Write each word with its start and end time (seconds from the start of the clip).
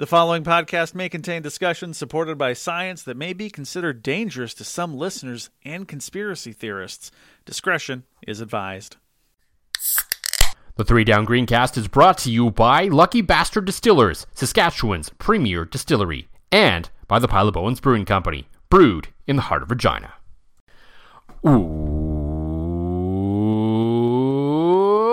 The 0.00 0.06
following 0.06 0.44
podcast 0.44 0.94
may 0.94 1.08
contain 1.08 1.42
discussions 1.42 1.98
supported 1.98 2.38
by 2.38 2.52
science 2.52 3.02
that 3.02 3.16
may 3.16 3.32
be 3.32 3.50
considered 3.50 4.00
dangerous 4.00 4.54
to 4.54 4.62
some 4.62 4.96
listeners 4.96 5.50
and 5.64 5.88
conspiracy 5.88 6.52
theorists. 6.52 7.10
Discretion 7.44 8.04
is 8.24 8.40
advised. 8.40 8.94
The 10.76 10.84
Three 10.84 11.02
Down 11.02 11.26
Greencast 11.26 11.76
is 11.76 11.88
brought 11.88 12.16
to 12.18 12.30
you 12.30 12.52
by 12.52 12.84
Lucky 12.84 13.22
Bastard 13.22 13.64
Distillers, 13.64 14.24
Saskatchewan's 14.34 15.10
premier 15.18 15.64
distillery, 15.64 16.28
and 16.52 16.88
by 17.08 17.18
the 17.18 17.26
Pile 17.26 17.48
of 17.48 17.80
Brewing 17.82 18.04
Company, 18.04 18.46
brewed 18.70 19.08
in 19.26 19.34
the 19.34 19.42
heart 19.42 19.64
of 19.64 19.70
Regina. 19.72 20.12
Ooh, 21.44 21.98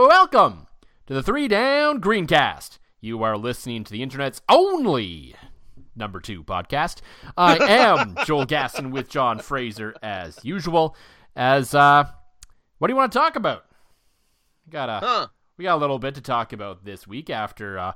welcome 0.07 0.67
to 1.07 1.15
the 1.15 1.23
Three 1.23 1.47
Down 1.47 1.99
Greencast. 1.99 2.74
You 3.01 3.23
are 3.23 3.37
listening 3.37 3.83
to 3.83 3.91
the 3.91 4.01
internet's 4.01 4.41
only 4.49 5.35
number 5.95 6.19
two 6.19 6.43
podcast. 6.43 7.01
I 7.37 7.57
am 7.57 8.15
Joel 8.25 8.45
Gasson 8.45 8.91
with 8.91 9.09
John 9.09 9.39
Fraser 9.39 9.95
as 10.01 10.39
usual. 10.43 10.95
As 11.35 11.75
uh, 11.75 12.05
what 12.79 12.87
do 12.87 12.91
you 12.93 12.97
want 12.97 13.11
to 13.11 13.17
talk 13.17 13.35
about? 13.35 13.65
We 14.65 14.71
got 14.71 14.89
a 14.89 15.05
Huh. 15.05 15.27
we 15.57 15.63
got 15.63 15.75
a 15.75 15.77
little 15.81 15.99
bit 15.99 16.15
to 16.15 16.21
talk 16.21 16.51
about 16.53 16.83
this 16.85 17.05
week 17.07 17.29
after. 17.29 17.77
Uh, 17.77 17.91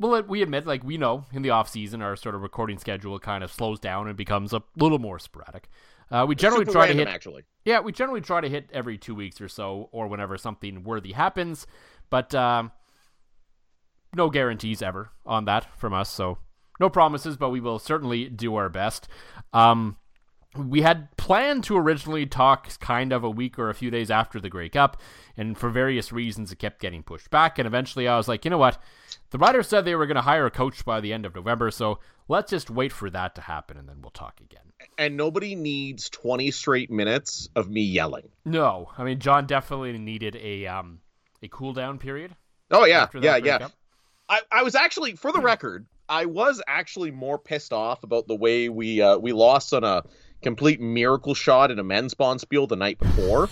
well, 0.00 0.22
we 0.24 0.42
admit, 0.42 0.66
like 0.66 0.82
we 0.84 0.98
know, 0.98 1.24
in 1.32 1.42
the 1.42 1.50
off 1.50 1.68
season, 1.70 2.02
our 2.02 2.16
sort 2.16 2.34
of 2.34 2.42
recording 2.42 2.78
schedule 2.78 3.18
kind 3.18 3.42
of 3.44 3.52
slows 3.52 3.78
down 3.80 4.08
and 4.08 4.16
becomes 4.16 4.52
a 4.52 4.62
little 4.76 4.98
more 4.98 5.18
sporadic. 5.18 5.68
Uh, 6.10 6.24
we 6.28 6.34
generally 6.34 6.64
try 6.64 6.82
random, 6.86 6.98
to 6.98 7.04
hit 7.04 7.14
actually. 7.14 7.44
yeah, 7.64 7.80
we 7.80 7.92
generally 7.92 8.20
try 8.20 8.40
to 8.40 8.48
hit 8.48 8.68
every 8.72 8.98
two 8.98 9.14
weeks 9.14 9.40
or 9.40 9.48
so, 9.48 9.88
or 9.92 10.06
whenever 10.08 10.36
something 10.36 10.82
worthy 10.84 11.12
happens. 11.12 11.66
But 12.10 12.34
um, 12.34 12.72
no 14.14 14.30
guarantees 14.30 14.82
ever 14.82 15.10
on 15.24 15.44
that 15.46 15.66
from 15.78 15.92
us. 15.92 16.10
So 16.10 16.38
no 16.80 16.90
promises, 16.90 17.36
but 17.36 17.50
we 17.50 17.60
will 17.60 17.78
certainly 17.78 18.28
do 18.28 18.56
our 18.56 18.68
best. 18.68 19.08
Um, 19.52 19.96
we 20.56 20.82
had 20.82 21.14
planned 21.16 21.64
to 21.64 21.76
originally 21.76 22.26
talk 22.26 22.78
kind 22.80 23.12
of 23.12 23.24
a 23.24 23.30
week 23.30 23.58
or 23.58 23.68
a 23.68 23.74
few 23.74 23.90
days 23.90 24.10
after 24.10 24.40
the 24.40 24.48
Grey 24.48 24.68
Cup, 24.68 25.00
and 25.36 25.56
for 25.56 25.68
various 25.68 26.12
reasons, 26.12 26.50
it 26.50 26.58
kept 26.58 26.80
getting 26.80 27.02
pushed 27.02 27.30
back. 27.30 27.58
And 27.58 27.66
eventually, 27.66 28.08
I 28.08 28.16
was 28.16 28.28
like, 28.28 28.44
you 28.44 28.50
know 28.50 28.58
what? 28.58 28.80
The 29.30 29.38
Riders 29.38 29.68
said 29.68 29.84
they 29.84 29.94
were 29.94 30.06
going 30.06 30.16
to 30.16 30.22
hire 30.22 30.46
a 30.46 30.50
coach 30.50 30.84
by 30.84 31.00
the 31.00 31.12
end 31.12 31.26
of 31.26 31.34
November, 31.34 31.70
so 31.70 31.98
let's 32.28 32.50
just 32.50 32.70
wait 32.70 32.92
for 32.92 33.10
that 33.10 33.34
to 33.34 33.42
happen, 33.42 33.76
and 33.76 33.88
then 33.88 34.00
we'll 34.00 34.10
talk 34.10 34.40
again. 34.40 34.60
And 34.98 35.16
nobody 35.16 35.54
needs 35.54 36.08
20 36.10 36.50
straight 36.52 36.90
minutes 36.90 37.48
of 37.56 37.68
me 37.68 37.82
yelling. 37.82 38.28
No, 38.44 38.90
I 38.96 39.04
mean 39.04 39.18
John 39.18 39.46
definitely 39.46 39.96
needed 39.98 40.36
a 40.36 40.66
um 40.66 41.00
a 41.42 41.48
cool 41.48 41.72
down 41.72 41.98
period. 41.98 42.36
Oh, 42.70 42.84
yeah. 42.84 43.02
after 43.02 43.20
that 43.20 43.44
Yeah, 43.44 43.52
yeah. 43.52 43.58
Cup. 43.58 43.72
I, 44.28 44.40
I 44.50 44.62
was 44.62 44.74
actually, 44.74 45.12
for 45.12 45.32
the 45.32 45.40
record, 45.40 45.86
I 46.08 46.26
was 46.26 46.62
actually 46.66 47.10
more 47.10 47.38
pissed 47.38 47.72
off 47.72 48.02
about 48.02 48.26
the 48.26 48.34
way 48.34 48.68
we 48.68 49.00
uh, 49.00 49.18
we 49.18 49.32
lost 49.32 49.72
on 49.72 49.84
a 49.84 50.04
complete 50.42 50.80
miracle 50.80 51.34
shot 51.34 51.70
in 51.70 51.78
a 51.78 51.84
men's 51.84 52.14
bonspiel 52.14 52.68
the 52.68 52.76
night 52.76 52.98
before. 52.98 53.48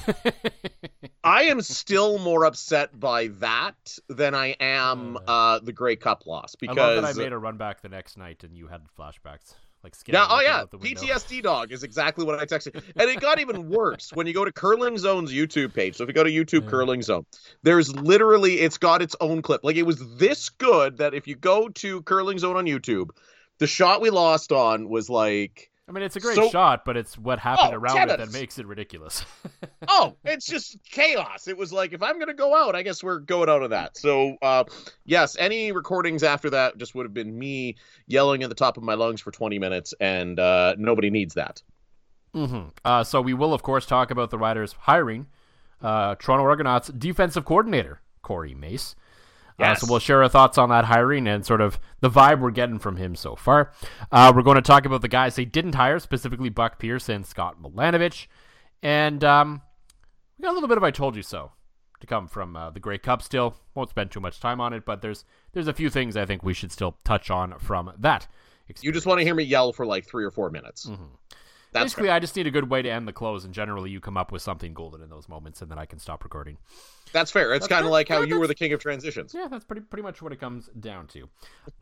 I 1.25 1.45
am 1.45 1.61
still 1.62 2.19
more 2.19 2.45
upset 2.45 2.99
by 2.99 3.29
that 3.39 3.99
than 4.09 4.35
I 4.35 4.57
am 4.61 5.19
uh, 5.27 5.61
the 5.61 5.73
Grey 5.73 5.97
Cup 5.97 6.27
loss 6.27 6.55
I 6.55 6.59
because 6.61 6.77
love 6.77 7.03
that 7.03 7.05
I 7.05 7.12
made 7.12 7.33
a 7.33 7.39
run 7.39 7.56
back 7.56 7.81
the 7.81 7.89
next 7.89 8.17
night 8.17 8.45
and 8.45 8.56
you 8.56 8.69
had 8.69 8.83
flashbacks. 8.99 9.55
Like 9.84 9.95
scared 9.95 10.17
oh, 10.17 10.41
Yeah, 10.41 10.65
oh 10.72 10.78
yeah. 10.83 10.95
PTSD 10.95 11.43
dog 11.43 11.71
is 11.71 11.83
exactly 11.83 12.25
what 12.25 12.39
I 12.39 12.47
texted. 12.47 12.83
And 12.97 13.11
it 13.11 13.21
got 13.21 13.39
even 13.39 13.69
worse 13.69 14.11
when 14.15 14.27
you 14.27 14.33
go 14.33 14.45
to 14.45 14.50
Curling 14.53 14.97
Zone's 14.97 15.31
YouTube 15.31 15.75
page. 15.75 15.97
So 15.97 16.05
if 16.05 16.09
you 16.09 16.15
go 16.15 16.25
to 16.25 16.31
YouTube 16.31 16.65
Yeah. 16.65 16.71
Curling 16.71 17.03
Zone, 17.03 17.27
there's 17.62 17.94
literally 17.94 18.61
it's 18.61 18.78
got 18.78 19.03
its 19.03 19.15
own 19.21 19.43
clip. 19.43 19.62
Like 19.62 19.77
it 19.77 19.83
was 19.83 20.17
this 20.17 20.49
good 20.49 20.99
that 20.99 21.12
if 21.12 21.27
you 21.28 21.37
go 21.37 21.69
to 21.69 22.03
Curling 22.03 22.39
Zone 22.39 22.56
on 22.56 22.65
YouTube, 22.65 23.11
the 23.59 23.67
shot 23.67 24.00
we 24.00 24.09
lost 24.09 24.53
on 24.53 24.89
was 24.89 25.11
like 25.11 25.71
I 25.87 25.93
mean, 25.93 26.03
it's 26.03 26.17
a 26.17 26.21
great 26.21 26.37
So- 26.37 26.49
shot, 26.49 26.84
but 26.87 26.97
it's 26.97 27.19
what 27.19 27.39
happened 27.39 27.75
Oh, 27.75 27.77
around 27.77 28.09
it 28.11 28.19
that 28.19 28.33
makes 28.33 28.59
it 28.59 28.67
ridiculous. 28.67 29.25
oh, 29.89 30.17
it's 30.25 30.47
just 30.47 30.78
chaos. 30.84 31.47
It 31.47 31.56
was 31.59 31.72
like 31.72 31.93
if 31.93 32.03
I'm 32.03 32.19
gonna 32.19 32.33
go 32.34 32.55
out, 32.56 32.75
I 32.75 32.83
guess 32.83 33.03
we're 33.03 33.19
going 33.19 33.50
out 33.50 33.62
of 33.62 33.71
that. 33.71 33.97
So 33.99 34.37
uh 34.41 34.65
yes, 35.05 35.37
any 35.39 35.73
recordings 35.73 36.23
after 36.23 36.49
that 36.50 36.78
just 36.78 36.94
would 36.94 37.05
have 37.05 37.12
been 37.12 37.39
me 37.39 37.77
yelling 38.06 38.43
at 38.43 38.49
the 38.49 38.55
top 38.55 38.77
of 38.78 38.83
my 38.83 38.94
lungs 38.94 39.21
for 39.21 39.31
20 39.31 39.59
minutes, 39.59 39.93
and 40.00 40.41
uh 40.41 40.75
nobody 40.78 41.11
needs 41.11 41.34
that. 41.34 41.62
Mm-hmm. 42.34 42.71
uh, 42.84 43.05
so 43.05 43.21
we 43.21 43.33
will, 43.33 43.55
of 43.55 43.62
course, 43.62 43.87
talk 43.87 44.11
about 44.11 44.31
the 44.31 44.39
Riders 44.39 44.73
hiring 44.73 45.27
uh, 45.81 46.17
Toronto 46.17 46.44
Argonauts 46.44 46.89
defensive 46.89 47.44
coordinator 47.44 48.00
Corey 48.23 48.55
Mace. 48.55 48.97
Uh, 49.59 49.65
Yes. 49.67 49.81
so 49.83 49.87
we'll 49.89 50.01
share 50.01 50.23
our 50.23 50.29
thoughts 50.29 50.59
on 50.59 50.69
that 50.71 50.85
hiring 50.87 51.29
and 51.29 51.47
sort 51.47 51.61
of 51.61 51.79
the 52.01 52.11
vibe 52.11 52.41
we're 52.41 52.51
getting 52.51 52.79
from 52.81 52.97
him 52.97 53.15
so 53.15 53.37
far. 53.37 53.71
Uh, 54.11 54.33
we're 54.35 54.43
going 54.43 54.57
to 54.57 54.63
talk 54.63 54.85
about 54.85 55.01
the 55.01 55.09
guys 55.09 55.37
they 55.37 55.45
didn't 55.45 55.77
hire, 55.77 55.99
specifically 56.01 56.49
Buck 56.49 56.79
Pierce 56.81 57.09
and 57.09 57.25
Scott 57.25 57.63
Milanovich. 57.63 58.27
And 58.83 59.23
um, 59.23 59.63
we 60.39 60.43
got 60.43 60.51
a 60.51 60.55
little 60.55 60.69
bit 60.69 60.77
of 60.77 60.83
"I 60.85 60.91
told 60.91 61.15
you 61.17 61.23
so" 61.23 61.53
to 62.01 62.07
come 62.07 62.27
from 62.27 62.57
uh, 62.57 62.71
the 62.71 62.81
Grey 62.81 62.99
Cup. 62.99 63.23
Still, 63.23 63.55
won't 63.75 63.91
spend 63.91 64.11
too 64.11 64.21
much 64.21 64.41
time 64.41 64.61
on 64.61 64.73
it, 64.73 64.85
but 64.85 65.01
there's 65.03 65.25
there's 65.53 65.69
a 65.69 65.73
few 65.73 65.89
things 65.89 66.17
I 66.17 66.27
think 66.27 66.43
we 66.43 66.53
should 66.55 66.73
still 66.73 66.97
touch 67.05 67.31
on 67.31 67.59
from 67.61 67.93
that. 67.99 68.27
You 68.81 68.93
just 68.93 69.07
want 69.07 69.21
to 69.21 69.25
hear 69.25 69.35
me 69.35 69.45
yell 69.45 69.73
for 69.73 69.85
like 69.87 70.07
three 70.07 70.25
or 70.25 70.31
four 70.31 70.51
minutes. 70.51 70.87
Mhm. 70.87 71.09
That's 71.75 71.87
Basically, 71.87 72.09
I 72.09 72.21
just 72.21 72.37
need 72.37 72.47
a 72.47 72.53
good 72.53 72.71
way 72.71 72.83
to 72.83 72.89
end 72.89 73.09
the 73.09 73.12
close, 73.12 73.45
and 73.45 73.53
generally, 73.53 73.91
you 73.91 74.01
come 74.01 74.17
up 74.17 74.31
with 74.31 74.43
something 74.43 74.73
golden 74.73 75.03
in 75.03 75.11
those 75.11 75.29
moments, 75.29 75.61
and 75.61 75.69
then 75.69 75.77
I 75.77 75.87
can 75.87 75.99
stop 75.99 76.23
recording. 76.23 76.57
That's 77.12 77.33
fair. 77.33 77.53
It's 77.53 77.67
kind 77.67 77.85
of 77.85 77.91
like 77.91 78.09
how 78.09 78.21
Yeah, 78.21 78.27
you 78.27 78.39
were 78.39 78.47
the 78.47 78.55
king 78.55 78.73
of 78.73 78.79
transitions. 78.79 79.35
Yeah, 79.35 79.49
that's 79.51 79.65
pretty 79.65 79.83
pretty 79.83 80.05
much 80.05 80.23
what 80.23 80.33
it 80.33 80.39
comes 80.39 80.71
down 80.79 81.09
to. 81.09 81.29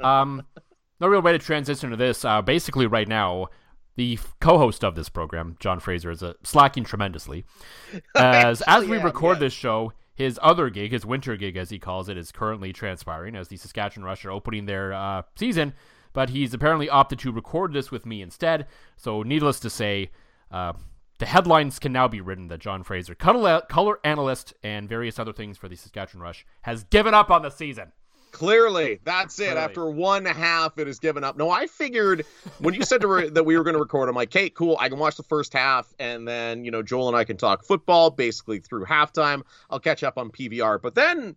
Um, 0.03 0.45
no 1.01 1.09
real 1.09 1.21
way 1.21 1.33
to 1.33 1.39
transition 1.39 1.91
to 1.91 1.97
this. 1.97 2.25
Uh, 2.25 2.41
basically, 2.41 2.87
right 2.87 3.07
now, 3.07 3.49
the 3.97 4.15
f- 4.15 4.35
co-host 4.41 4.83
of 4.83 4.95
this 4.95 5.11
program, 5.11 5.57
John 5.61 5.79
Fraser, 5.79 6.11
is 6.11 6.23
uh, 6.23 6.33
slacking 6.43 6.85
tremendously. 6.85 7.45
As 8.17 8.63
as 8.63 8.87
we 8.87 8.97
am, 8.97 9.05
record 9.05 9.37
yeah. 9.37 9.41
this 9.41 9.53
show, 9.53 9.93
his 10.15 10.41
other 10.43 10.71
gig, 10.71 10.93
his 10.93 11.05
winter 11.05 11.37
gig, 11.37 11.59
as 11.59 11.69
he 11.69 11.79
calls 11.79 12.09
it, 12.09 12.17
is 12.17 12.33
currently 12.33 12.73
transpiring 12.73 13.37
as 13.37 13.49
the 13.49 13.59
Saskatchewan 13.59 14.07
Rush 14.07 14.25
are 14.25 14.31
opening 14.31 14.65
their 14.65 14.95
uh, 14.95 15.23
season. 15.37 15.75
But 16.13 16.31
he's 16.31 16.53
apparently 16.53 16.89
opted 16.89 17.19
to 17.21 17.33
record 17.33 17.73
this 17.73 17.91
with 17.91 18.05
me 18.07 18.23
instead. 18.23 18.67
So, 18.97 19.23
needless 19.23 19.61
to 19.61 19.71
say, 19.71 20.11
uh, 20.51 20.75
the 21.19 21.27
headlines 21.27 21.79
can 21.79 21.93
now 21.93 22.09
be 22.09 22.21
written 22.21 22.49
that 22.49 22.59
John 22.59 22.83
Fraser, 22.83 23.15
color, 23.15 23.99
analyst, 24.05 24.55
and 24.63 24.89
various 24.89 25.19
other 25.19 25.33
things 25.33 25.57
for 25.57 25.69
the 25.69 25.77
Saskatchewan 25.77 26.23
Rush, 26.23 26.45
has 26.63 26.85
given 26.85 27.15
up 27.15 27.31
on 27.31 27.43
the 27.43 27.51
season. 27.51 27.93
Clearly, 28.33 28.99
that's 29.05 29.39
it. 29.39 29.45
Clearly. 29.45 29.61
After 29.61 29.91
one 29.91 30.25
half, 30.25 30.79
it 30.79 30.89
is 30.89 30.99
given 30.99 31.23
up. 31.23 31.37
No, 31.37 31.51
I 31.51 31.67
figured 31.67 32.25
when 32.59 32.75
you 32.75 32.83
said 32.83 33.03
to 33.03 33.07
re- 33.07 33.29
that 33.31 33.45
we 33.45 33.57
were 33.57 33.63
going 33.63 33.75
to 33.75 33.81
record, 33.81 34.09
I'm 34.09 34.15
like, 34.15 34.31
okay, 34.31 34.49
cool. 34.49 34.77
I 34.81 34.89
can 34.89 34.99
watch 34.99 35.17
the 35.17 35.23
first 35.23 35.53
half, 35.53 35.95
and 35.99 36.27
then 36.27 36.65
you 36.65 36.71
know 36.71 36.83
Joel 36.83 37.09
and 37.09 37.17
I 37.17 37.25
can 37.25 37.37
talk 37.37 37.63
football 37.63 38.11
basically 38.11 38.59
through 38.59 38.87
halftime. 38.87 39.43
I'll 39.71 39.79
catch 39.79 40.03
up 40.03 40.17
on 40.17 40.31
PVR, 40.31 40.81
but 40.81 40.95
then 40.95 41.37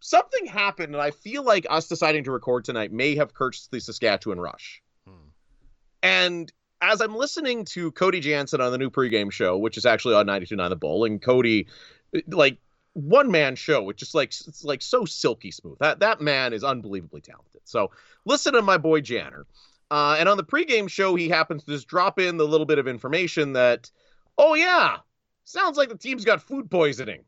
something 0.00 0.46
happened, 0.46 0.94
and 0.94 1.02
I 1.02 1.10
feel 1.10 1.42
like 1.42 1.66
us 1.68 1.88
deciding 1.88 2.24
to 2.24 2.30
record 2.30 2.64
tonight 2.64 2.92
may 2.92 3.16
have 3.16 3.34
cursed 3.34 3.70
the 3.70 3.80
Saskatchewan 3.80 4.40
Rush. 4.40 4.82
Hmm. 5.06 5.28
And 6.02 6.52
as 6.80 7.00
I'm 7.00 7.16
listening 7.16 7.64
to 7.66 7.90
Cody 7.92 8.20
Jansen 8.20 8.60
on 8.60 8.72
the 8.72 8.78
new 8.78 8.90
pregame 8.90 9.32
show, 9.32 9.58
which 9.58 9.76
is 9.76 9.86
actually 9.86 10.14
on 10.14 10.26
92.9 10.26 10.68
The 10.68 10.76
Bull, 10.76 11.04
and 11.04 11.20
Cody, 11.20 11.66
like, 12.28 12.58
one 12.94 13.30
man 13.30 13.54
show. 13.54 13.82
which 13.82 14.02
is 14.02 14.14
like 14.14 14.30
it's 14.30 14.64
like 14.64 14.82
so 14.82 15.04
silky 15.04 15.50
smooth. 15.50 15.78
That 15.78 16.00
that 16.00 16.20
man 16.20 16.52
is 16.52 16.64
unbelievably 16.64 17.20
talented. 17.20 17.60
So 17.64 17.92
listen 18.24 18.54
to 18.54 18.62
my 18.62 18.76
boy 18.76 19.00
Janner. 19.00 19.46
Uh, 19.90 20.16
and 20.18 20.28
on 20.28 20.36
the 20.36 20.44
pregame 20.44 20.90
show, 20.90 21.14
he 21.14 21.28
happens 21.28 21.64
to 21.64 21.70
just 21.70 21.88
drop 21.88 22.18
in 22.18 22.36
the 22.36 22.46
little 22.46 22.66
bit 22.66 22.78
of 22.78 22.86
information 22.86 23.54
that, 23.54 23.90
oh 24.36 24.54
yeah, 24.54 24.98
sounds 25.44 25.78
like 25.78 25.88
the 25.88 25.96
team's 25.96 26.24
got 26.24 26.42
food 26.42 26.70
poisoning. 26.70 27.24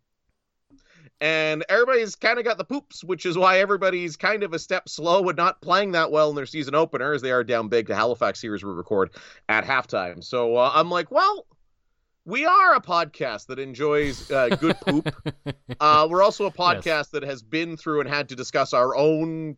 And 1.21 1.65
everybody's 1.69 2.17
kind 2.17 2.39
of 2.39 2.45
got 2.45 2.57
the 2.57 2.65
poops, 2.65 3.05
which 3.05 3.27
is 3.27 3.37
why 3.37 3.59
everybody's 3.59 4.17
kind 4.17 4.43
of 4.43 4.55
a 4.55 4.59
step 4.59 4.89
slow 4.89 5.29
and 5.29 5.37
not 5.37 5.61
playing 5.61 5.93
that 5.93 6.11
well 6.11 6.31
in 6.31 6.37
their 6.37 6.47
season 6.47 6.75
opener, 6.75 7.13
as 7.13 7.21
they 7.21 7.31
are 7.31 7.45
down 7.45 7.69
big 7.69 7.89
to 7.89 7.95
Halifax 7.95 8.41
here 8.41 8.55
as 8.55 8.65
we 8.65 8.71
record 8.71 9.11
at 9.49 9.65
halftime. 9.65 10.25
So 10.25 10.57
uh, 10.57 10.73
I'm 10.75 10.91
like, 10.91 11.11
well, 11.11 11.47
we 12.25 12.47
are 12.47 12.75
a 12.75 12.81
podcast 12.81 13.47
that 13.47 13.59
enjoys 13.59 14.31
uh, 14.31 14.49
good 14.57 14.81
poop. 14.81 15.15
uh, 15.81 16.07
we're 16.11 16.23
also 16.23 16.47
a 16.47 16.53
podcast 16.53 16.87
yes. 16.87 17.09
that 17.09 17.23
has 17.23 17.43
been 17.43 17.77
through 17.77 18.01
and 18.01 18.09
had 18.09 18.29
to 18.31 18.37
discuss 18.37 18.73
our 18.73 18.97
own 18.97 19.57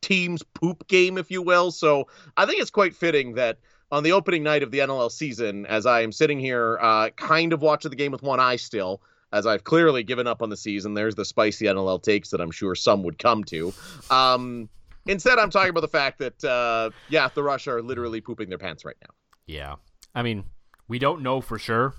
team's 0.00 0.42
poop 0.42 0.86
game, 0.88 1.18
if 1.18 1.30
you 1.30 1.42
will. 1.42 1.70
So 1.70 2.08
I 2.36 2.46
think 2.46 2.60
it's 2.60 2.70
quite 2.70 2.94
fitting 2.94 3.34
that 3.34 3.58
on 3.92 4.02
the 4.02 4.12
opening 4.12 4.42
night 4.42 4.62
of 4.62 4.70
the 4.70 4.78
NLL 4.78 5.10
season, 5.10 5.66
as 5.66 5.86
I 5.86 6.02
am 6.02 6.12
sitting 6.12 6.38
here, 6.38 6.78
uh, 6.80 7.10
kind 7.10 7.52
of 7.52 7.62
watching 7.62 7.90
the 7.90 7.96
game 7.96 8.12
with 8.12 8.22
one 8.22 8.40
eye 8.40 8.56
still, 8.56 9.02
as 9.32 9.46
I've 9.46 9.64
clearly 9.64 10.02
given 10.02 10.26
up 10.26 10.42
on 10.42 10.50
the 10.50 10.56
season. 10.56 10.94
There's 10.94 11.14
the 11.14 11.24
spicy 11.24 11.66
NLL 11.66 12.02
takes 12.02 12.30
that 12.30 12.40
I'm 12.40 12.50
sure 12.50 12.74
some 12.74 13.02
would 13.04 13.18
come 13.18 13.44
to. 13.44 13.72
Um, 14.10 14.68
instead, 15.06 15.38
I'm 15.38 15.50
talking 15.50 15.70
about 15.70 15.80
the 15.82 15.88
fact 15.88 16.18
that, 16.18 16.44
uh, 16.44 16.90
yeah, 17.08 17.28
the 17.34 17.42
Rush 17.42 17.66
are 17.68 17.82
literally 17.82 18.20
pooping 18.20 18.48
their 18.48 18.58
pants 18.58 18.84
right 18.84 18.96
now. 19.02 19.14
Yeah. 19.46 19.76
I 20.14 20.22
mean, 20.22 20.44
we 20.88 20.98
don't 20.98 21.22
know 21.22 21.40
for 21.40 21.58
sure 21.58 21.94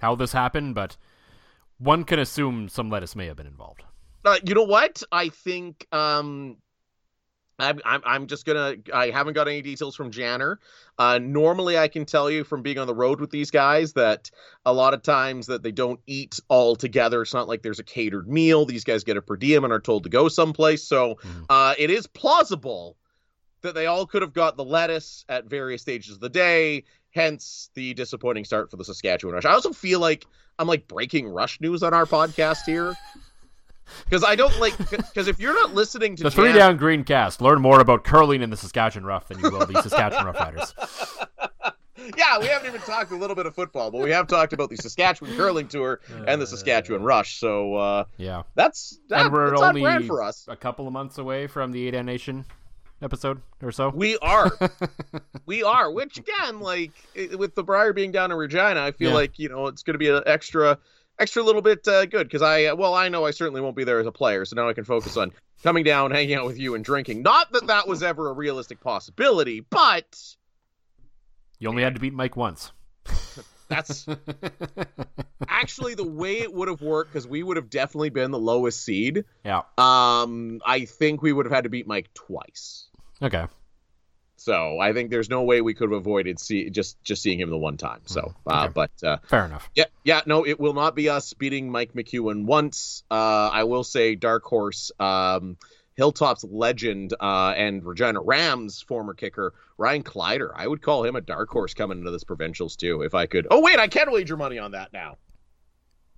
how 0.00 0.14
this 0.14 0.32
happened, 0.32 0.74
but 0.74 0.96
one 1.78 2.04
can 2.04 2.18
assume 2.18 2.68
some 2.68 2.90
lettuce 2.90 3.14
may 3.14 3.26
have 3.26 3.36
been 3.36 3.46
involved. 3.46 3.82
Uh, 4.24 4.38
you 4.44 4.54
know 4.54 4.64
what? 4.64 5.02
I 5.12 5.28
think 5.28 5.86
um, 5.92 6.56
I'm, 7.58 7.80
I'm, 7.84 8.02
I'm 8.04 8.26
just 8.26 8.44
gonna. 8.44 8.76
I 8.92 9.10
haven't 9.10 9.32
got 9.32 9.48
any 9.48 9.62
details 9.62 9.96
from 9.96 10.10
Janner. 10.10 10.58
Uh, 10.98 11.18
normally, 11.18 11.78
I 11.78 11.88
can 11.88 12.04
tell 12.04 12.30
you 12.30 12.44
from 12.44 12.62
being 12.62 12.78
on 12.78 12.86
the 12.86 12.94
road 12.94 13.20
with 13.20 13.30
these 13.30 13.50
guys 13.50 13.94
that 13.94 14.30
a 14.66 14.72
lot 14.72 14.92
of 14.92 15.02
times 15.02 15.46
that 15.46 15.62
they 15.62 15.72
don't 15.72 16.00
eat 16.06 16.38
all 16.48 16.76
together. 16.76 17.22
It's 17.22 17.32
not 17.32 17.48
like 17.48 17.62
there's 17.62 17.78
a 17.78 17.84
catered 17.84 18.28
meal. 18.28 18.66
These 18.66 18.84
guys 18.84 19.04
get 19.04 19.16
a 19.16 19.22
per 19.22 19.36
diem 19.36 19.64
and 19.64 19.72
are 19.72 19.80
told 19.80 20.04
to 20.04 20.10
go 20.10 20.28
someplace. 20.28 20.84
So 20.84 21.14
mm-hmm. 21.14 21.44
uh, 21.48 21.74
it 21.78 21.90
is 21.90 22.06
plausible 22.06 22.96
that 23.62 23.74
they 23.74 23.86
all 23.86 24.06
could 24.06 24.22
have 24.22 24.34
got 24.34 24.56
the 24.56 24.64
lettuce 24.64 25.24
at 25.28 25.46
various 25.46 25.82
stages 25.82 26.14
of 26.14 26.20
the 26.20 26.28
day. 26.28 26.84
Hence 27.10 27.70
the 27.74 27.94
disappointing 27.94 28.44
start 28.44 28.70
for 28.70 28.76
the 28.76 28.84
Saskatchewan 28.84 29.34
Rush. 29.34 29.46
I 29.46 29.52
also 29.52 29.72
feel 29.72 30.00
like 30.00 30.26
I'm 30.58 30.68
like 30.68 30.86
breaking 30.86 31.26
Rush 31.26 31.58
news 31.60 31.82
on 31.82 31.94
our 31.94 32.04
podcast 32.04 32.64
here. 32.66 32.94
Because 34.04 34.24
I 34.24 34.34
don't 34.34 34.58
like 34.60 34.76
because 34.78 35.28
if 35.28 35.38
you're 35.38 35.54
not 35.54 35.74
listening 35.74 36.16
to 36.16 36.24
the 36.24 36.30
three 36.30 36.52
down 36.52 36.76
green 36.76 37.04
cast, 37.04 37.40
learn 37.40 37.60
more 37.60 37.80
about 37.80 38.04
curling 38.04 38.42
in 38.42 38.50
the 38.50 38.56
Saskatchewan 38.56 39.06
Rough 39.06 39.28
than 39.28 39.38
you 39.38 39.50
will 39.50 39.66
the 39.66 39.82
Saskatchewan 39.82 40.34
Roughriders. 40.34 40.72
yeah, 42.16 42.38
we 42.38 42.46
haven't 42.46 42.68
even 42.68 42.80
talked 42.80 43.10
a 43.10 43.16
little 43.16 43.36
bit 43.36 43.46
of 43.46 43.54
football, 43.54 43.90
but 43.90 44.00
we 44.00 44.10
have 44.10 44.26
talked 44.26 44.52
about 44.52 44.70
the 44.70 44.76
Saskatchewan 44.76 45.36
curling 45.36 45.68
tour 45.68 46.00
and 46.26 46.40
the 46.40 46.46
Saskatchewan 46.46 47.02
Rush. 47.02 47.38
So 47.38 47.74
uh, 47.74 48.04
yeah, 48.16 48.42
that's 48.54 48.98
that, 49.08 49.26
and 49.26 49.32
we're 49.32 49.50
that's 49.50 49.62
only 49.62 50.06
for 50.06 50.22
us. 50.22 50.44
a 50.48 50.56
couple 50.56 50.86
of 50.86 50.92
months 50.92 51.18
away 51.18 51.46
from 51.46 51.72
the 51.72 51.86
Eight 51.88 52.04
Nation 52.04 52.44
episode 53.02 53.40
or 53.62 53.72
so. 53.72 53.90
We 53.90 54.16
are, 54.18 54.50
we 55.46 55.62
are. 55.62 55.90
Which 55.90 56.18
again, 56.18 56.60
like 56.60 56.92
with 57.36 57.54
the 57.54 57.62
Brier 57.62 57.92
being 57.92 58.12
down 58.12 58.30
in 58.30 58.36
Regina, 58.36 58.82
I 58.82 58.92
feel 58.92 59.10
yeah. 59.10 59.16
like 59.16 59.38
you 59.38 59.48
know 59.48 59.66
it's 59.66 59.82
going 59.82 59.94
to 59.94 59.98
be 59.98 60.08
an 60.08 60.22
extra 60.26 60.78
extra 61.18 61.42
little 61.42 61.62
bit 61.62 61.86
uh, 61.88 62.06
good 62.06 62.24
because 62.24 62.42
I 62.42 62.72
well 62.72 62.94
I 62.94 63.08
know 63.08 63.24
I 63.24 63.30
certainly 63.30 63.60
won't 63.60 63.76
be 63.76 63.84
there 63.84 64.00
as 64.00 64.06
a 64.06 64.12
player, 64.12 64.44
so 64.44 64.56
now 64.56 64.68
I 64.68 64.72
can 64.72 64.84
focus 64.84 65.16
on 65.16 65.32
coming 65.62 65.84
down, 65.84 66.10
hanging 66.10 66.34
out 66.34 66.46
with 66.46 66.58
you, 66.58 66.74
and 66.74 66.84
drinking. 66.84 67.22
Not 67.22 67.52
that 67.52 67.66
that 67.68 67.88
was 67.88 68.02
ever 68.02 68.28
a 68.28 68.32
realistic 68.32 68.80
possibility, 68.80 69.60
but 69.60 70.36
you 71.58 71.68
only 71.68 71.82
had 71.82 71.94
to 71.94 72.00
beat 72.00 72.14
Mike 72.14 72.36
once. 72.36 72.72
That's 73.68 74.06
actually 75.48 75.94
the 75.94 76.06
way 76.06 76.38
it 76.38 76.52
would 76.52 76.68
have 76.68 76.80
worked 76.80 77.12
because 77.12 77.26
we 77.26 77.42
would 77.42 77.56
have 77.56 77.68
definitely 77.68 78.10
been 78.10 78.30
the 78.30 78.38
lowest 78.38 78.84
seed. 78.84 79.24
Yeah. 79.44 79.62
Um, 79.76 80.60
I 80.64 80.84
think 80.84 81.20
we 81.20 81.32
would 81.32 81.46
have 81.46 81.52
had 81.52 81.64
to 81.64 81.70
beat 81.70 81.86
Mike 81.86 82.12
twice. 82.14 82.86
Okay. 83.20 83.46
So 84.36 84.78
I 84.78 84.92
think 84.92 85.10
there's 85.10 85.30
no 85.30 85.42
way 85.42 85.60
we 85.60 85.74
could 85.74 85.90
have 85.90 85.98
avoided 85.98 86.38
see, 86.38 86.70
just 86.70 87.02
just 87.02 87.22
seeing 87.22 87.40
him 87.40 87.50
the 87.50 87.56
one 87.56 87.76
time. 87.76 88.00
So, 88.04 88.20
mm-hmm. 88.20 88.50
uh, 88.50 88.64
okay. 88.64 88.72
but 88.74 88.90
uh, 89.02 89.16
fair 89.28 89.46
enough. 89.46 89.68
Yeah, 89.74 89.84
yeah. 90.04 90.20
No, 90.26 90.46
it 90.46 90.60
will 90.60 90.74
not 90.74 90.94
be 90.94 91.08
us 91.08 91.32
beating 91.32 91.70
Mike 91.70 91.94
McEwen 91.94 92.44
once. 92.44 93.02
Uh, 93.10 93.14
I 93.52 93.64
will 93.64 93.84
say, 93.84 94.14
Dark 94.14 94.44
Horse, 94.44 94.92
um, 95.00 95.56
Hilltop's 95.96 96.44
legend, 96.44 97.14
uh, 97.18 97.54
and 97.56 97.84
Regina 97.84 98.20
Rams 98.20 98.82
former 98.82 99.14
kicker 99.14 99.54
Ryan 99.78 100.02
Clyder. 100.02 100.50
I 100.54 100.66
would 100.66 100.82
call 100.82 101.04
him 101.04 101.16
a 101.16 101.20
dark 101.20 101.48
horse 101.48 101.74
coming 101.74 101.98
into 101.98 102.10
this 102.10 102.24
provincials 102.24 102.76
too, 102.76 103.02
if 103.02 103.14
I 103.14 103.26
could. 103.26 103.46
Oh 103.50 103.60
wait, 103.60 103.78
I 103.78 103.88
can't 103.88 104.12
wager 104.12 104.36
money 104.36 104.58
on 104.58 104.72
that 104.72 104.92
now. 104.92 105.16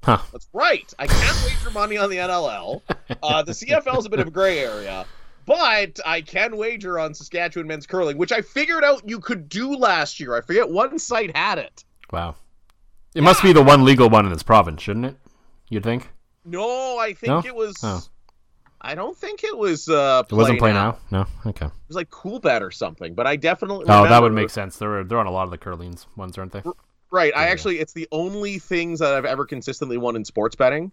Huh. 0.03 0.19
That's 0.33 0.49
right. 0.53 0.93
I 0.99 1.07
can't 1.07 1.45
wager 1.45 1.71
money 1.71 1.97
on 1.99 2.11
the 2.11 2.17
NLL. 2.17 2.83
Uh, 3.23 3.43
the 3.43 3.53
CFL 3.53 3.99
is 3.99 4.07
a 4.07 4.11
bit 4.11 4.21
of 4.21 4.29
a 4.29 4.31
gray 4.31 4.59
area. 4.61 5.07
But 5.49 5.99
I 6.05 6.21
can 6.21 6.59
wager 6.59 6.99
on 6.99 7.15
Saskatchewan 7.15 7.67
men's 7.67 7.87
curling, 7.87 8.19
which 8.19 8.33
I 8.33 8.43
figured 8.43 8.85
out 8.85 9.09
you 9.09 9.19
could 9.19 9.49
do 9.49 9.75
last 9.75 10.21
year. 10.21 10.37
I 10.37 10.43
forget 10.43 10.69
one 10.69 10.99
site 10.99 11.35
had 11.35 11.57
it. 11.57 11.85
Wow. 12.13 12.37
It 13.15 13.21
yeah. 13.21 13.23
must 13.23 13.43
be 13.43 13.55
the 13.55 13.63
one 13.63 13.83
legal 13.83 14.11
one 14.11 14.27
in 14.27 14.33
this 14.33 14.43
province, 14.43 14.83
shouldn't 14.83 15.07
it? 15.07 15.17
You'd 15.71 15.85
think? 15.85 16.11
No, 16.45 16.99
I 16.99 17.15
think 17.15 17.31
no? 17.31 17.43
it 17.47 17.55
was. 17.55 17.79
Oh. 17.83 18.03
I 18.83 18.95
don't 18.95 19.17
think 19.17 19.43
it 19.43 19.57
was. 19.57 19.89
Uh, 19.89 20.23
it 20.29 20.35
wasn't 20.35 20.61
PlayNow. 20.61 20.75
now. 20.75 20.99
No, 21.11 21.27
okay. 21.47 21.67
It 21.67 21.73
was 21.89 21.97
like 21.97 22.11
Coolbet 22.11 22.61
or 22.61 22.71
something, 22.71 23.15
but 23.15 23.27
I 23.27 23.37
definitely. 23.37 23.87
Oh, 23.89 24.07
that 24.07 24.21
would 24.21 24.35
make 24.35 24.51
sense. 24.51 24.77
They're 24.77 25.03
they're 25.03 25.19
on 25.19 25.27
a 25.27 25.33
lot 25.33 25.45
of 25.45 25.51
the 25.51 25.59
curlings 25.59 26.07
ones, 26.15 26.37
aren't 26.37 26.53
they? 26.53 26.63
Right. 27.11 27.33
Yeah, 27.35 27.41
I 27.41 27.45
actually, 27.47 27.79
it's 27.79 27.95
the 27.95 28.07
only 28.13 28.59
things 28.59 28.99
that 29.01 29.15
I've 29.15 29.25
ever 29.25 29.47
consistently 29.47 29.97
won 29.97 30.15
in 30.15 30.27
sports 30.27 30.57
betting. 30.57 30.93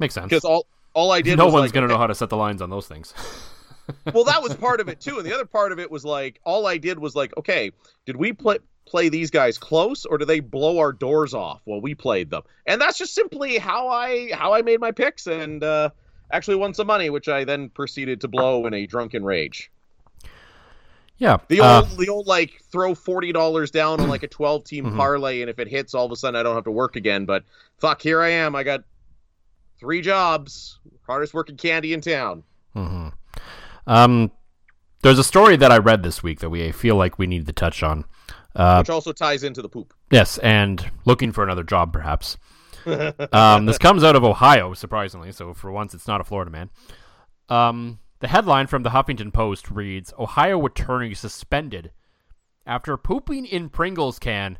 Makes 0.00 0.14
sense. 0.14 0.28
Because 0.28 0.44
all 0.44 0.66
all 0.92 1.12
I 1.12 1.20
did. 1.20 1.38
No 1.38 1.46
one's 1.46 1.66
like, 1.66 1.72
gonna 1.72 1.86
know 1.86 1.98
how 1.98 2.08
to 2.08 2.16
set 2.16 2.30
the 2.30 2.36
lines 2.36 2.60
on 2.60 2.68
those 2.68 2.88
things. 2.88 3.14
well, 4.12 4.24
that 4.24 4.42
was 4.42 4.54
part 4.54 4.80
of 4.80 4.88
it 4.88 5.00
too, 5.00 5.18
and 5.18 5.26
the 5.26 5.34
other 5.34 5.46
part 5.46 5.72
of 5.72 5.78
it 5.78 5.90
was 5.90 6.04
like 6.04 6.40
all 6.44 6.66
I 6.66 6.78
did 6.78 6.98
was 6.98 7.14
like, 7.14 7.36
okay, 7.36 7.72
did 8.06 8.16
we 8.16 8.32
play 8.32 8.58
play 8.84 9.08
these 9.08 9.30
guys 9.30 9.58
close 9.58 10.04
or 10.04 10.18
do 10.18 10.24
they 10.24 10.40
blow 10.40 10.78
our 10.78 10.92
doors 10.92 11.34
off 11.34 11.60
while 11.64 11.80
we 11.80 11.94
played 11.94 12.30
them? 12.30 12.42
And 12.66 12.80
that's 12.80 12.98
just 12.98 13.14
simply 13.14 13.58
how 13.58 13.88
I 13.88 14.30
how 14.32 14.54
I 14.54 14.62
made 14.62 14.80
my 14.80 14.90
picks 14.90 15.26
and 15.26 15.62
uh, 15.62 15.90
actually 16.30 16.56
won 16.56 16.74
some 16.74 16.86
money, 16.86 17.10
which 17.10 17.28
I 17.28 17.44
then 17.44 17.68
proceeded 17.68 18.20
to 18.22 18.28
blow 18.28 18.66
in 18.66 18.74
a 18.74 18.86
drunken 18.86 19.24
rage. 19.24 19.70
Yeah, 21.18 21.36
the 21.46 21.60
old 21.60 21.84
uh, 21.84 21.86
the 21.96 22.08
old 22.08 22.26
like 22.26 22.60
throw 22.72 22.94
forty 22.94 23.32
dollars 23.32 23.70
down 23.70 24.00
on 24.00 24.08
like 24.08 24.24
a 24.24 24.28
twelve 24.28 24.64
team 24.64 24.86
mm-hmm. 24.86 24.96
parlay, 24.96 25.40
and 25.40 25.48
if 25.48 25.58
it 25.58 25.68
hits, 25.68 25.94
all 25.94 26.04
of 26.04 26.10
a 26.10 26.16
sudden 26.16 26.38
I 26.38 26.42
don't 26.42 26.56
have 26.56 26.64
to 26.64 26.72
work 26.72 26.96
again. 26.96 27.26
But 27.26 27.44
fuck, 27.78 28.02
here 28.02 28.20
I 28.20 28.30
am. 28.30 28.56
I 28.56 28.64
got 28.64 28.82
three 29.78 30.00
jobs, 30.00 30.80
hardest 31.06 31.32
working 31.32 31.56
candy 31.56 31.92
in 31.92 32.00
town. 32.00 32.42
Mm-hmm. 32.74 33.08
Um, 33.86 34.30
there's 35.02 35.18
a 35.18 35.24
story 35.24 35.56
that 35.56 35.72
I 35.72 35.78
read 35.78 36.02
this 36.02 36.22
week 36.22 36.40
that 36.40 36.50
we 36.50 36.70
feel 36.72 36.96
like 36.96 37.18
we 37.18 37.26
need 37.26 37.46
to 37.46 37.52
touch 37.52 37.82
on. 37.82 38.04
Uh, 38.54 38.78
Which 38.78 38.90
also 38.90 39.12
ties 39.12 39.42
into 39.42 39.62
the 39.62 39.68
poop. 39.68 39.94
Yes, 40.10 40.38
and 40.38 40.90
looking 41.04 41.32
for 41.32 41.42
another 41.42 41.64
job, 41.64 41.92
perhaps. 41.92 42.36
um, 43.32 43.66
this 43.66 43.78
comes 43.78 44.04
out 44.04 44.16
of 44.16 44.24
Ohio, 44.24 44.74
surprisingly. 44.74 45.32
So 45.32 45.54
for 45.54 45.70
once, 45.70 45.94
it's 45.94 46.08
not 46.08 46.20
a 46.20 46.24
Florida 46.24 46.50
man. 46.50 46.70
Um, 47.48 47.98
the 48.20 48.28
headline 48.28 48.66
from 48.66 48.82
the 48.82 48.90
Huffington 48.90 49.32
Post 49.32 49.70
reads: 49.70 50.12
Ohio 50.18 50.64
attorney 50.64 51.14
suspended 51.14 51.90
after 52.66 52.96
pooping 52.96 53.46
in 53.46 53.68
Pringles 53.68 54.18
can, 54.18 54.58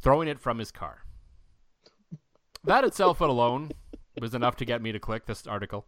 throwing 0.00 0.28
it 0.28 0.38
from 0.38 0.58
his 0.58 0.70
car. 0.70 0.98
That 2.64 2.84
itself 2.84 3.20
alone 3.20 3.72
was 4.20 4.34
enough 4.34 4.56
to 4.56 4.64
get 4.64 4.82
me 4.82 4.92
to 4.92 5.00
click 5.00 5.26
this 5.26 5.46
article. 5.46 5.86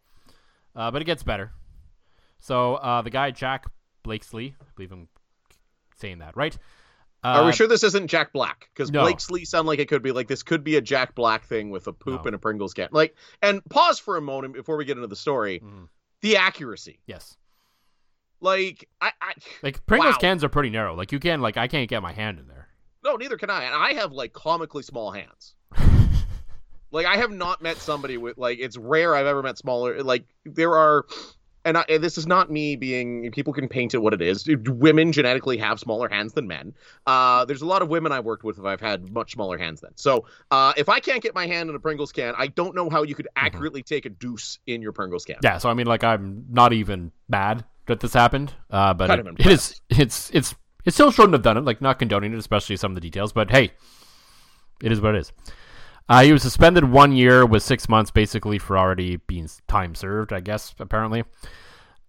Uh, 0.74 0.90
but 0.90 1.02
it 1.02 1.04
gets 1.04 1.22
better. 1.22 1.52
So 2.40 2.74
uh, 2.74 3.02
the 3.02 3.10
guy 3.10 3.30
Jack 3.30 3.66
Blakesley, 4.02 4.54
I 4.60 4.64
believe 4.76 4.92
I'm 4.92 5.08
saying 5.96 6.18
that 6.18 6.36
right. 6.36 6.56
Uh, 7.24 7.40
Are 7.40 7.46
we 7.46 7.52
sure 7.52 7.66
this 7.66 7.82
isn't 7.82 8.08
Jack 8.08 8.34
Black? 8.34 8.68
Because 8.74 8.90
no. 8.90 9.00
Blakesley 9.00 9.46
sound 9.46 9.66
like 9.66 9.78
it 9.78 9.88
could 9.88 10.02
be 10.02 10.12
like 10.12 10.28
this 10.28 10.42
could 10.42 10.62
be 10.62 10.76
a 10.76 10.82
Jack 10.82 11.14
Black 11.14 11.44
thing 11.46 11.70
with 11.70 11.86
a 11.86 11.92
poop 11.92 12.24
no. 12.24 12.28
and 12.28 12.34
a 12.34 12.38
Pringles 12.38 12.74
can. 12.74 12.88
Like, 12.92 13.16
and 13.40 13.64
pause 13.70 13.98
for 13.98 14.18
a 14.18 14.20
moment 14.20 14.52
before 14.52 14.76
we 14.76 14.84
get 14.84 14.98
into 14.98 15.06
the 15.06 15.16
story. 15.16 15.60
Mm. 15.60 15.88
The 16.20 16.36
accuracy. 16.36 17.00
Yes. 17.06 17.36
Like 18.42 18.90
I, 19.00 19.12
I 19.22 19.32
like 19.62 19.84
Pringles 19.86 20.16
wow. 20.16 20.18
cans 20.18 20.44
are 20.44 20.50
pretty 20.50 20.68
narrow. 20.68 20.94
Like 20.94 21.12
you 21.12 21.18
can 21.18 21.40
like 21.40 21.56
I 21.56 21.66
can't 21.66 21.88
get 21.88 22.02
my 22.02 22.12
hand 22.12 22.38
in 22.38 22.46
there. 22.46 22.68
No, 23.02 23.16
neither 23.16 23.38
can 23.38 23.48
I. 23.48 23.64
And 23.64 23.74
I 23.74 23.94
have 23.94 24.12
like 24.12 24.34
comically 24.34 24.82
small 24.82 25.10
hands. 25.10 25.54
like 26.90 27.06
I 27.06 27.16
have 27.16 27.30
not 27.30 27.62
met 27.62 27.78
somebody 27.78 28.18
with 28.18 28.36
like 28.36 28.58
it's 28.58 28.76
rare 28.76 29.14
I've 29.14 29.26
ever 29.26 29.42
met 29.42 29.56
smaller. 29.56 30.02
Like 30.02 30.26
there 30.44 30.76
are 30.76 31.06
and, 31.64 31.76
I, 31.78 31.84
and 31.88 32.02
this 32.02 32.16
is 32.16 32.26
not 32.26 32.50
me 32.50 32.76
being 32.76 33.30
people 33.32 33.52
can 33.52 33.68
paint 33.68 33.94
it 33.94 33.98
what 33.98 34.14
it 34.14 34.22
is. 34.22 34.48
Women 34.66 35.12
genetically 35.12 35.58
have 35.58 35.80
smaller 35.80 36.08
hands 36.08 36.32
than 36.32 36.46
men. 36.46 36.74
Uh, 37.06 37.44
there's 37.44 37.62
a 37.62 37.66
lot 37.66 37.82
of 37.82 37.88
women 37.88 38.12
I've 38.12 38.24
worked 38.24 38.44
with 38.44 38.56
that 38.56 38.66
I've 38.66 38.80
had 38.80 39.12
much 39.12 39.32
smaller 39.32 39.58
hands 39.58 39.80
than. 39.80 39.92
So 39.96 40.26
uh, 40.50 40.72
if 40.76 40.88
I 40.88 41.00
can't 41.00 41.22
get 41.22 41.34
my 41.34 41.46
hand 41.46 41.68
in 41.70 41.76
a 41.76 41.80
Pringles 41.80 42.12
can, 42.12 42.34
I 42.38 42.46
don't 42.46 42.74
know 42.74 42.88
how 42.88 43.02
you 43.02 43.14
could 43.14 43.24
Mm-hmm. 43.24 43.46
accurately 43.46 43.82
take 43.82 44.06
a 44.06 44.10
deuce 44.10 44.58
in 44.66 44.80
your 44.80 44.92
Pringles 44.92 45.24
can. 45.24 45.36
Yeah, 45.42 45.58
so 45.58 45.68
I 45.68 45.74
mean, 45.74 45.86
like, 45.86 46.04
I'm 46.04 46.44
not 46.50 46.72
even 46.72 47.10
mad 47.28 47.64
that 47.86 47.98
this 47.98 48.12
happened, 48.12 48.52
uh, 48.70 48.94
but 48.94 49.10
it, 49.10 49.26
it 49.38 49.46
is, 49.46 49.80
it's, 49.88 50.30
it's, 50.32 50.54
it 50.84 50.94
still 50.94 51.10
shouldn't 51.10 51.32
have 51.32 51.42
done 51.42 51.56
it. 51.56 51.64
Like, 51.64 51.80
not 51.80 51.98
condoning 51.98 52.32
it, 52.32 52.38
especially 52.38 52.76
some 52.76 52.92
of 52.92 52.94
the 52.94 53.00
details. 53.00 53.32
But 53.32 53.50
hey, 53.50 53.72
it 54.82 54.92
is 54.92 55.00
what 55.00 55.14
it 55.14 55.18
is. 55.18 55.32
Uh, 56.08 56.22
he 56.22 56.32
was 56.32 56.42
suspended 56.42 56.84
one 56.84 57.12
year 57.12 57.46
with 57.46 57.62
six 57.62 57.88
months, 57.88 58.10
basically 58.10 58.58
for 58.58 58.76
already 58.78 59.16
being 59.16 59.48
time 59.68 59.94
served. 59.94 60.32
I 60.32 60.40
guess 60.40 60.74
apparently. 60.78 61.24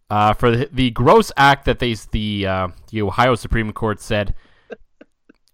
Uh, 0.09 0.33
for 0.33 0.51
the, 0.51 0.69
the 0.71 0.91
gross 0.91 1.31
act 1.35 1.65
that 1.65 1.79
they 1.79 1.95
the 2.11 2.45
uh, 2.45 2.67
the 2.91 3.01
Ohio 3.01 3.35
Supreme 3.35 3.71
Court 3.73 3.99
said 3.99 4.35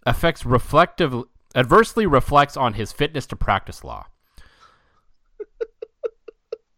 affects 0.05 0.45
reflective 0.45 1.23
adversely 1.55 2.05
reflects 2.05 2.57
on 2.57 2.73
his 2.73 2.91
fitness 2.91 3.25
to 3.27 3.35
practice 3.35 3.83
law. 3.83 4.05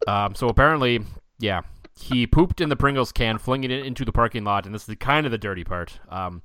Um, 0.06 0.34
so 0.34 0.50
apparently, 0.50 1.00
yeah, 1.38 1.62
he 1.98 2.26
pooped 2.26 2.60
in 2.60 2.68
the 2.68 2.76
Pringles 2.76 3.10
can, 3.10 3.38
flinging 3.38 3.70
it 3.70 3.86
into 3.86 4.04
the 4.04 4.12
parking 4.12 4.44
lot, 4.44 4.66
and 4.66 4.74
this 4.74 4.86
is 4.86 4.94
kind 4.96 5.24
of 5.24 5.32
the 5.32 5.38
dirty 5.38 5.64
part. 5.64 5.98
Um, 6.10 6.42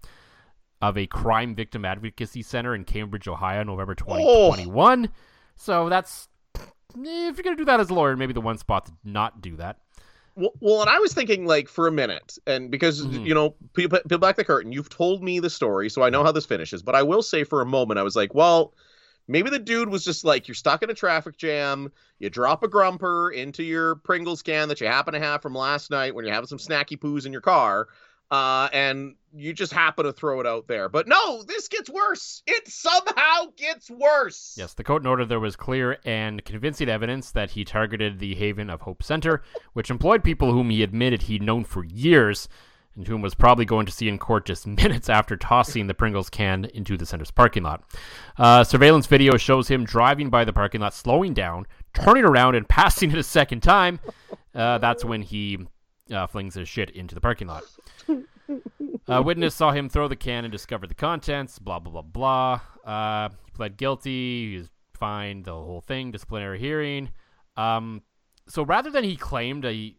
of 0.81 0.97
a 0.97 1.07
crime 1.07 1.55
victim 1.55 1.83
advocacy 1.85 2.41
center 2.41 2.73
in 2.75 2.83
Cambridge, 2.85 3.27
Ohio, 3.27 3.63
November 3.63 3.95
2021. 3.95 5.09
So 5.55 5.89
that's 5.89 6.27
if 6.55 7.37
you're 7.37 7.43
gonna 7.43 7.55
do 7.55 7.65
that 7.65 7.79
as 7.79 7.89
a 7.89 7.93
lawyer, 7.93 8.15
maybe 8.15 8.33
the 8.33 8.41
one 8.41 8.57
spot 8.57 8.85
to 8.85 8.93
not 9.03 9.41
do 9.41 9.55
that. 9.57 9.77
Well, 10.35 10.53
well, 10.61 10.81
and 10.81 10.89
I 10.89 10.99
was 10.99 11.13
thinking 11.13 11.45
like 11.45 11.67
for 11.67 11.87
a 11.87 11.91
minute, 11.91 12.37
and 12.47 12.71
because 12.71 13.05
Mhm. 13.05 13.25
you 13.25 13.33
know, 13.33 13.55
peel, 13.73 13.89
peel 13.89 14.17
back 14.17 14.37
the 14.37 14.45
curtain. 14.45 14.71
You've 14.71 14.89
told 14.89 15.21
me 15.21 15.39
the 15.39 15.49
story, 15.49 15.89
so 15.89 16.01
I 16.01 16.09
know 16.09 16.23
how 16.23 16.31
this 16.31 16.45
finishes. 16.45 16.81
But 16.81 16.95
I 16.95 17.03
will 17.03 17.21
say 17.21 17.43
for 17.43 17.61
a 17.61 17.65
moment, 17.65 17.99
I 17.99 18.03
was 18.03 18.15
like, 18.15 18.33
well, 18.33 18.73
maybe 19.27 19.49
the 19.49 19.59
dude 19.59 19.89
was 19.89 20.05
just 20.05 20.23
like, 20.23 20.47
you're 20.47 20.55
stuck 20.55 20.81
in 20.81 20.89
a 20.89 20.93
traffic 20.93 21.37
jam. 21.37 21.91
You 22.19 22.29
drop 22.29 22.63
a 22.63 22.69
grumper 22.69 23.29
into 23.31 23.63
your 23.63 23.95
Pringles 23.97 24.41
can 24.41 24.69
that 24.69 24.79
you 24.79 24.87
happen 24.87 25.13
to 25.13 25.19
have 25.19 25.41
from 25.41 25.53
last 25.55 25.91
night 25.91 26.15
when 26.15 26.23
you're 26.25 26.33
having 26.33 26.47
some 26.47 26.57
snacky 26.57 26.97
poos 26.97 27.25
in 27.25 27.33
your 27.33 27.41
car, 27.41 27.89
uh, 28.31 28.69
and 28.71 29.15
you 29.33 29.53
just 29.53 29.73
happen 29.73 30.05
to 30.05 30.13
throw 30.13 30.39
it 30.39 30.47
out 30.47 30.67
there. 30.67 30.89
But 30.89 31.07
no, 31.07 31.43
this 31.43 31.67
gets 31.67 31.89
worse. 31.89 32.43
It 32.47 32.67
somehow 32.67 33.47
gets 33.55 33.89
worse. 33.89 34.55
Yes, 34.57 34.73
the 34.73 34.83
court 34.83 35.03
noted 35.03 35.29
there 35.29 35.39
was 35.39 35.55
clear 35.55 35.97
and 36.05 36.43
convincing 36.45 36.89
evidence 36.89 37.31
that 37.31 37.51
he 37.51 37.63
targeted 37.63 38.19
the 38.19 38.35
Haven 38.35 38.69
of 38.69 38.81
Hope 38.81 39.03
Center, 39.03 39.43
which 39.73 39.89
employed 39.89 40.23
people 40.23 40.51
whom 40.51 40.69
he 40.69 40.83
admitted 40.83 41.23
he'd 41.23 41.43
known 41.43 41.63
for 41.63 41.83
years 41.83 42.47
and 42.95 43.07
whom 43.07 43.21
was 43.21 43.35
probably 43.35 43.65
going 43.65 43.85
to 43.85 43.91
see 43.91 44.07
in 44.07 44.17
court 44.17 44.45
just 44.45 44.67
minutes 44.67 45.09
after 45.09 45.37
tossing 45.37 45.87
the 45.87 45.93
Pringles 45.93 46.29
can 46.29 46.65
into 46.65 46.97
the 46.97 47.05
center's 47.05 47.31
parking 47.31 47.63
lot. 47.63 47.83
Uh, 48.37 48.63
surveillance 48.63 49.07
video 49.07 49.37
shows 49.37 49.67
him 49.67 49.85
driving 49.85 50.29
by 50.29 50.43
the 50.43 50.53
parking 50.53 50.81
lot, 50.81 50.93
slowing 50.93 51.33
down, 51.33 51.65
turning 51.93 52.25
around, 52.25 52.55
and 52.55 52.67
passing 52.69 53.11
it 53.11 53.17
a 53.17 53.23
second 53.23 53.61
time. 53.61 53.99
Uh, 54.53 54.77
that's 54.79 55.05
when 55.05 55.21
he 55.21 55.59
uh, 56.11 56.27
flings 56.27 56.55
his 56.55 56.67
shit 56.67 56.89
into 56.91 57.15
the 57.15 57.21
parking 57.21 57.47
lot. 57.47 57.63
A 59.07 59.21
witness 59.21 59.55
saw 59.55 59.71
him 59.71 59.89
throw 59.89 60.07
the 60.07 60.15
can 60.15 60.45
and 60.45 60.51
discovered 60.51 60.89
the 60.89 60.95
contents. 60.95 61.59
Blah 61.59 61.79
blah 61.79 62.01
blah 62.01 62.01
blah. 62.01 62.61
Uh, 62.85 63.29
he 63.45 63.51
pled 63.51 63.77
guilty. 63.77 64.51
He 64.51 64.57
was 64.57 64.69
fined. 64.97 65.45
The 65.45 65.53
whole 65.53 65.81
thing. 65.81 66.11
Disciplinary 66.11 66.59
hearing. 66.59 67.09
Um, 67.57 68.01
so 68.47 68.63
rather 68.63 68.89
than 68.89 69.03
he 69.03 69.15
claimed 69.15 69.65
a, 69.65 69.95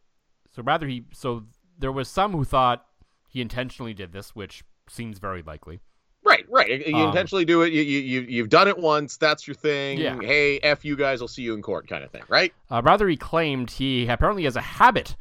so 0.55 0.62
rather 0.62 0.87
he, 0.88 1.05
so 1.12 1.45
there 1.79 1.93
was 1.93 2.09
some 2.09 2.33
who 2.33 2.45
thought 2.45 2.85
he 3.29 3.40
intentionally 3.40 3.95
did 3.95 4.12
this, 4.12 4.35
which 4.35 4.64
seems 4.88 5.19
very 5.19 5.43
likely. 5.43 5.81
Right, 6.25 6.45
right. 6.50 6.87
You 6.87 6.97
Um, 6.97 7.09
intentionally 7.09 7.45
do 7.45 7.62
it. 7.62 7.73
You, 7.73 7.83
you 7.83 8.00
you 8.00 8.21
you've 8.29 8.49
done 8.50 8.69
it 8.69 8.76
once. 8.76 9.17
That's 9.17 9.47
your 9.47 9.55
thing. 9.55 9.99
Yeah. 9.99 10.19
Hey, 10.21 10.59
f 10.61 10.85
you 10.85 10.97
guys. 10.97 11.23
I'll 11.23 11.29
see 11.29 11.43
you 11.43 11.55
in 11.55 11.62
court, 11.62 11.88
kind 11.88 12.05
of 12.05 12.11
thing. 12.11 12.23
Right. 12.29 12.52
Uh, 12.71 12.83
rather, 12.85 13.09
he 13.09 13.17
claimed 13.17 13.71
he 13.71 14.07
apparently 14.07 14.45
has 14.45 14.57
a 14.57 14.61
habit 14.61 15.17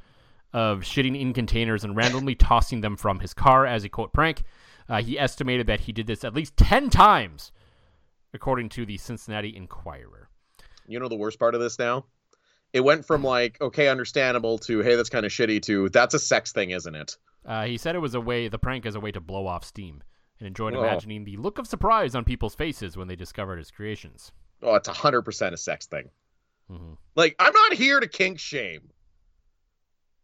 of 0.53 0.79
shitting 0.81 1.19
in 1.19 1.33
containers 1.33 1.83
and 1.83 1.95
randomly 1.95 2.35
tossing 2.35 2.81
them 2.81 2.95
from 2.95 3.19
his 3.19 3.33
car 3.33 3.65
as 3.65 3.83
a 3.83 3.89
quote 3.89 4.13
prank. 4.13 4.43
Uh, 4.87 5.01
he 5.01 5.19
estimated 5.19 5.67
that 5.67 5.81
he 5.81 5.91
did 5.91 6.07
this 6.07 6.23
at 6.23 6.33
least 6.33 6.57
10 6.57 6.89
times, 6.89 7.51
according 8.33 8.69
to 8.69 8.85
the 8.85 8.97
Cincinnati 8.97 9.55
Enquirer. 9.55 10.29
You 10.87 10.99
know 10.99 11.07
the 11.07 11.15
worst 11.15 11.37
part 11.39 11.53
of 11.53 11.61
this 11.61 11.77
now? 11.77 12.05
It 12.73 12.81
went 12.81 13.05
from 13.05 13.23
like 13.23 13.59
okay, 13.61 13.87
understandable 13.87 14.57
to 14.59 14.79
hey, 14.81 14.95
that's 14.95 15.09
kind 15.09 15.25
of 15.25 15.31
shitty 15.31 15.61
to 15.63 15.89
that's 15.89 16.13
a 16.13 16.19
sex 16.19 16.51
thing, 16.51 16.71
isn't 16.71 16.95
it? 16.95 17.17
Uh, 17.45 17.65
he 17.65 17.77
said 17.77 17.95
it 17.95 17.99
was 17.99 18.15
a 18.15 18.21
way, 18.21 18.47
the 18.47 18.59
prank 18.59 18.85
is 18.85 18.95
a 18.95 18.99
way 18.99 19.11
to 19.11 19.19
blow 19.21 19.47
off 19.47 19.63
steam, 19.63 20.03
and 20.39 20.47
enjoyed 20.47 20.75
Oh. 20.75 20.83
imagining 20.83 21.23
the 21.23 21.37
look 21.37 21.57
of 21.57 21.67
surprise 21.67 22.13
on 22.15 22.23
people's 22.25 22.53
faces 22.55 22.97
when 22.97 23.07
they 23.07 23.15
discovered 23.15 23.57
his 23.57 23.71
creations. 23.71 24.31
Oh, 24.61 24.75
it's 24.75 24.87
hundred 24.87 25.21
percent 25.23 25.53
a 25.53 25.57
sex 25.57 25.85
thing. 25.87 26.09
Mhm. 26.71 26.97
Like 27.15 27.35
I'm 27.39 27.53
not 27.53 27.73
here 27.73 27.99
to 27.99 28.07
kink 28.07 28.39
shame, 28.39 28.89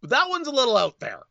but 0.05 0.15
that 0.15 0.29
one's 0.29 0.47
a 0.47 0.51
little 0.51 0.77
out 0.77 0.99
there. 0.99 1.23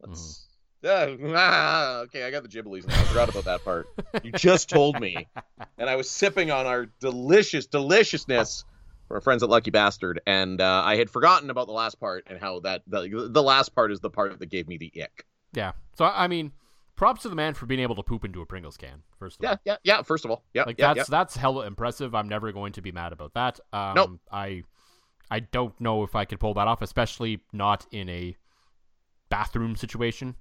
Let's. 0.00 0.46
Uh, 0.84 1.16
ah, 1.34 1.98
okay, 2.00 2.24
I 2.24 2.30
got 2.30 2.42
the 2.42 2.48
gibblies 2.48 2.86
now. 2.86 2.94
I 2.94 3.04
forgot 3.04 3.28
about 3.30 3.44
that 3.44 3.64
part. 3.64 3.86
You 4.22 4.32
just 4.32 4.68
told 4.68 5.00
me, 5.00 5.28
and 5.78 5.88
I 5.88 5.96
was 5.96 6.10
sipping 6.10 6.50
on 6.50 6.66
our 6.66 6.86
delicious 7.00 7.66
deliciousness 7.66 8.64
from 9.08 9.14
our 9.14 9.20
friends 9.20 9.42
at 9.42 9.48
Lucky 9.48 9.70
Bastard, 9.70 10.20
and 10.26 10.60
uh, 10.60 10.82
I 10.84 10.96
had 10.96 11.08
forgotten 11.08 11.48
about 11.48 11.68
the 11.68 11.72
last 11.72 11.98
part 12.00 12.24
and 12.26 12.38
how 12.38 12.60
that 12.60 12.82
the, 12.86 13.28
the 13.30 13.42
last 13.42 13.74
part 13.74 13.92
is 13.92 14.00
the 14.00 14.10
part 14.10 14.38
that 14.38 14.46
gave 14.46 14.68
me 14.68 14.76
the 14.76 14.92
ick. 15.02 15.24
Yeah. 15.54 15.72
So, 15.96 16.04
I 16.04 16.28
mean, 16.28 16.52
props 16.96 17.22
to 17.22 17.28
the 17.28 17.36
man 17.36 17.54
for 17.54 17.66
being 17.66 17.80
able 17.80 17.94
to 17.94 18.02
poop 18.02 18.24
into 18.24 18.42
a 18.42 18.46
Pringles 18.46 18.76
can, 18.76 19.02
first 19.18 19.38
of 19.38 19.46
all. 19.46 19.58
Yeah, 19.64 19.76
yeah, 19.84 19.96
yeah. 19.96 20.02
First 20.02 20.24
of 20.24 20.32
all, 20.32 20.42
yeah, 20.52 20.64
like 20.64 20.78
yeah, 20.78 20.94
that's 20.94 21.08
that's 21.08 21.36
hella 21.36 21.66
impressive. 21.66 22.14
I'm 22.14 22.28
never 22.28 22.52
going 22.52 22.72
to 22.72 22.82
be 22.82 22.92
mad 22.92 23.12
about 23.12 23.34
that. 23.34 23.60
Um, 23.72 23.94
Nope. 23.94 24.20
I 24.30 24.64
I 25.32 25.40
don't 25.40 25.78
know 25.80 26.02
if 26.02 26.14
I 26.14 26.26
could 26.26 26.38
pull 26.38 26.52
that 26.54 26.68
off, 26.68 26.82
especially 26.82 27.40
not 27.54 27.86
in 27.90 28.10
a 28.10 28.36
bathroom 29.30 29.76
situation. 29.76 30.34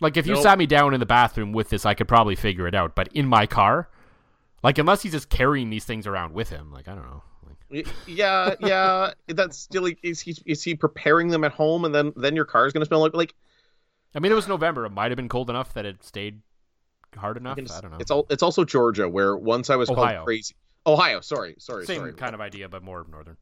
Like 0.00 0.16
if 0.16 0.28
you 0.28 0.40
sat 0.40 0.58
me 0.58 0.66
down 0.66 0.94
in 0.94 1.00
the 1.00 1.06
bathroom 1.06 1.52
with 1.52 1.70
this, 1.70 1.84
I 1.84 1.94
could 1.94 2.06
probably 2.06 2.36
figure 2.36 2.68
it 2.68 2.74
out. 2.74 2.94
But 2.94 3.08
in 3.08 3.26
my 3.26 3.46
car, 3.46 3.90
like 4.62 4.78
unless 4.78 5.02
he's 5.02 5.10
just 5.10 5.28
carrying 5.28 5.70
these 5.70 5.84
things 5.84 6.06
around 6.06 6.34
with 6.34 6.50
him, 6.50 6.70
like 6.72 6.86
I 6.86 6.94
don't 6.94 7.04
know. 7.04 7.22
Like, 7.68 7.88
yeah, 8.06 8.54
yeah. 8.60 9.10
That's 9.26 9.58
still 9.58 9.82
like, 9.82 9.98
is 10.04 10.20
he 10.20 10.36
is 10.46 10.62
he 10.62 10.76
preparing 10.76 11.26
them 11.26 11.42
at 11.42 11.50
home, 11.50 11.84
and 11.84 11.92
then 11.92 12.12
then 12.14 12.36
your 12.36 12.44
car 12.44 12.66
is 12.66 12.72
gonna 12.72 12.86
smell 12.86 13.00
like 13.00 13.12
like 13.12 13.34
I 14.14 14.20
mean, 14.20 14.30
it 14.30 14.36
was 14.36 14.46
November. 14.46 14.86
It 14.86 14.90
might 14.90 15.10
have 15.10 15.16
been 15.16 15.28
cold 15.28 15.50
enough 15.50 15.74
that 15.74 15.84
it 15.84 16.04
stayed 16.04 16.42
hard 17.16 17.36
enough. 17.36 17.58
I 17.58 17.80
don't 17.80 17.90
know. 17.90 17.98
It's 17.98 18.12
all 18.12 18.24
it's 18.30 18.44
also 18.44 18.64
Georgia, 18.64 19.08
where 19.08 19.36
once 19.36 19.68
I 19.68 19.74
was 19.74 19.90
Ohio. 19.90 20.14
called 20.14 20.26
crazy. 20.26 20.54
Ohio, 20.86 21.20
sorry, 21.20 21.56
sorry, 21.58 21.86
Same 21.86 21.98
sorry. 21.98 22.12
kind 22.14 22.34
of 22.34 22.40
idea, 22.40 22.68
but 22.68 22.84
more 22.84 23.04
northern. 23.10 23.36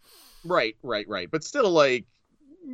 Right, 0.49 0.77
right, 0.83 1.09
right. 1.09 1.31
But 1.31 1.45
still, 1.45 1.71
like, 1.71 2.07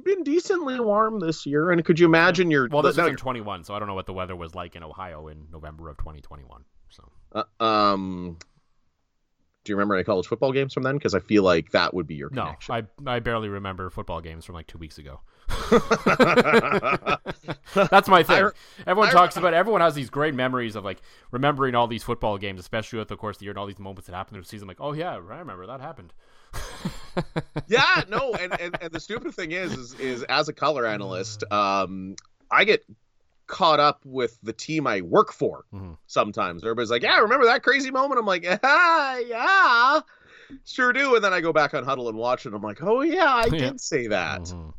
been 0.04 0.25
decently 0.25 0.81
warm 0.81 1.21
this 1.21 1.47
year. 1.47 1.71
And 1.71 1.85
could 1.85 1.99
you 2.00 2.07
imagine 2.07 2.50
your 2.50 2.69
Well, 2.69 2.83
this 2.83 2.97
was 2.97 3.07
in 3.09 3.16
21, 3.16 3.64
so 3.64 3.75
I 3.75 3.78
don't 3.78 3.88
know 3.88 3.95
what 3.95 4.07
the 4.07 4.12
weather 4.12 4.35
was 4.35 4.54
like 4.54 4.75
in 4.76 4.83
Ohio 4.83 5.28
in 5.28 5.47
November 5.52 5.88
of 5.88 5.97
2021. 5.99 6.64
So 6.90 7.11
uh, 7.33 7.45
um? 7.62 8.38
Do 9.64 9.73
you 9.73 9.76
remember 9.76 9.95
any 9.95 10.04
college 10.04 10.26
football 10.26 10.52
games 10.52 10.75
from 10.75 10.83
then? 10.83 10.97
Because 10.99 11.14
I 11.14 11.21
feel 11.21 11.43
like 11.43 11.71
that 11.71 11.95
would 11.95 12.07
be 12.07 12.16
your 12.16 12.28
connection. 12.28 12.87
no. 13.00 13.12
I 13.12 13.16
I 13.16 13.21
barely 13.21 13.49
remember 13.49 13.88
football 13.88 14.21
games 14.21 14.45
from 14.45 14.54
like 14.57 14.66
two 14.66 14.76
weeks 14.76 14.99
ago. 14.99 15.21
That's 17.75 18.09
my 18.09 18.23
thing. 18.23 18.45
I- 18.45 18.50
everyone 18.87 19.09
I- 19.09 19.12
talks 19.12 19.37
about. 19.37 19.54
Everyone 19.54 19.81
has 19.81 19.95
these 19.95 20.11
great 20.11 20.35
memories 20.35 20.76
of 20.76 20.85
like 20.85 21.00
remembering 21.31 21.75
all 21.75 21.87
these 21.87 22.02
football 22.02 22.37
games, 22.37 22.61
especially 22.61 23.00
at 23.00 23.09
the 23.09 23.16
course 23.16 23.37
of 23.37 23.40
the 23.40 23.45
year 23.47 23.52
and 23.52 23.59
all 23.59 23.66
these 23.66 23.78
moments 23.78 24.07
that 24.07 24.14
happened 24.14 24.37
in 24.37 24.43
the 24.43 24.49
season. 24.49 24.69
Like, 24.69 24.81
oh 24.81 24.93
yeah, 24.93 25.14
I 25.14 25.16
remember 25.38 25.66
that 25.66 25.81
happened. 25.81 26.12
yeah, 27.68 28.02
no, 28.09 28.35
and, 28.35 28.59
and 28.61 28.76
and 28.80 28.92
the 28.92 29.00
stupid 29.00 29.35
thing 29.35 29.52
is, 29.52 29.73
is 29.73 29.94
is 29.94 30.23
as 30.25 30.49
a 30.49 30.52
color 30.52 30.87
analyst, 30.87 31.44
um, 31.52 32.16
I 32.50 32.64
get 32.64 32.85
caught 33.47 33.80
up 33.80 34.00
with 34.04 34.38
the 34.42 34.52
team 34.52 34.87
I 34.87 35.00
work 35.02 35.33
for 35.33 35.64
Mhm. 35.73 35.97
sometimes. 36.06 36.62
Everybody's 36.64 36.90
like, 36.90 37.02
"Yeah, 37.02 37.18
remember 37.18 37.47
that 37.47 37.62
crazy 37.62 37.90
moment?" 37.90 38.18
I'm 38.18 38.26
like, 38.26 38.44
"Ah, 38.62 39.16
yeah, 39.18 40.00
sure 40.64 40.92
do." 40.92 41.14
And 41.14 41.25
then 41.25 41.33
I 41.33 41.40
go 41.40 41.52
back 41.52 41.75
on 41.75 41.85
Hudl 41.85 42.09
and 42.09 42.16
watch 42.18 42.44
it. 42.44 42.49
and 42.49 42.56
I'm 42.56 42.62
like, 42.62 42.83
"Oh 42.83 43.02
yeah, 43.02 43.33
I 43.35 43.47
Yeah. 43.47 43.59
did 43.71 43.80
say 43.80 44.06
that." 44.09 44.42
Mhm. 44.42 44.73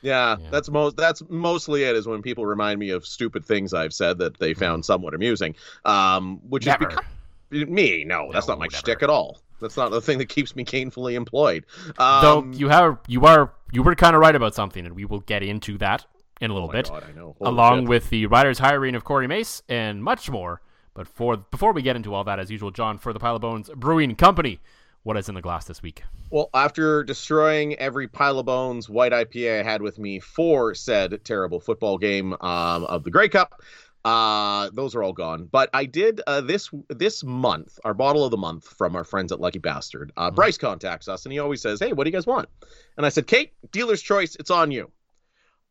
Yeah, 0.00 0.36
Yeah. 0.38 0.50
that's 0.50 0.70
most 0.70 0.96
that's 0.96 1.22
mostly 1.28 1.82
it. 1.84 1.96
Is 1.96 2.06
when 2.06 2.22
people 2.22 2.46
remind 2.46 2.78
me 2.78 2.90
of 2.90 3.04
stupid 3.04 3.44
things 3.44 3.74
I've 3.74 3.92
said 3.92 4.18
that 4.18 4.38
they 4.38 4.54
found 4.54 4.84
somewhat 4.84 5.12
amusing. 5.14 5.56
Um, 5.84 6.38
which 6.48 6.64
Mm-hmm. 6.66 6.82
Never. 6.84 7.02
is 7.50 7.64
because 7.64 7.68
me. 7.68 8.04
No, 8.04 8.30
that's 8.32 8.46
No, 8.46 8.52
not 8.52 8.58
my 8.60 8.66
never. 8.66 8.76
shtick 8.76 9.02
at 9.02 9.10
all. 9.10 9.42
That's 9.60 9.76
not 9.76 9.90
the 9.90 10.00
thing 10.00 10.18
that 10.18 10.28
keeps 10.28 10.54
me 10.54 10.64
gainfully 10.64 11.14
employed. 11.14 11.66
Though 11.98 12.38
Um, 12.38 12.52
you 12.52 12.68
have 12.68 12.98
you 13.06 13.24
are 13.26 13.52
you 13.72 13.82
were 13.82 13.94
kind 13.94 14.14
of 14.14 14.20
right 14.20 14.34
about 14.34 14.54
something, 14.54 14.86
and 14.86 14.94
we 14.94 15.04
will 15.04 15.20
get 15.20 15.42
into 15.42 15.78
that 15.78 16.06
in 16.40 16.50
a 16.50 16.54
little 16.54 16.68
oh 16.68 16.72
bit. 16.72 16.88
God, 16.88 17.04
I 17.08 17.12
know. 17.12 17.36
Holy 17.38 17.50
along 17.50 17.80
shit. 17.80 17.88
with 17.88 18.10
the 18.10 18.26
Rider's 18.26 18.58
hiring 18.58 18.94
of 18.94 19.04
Corey 19.04 19.26
Mace 19.26 19.62
and 19.68 20.02
much 20.02 20.30
more. 20.30 20.60
But 20.94 21.06
for 21.06 21.36
before 21.36 21.72
we 21.72 21.82
get 21.82 21.96
into 21.96 22.14
all 22.14 22.24
that, 22.24 22.38
as 22.38 22.50
usual, 22.50 22.70
John 22.70 22.98
for 22.98 23.12
the 23.12 23.20
Pile 23.20 23.36
O' 23.36 23.38
Bones 23.38 23.70
Brewing 23.76 24.14
Company. 24.16 24.60
what 25.04 25.16
is 25.16 25.28
in 25.28 25.34
the 25.34 25.40
glass 25.40 25.64
this 25.64 25.80
week. 25.80 26.02
Well, 26.30 26.50
after 26.52 27.02
destroying 27.02 27.74
every 27.76 28.08
pile 28.08 28.38
of 28.40 28.46
bones 28.46 28.88
white 28.90 29.12
IPA 29.12 29.60
I 29.60 29.62
had 29.62 29.80
with 29.80 29.98
me 29.98 30.20
for 30.20 30.74
said 30.74 31.20
terrible 31.24 31.60
football 31.60 31.98
game 31.98 32.34
um, 32.34 32.84
of 32.84 33.04
the 33.04 33.10
Grey 33.10 33.28
Cup, 33.28 33.62
uh, 34.04 34.70
those 34.72 34.94
are 34.94 35.02
all 35.02 35.12
gone. 35.12 35.48
But 35.50 35.70
I 35.72 35.84
did 35.84 36.20
uh, 36.26 36.40
this 36.40 36.70
this 36.88 37.24
month, 37.24 37.78
our 37.84 37.94
bottle 37.94 38.24
of 38.24 38.30
the 38.30 38.36
month 38.36 38.66
from 38.66 38.96
our 38.96 39.04
friends 39.04 39.32
at 39.32 39.40
Lucky 39.40 39.58
Bastard. 39.58 40.12
Uh, 40.16 40.30
Bryce 40.30 40.58
contacts 40.58 41.08
us 41.08 41.24
and 41.24 41.32
he 41.32 41.38
always 41.38 41.60
says, 41.60 41.80
"Hey, 41.80 41.92
what 41.92 42.04
do 42.04 42.10
you 42.10 42.16
guys 42.16 42.26
want?" 42.26 42.48
And 42.96 43.04
I 43.04 43.08
said, 43.08 43.26
"Kate, 43.26 43.52
dealer's 43.70 44.02
choice. 44.02 44.36
It's 44.36 44.50
on 44.50 44.70
you." 44.70 44.90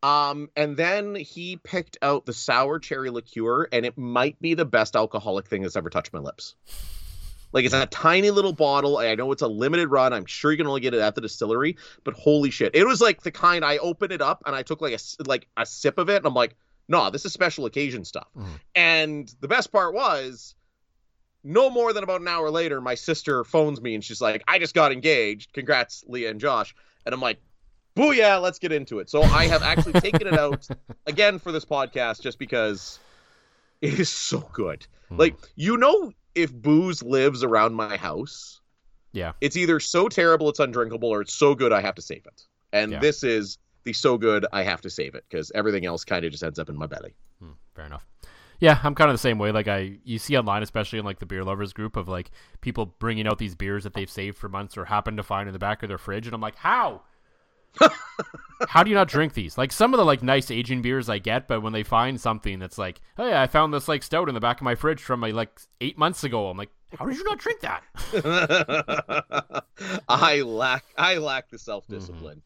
Um, 0.02 0.48
and 0.54 0.76
then 0.76 1.16
he 1.16 1.56
picked 1.56 1.98
out 2.02 2.24
the 2.24 2.32
sour 2.32 2.78
cherry 2.78 3.10
liqueur, 3.10 3.68
and 3.72 3.84
it 3.84 3.98
might 3.98 4.40
be 4.40 4.54
the 4.54 4.64
best 4.64 4.94
alcoholic 4.94 5.48
thing 5.48 5.62
that's 5.62 5.76
ever 5.76 5.90
touched 5.90 6.12
my 6.12 6.20
lips. 6.20 6.54
Like 7.52 7.64
it's 7.64 7.74
a 7.74 7.86
tiny 7.86 8.30
little 8.30 8.52
bottle. 8.52 8.98
I 8.98 9.14
know 9.14 9.32
it's 9.32 9.42
a 9.42 9.48
limited 9.48 9.88
run. 9.88 10.12
I'm 10.12 10.26
sure 10.26 10.50
you 10.50 10.58
can 10.58 10.66
only 10.66 10.82
get 10.82 10.94
it 10.94 11.00
at 11.00 11.14
the 11.14 11.22
distillery, 11.22 11.76
but 12.04 12.14
holy 12.14 12.50
shit, 12.50 12.74
it 12.74 12.86
was 12.86 13.00
like 13.00 13.22
the 13.22 13.30
kind 13.30 13.64
I 13.64 13.78
opened 13.78 14.12
it 14.12 14.20
up 14.20 14.42
and 14.46 14.54
I 14.54 14.62
took 14.62 14.80
like 14.82 14.92
a 14.92 14.98
like 15.24 15.48
a 15.56 15.64
sip 15.64 15.98
of 15.98 16.10
it, 16.10 16.16
and 16.16 16.26
I'm 16.26 16.34
like, 16.34 16.56
no, 16.88 17.10
this 17.10 17.24
is 17.24 17.32
special 17.32 17.66
occasion 17.66 18.04
stuff. 18.04 18.28
Mm-hmm. 18.36 18.52
And 18.74 19.34
the 19.40 19.48
best 19.48 19.70
part 19.70 19.94
was, 19.94 20.54
no 21.44 21.70
more 21.70 21.92
than 21.92 22.02
about 22.02 22.20
an 22.20 22.28
hour 22.28 22.50
later, 22.50 22.80
my 22.80 22.94
sister 22.94 23.44
phones 23.44 23.80
me 23.80 23.94
and 23.94 24.02
she's 24.02 24.20
like, 24.20 24.42
I 24.48 24.58
just 24.58 24.74
got 24.74 24.90
engaged. 24.92 25.52
Congrats, 25.52 26.04
Leah 26.08 26.30
and 26.30 26.40
Josh. 26.40 26.74
And 27.06 27.14
I'm 27.14 27.20
like, 27.20 27.38
booyah, 27.96 28.40
let's 28.42 28.58
get 28.58 28.72
into 28.72 28.98
it. 28.98 29.08
So 29.08 29.22
I 29.22 29.46
have 29.46 29.62
actually 29.62 29.92
taken 30.00 30.26
it 30.26 30.34
out 30.38 30.66
again 31.06 31.38
for 31.38 31.52
this 31.52 31.64
podcast 31.64 32.20
just 32.22 32.38
because 32.38 32.98
it 33.80 33.98
is 34.00 34.08
so 34.08 34.40
good. 34.52 34.86
Hmm. 35.08 35.16
Like, 35.16 35.36
you 35.54 35.76
know, 35.76 36.12
if 36.34 36.52
booze 36.52 37.02
lives 37.02 37.42
around 37.44 37.74
my 37.74 37.96
house, 37.96 38.60
Yeah. 39.12 39.32
it's 39.40 39.56
either 39.56 39.78
so 39.80 40.08
terrible 40.08 40.48
it's 40.48 40.58
undrinkable 40.58 41.08
or 41.08 41.20
it's 41.20 41.34
so 41.34 41.54
good 41.54 41.72
I 41.72 41.80
have 41.80 41.94
to 41.96 42.02
save 42.02 42.26
it. 42.26 42.42
And 42.72 42.92
Yeah. 42.92 42.98
this 42.98 43.22
is 43.22 43.58
the 43.88 43.94
so 43.94 44.18
good 44.18 44.46
I 44.52 44.62
have 44.62 44.82
to 44.82 44.90
save 44.90 45.14
it 45.14 45.24
because 45.28 45.50
everything 45.54 45.86
else 45.86 46.04
kind 46.04 46.24
of 46.24 46.30
just 46.30 46.44
ends 46.44 46.58
up 46.58 46.68
in 46.68 46.76
my 46.76 46.86
belly. 46.86 47.14
Fair 47.78 47.86
enough. 47.86 48.04
Yeah, 48.58 48.80
I'm 48.82 48.96
kind 48.96 49.08
of 49.08 49.14
the 49.14 49.18
same 49.18 49.38
way. 49.38 49.52
Like 49.52 49.68
I, 49.68 49.98
you 50.02 50.18
see 50.18 50.36
online, 50.36 50.64
especially 50.64 50.98
in 50.98 51.04
like 51.04 51.20
the 51.20 51.26
beer 51.26 51.44
lovers 51.44 51.72
group, 51.72 51.96
of 51.96 52.08
like 52.08 52.32
people 52.60 52.86
bringing 52.98 53.28
out 53.28 53.38
these 53.38 53.54
beers 53.54 53.84
that 53.84 53.94
they've 53.94 54.10
saved 54.10 54.36
for 54.36 54.48
months 54.48 54.76
or 54.76 54.86
happen 54.86 55.16
to 55.16 55.22
find 55.22 55.48
in 55.48 55.52
the 55.52 55.60
back 55.60 55.84
of 55.84 55.88
their 55.88 55.96
fridge, 55.96 56.26
and 56.26 56.34
I'm 56.34 56.40
like, 56.40 56.56
how? 56.56 57.02
how 58.68 58.82
do 58.82 58.90
you 58.90 58.96
not 58.96 59.06
drink 59.06 59.34
these? 59.34 59.56
Like 59.56 59.70
some 59.70 59.94
of 59.94 59.98
the 59.98 60.04
like 60.04 60.24
nice 60.24 60.50
aging 60.50 60.82
beers 60.82 61.08
I 61.08 61.18
get, 61.18 61.46
but 61.46 61.62
when 61.62 61.72
they 61.72 61.84
find 61.84 62.20
something 62.20 62.58
that's 62.58 62.78
like, 62.78 63.00
hey, 63.16 63.40
I 63.40 63.46
found 63.46 63.72
this 63.72 63.86
like 63.86 64.02
stout 64.02 64.28
in 64.28 64.34
the 64.34 64.40
back 64.40 64.56
of 64.56 64.64
my 64.64 64.74
fridge 64.74 65.00
from 65.00 65.20
my 65.20 65.30
like 65.30 65.56
eight 65.80 65.96
months 65.96 66.24
ago, 66.24 66.48
I'm 66.48 66.58
like, 66.58 66.70
how 66.98 67.06
did 67.06 67.16
you 67.16 67.22
not 67.22 67.38
drink 67.38 67.60
that? 67.60 67.84
I 70.08 70.40
lack 70.40 70.84
I 70.96 71.18
lack 71.18 71.48
the 71.48 71.60
self 71.60 71.86
discipline. 71.86 72.42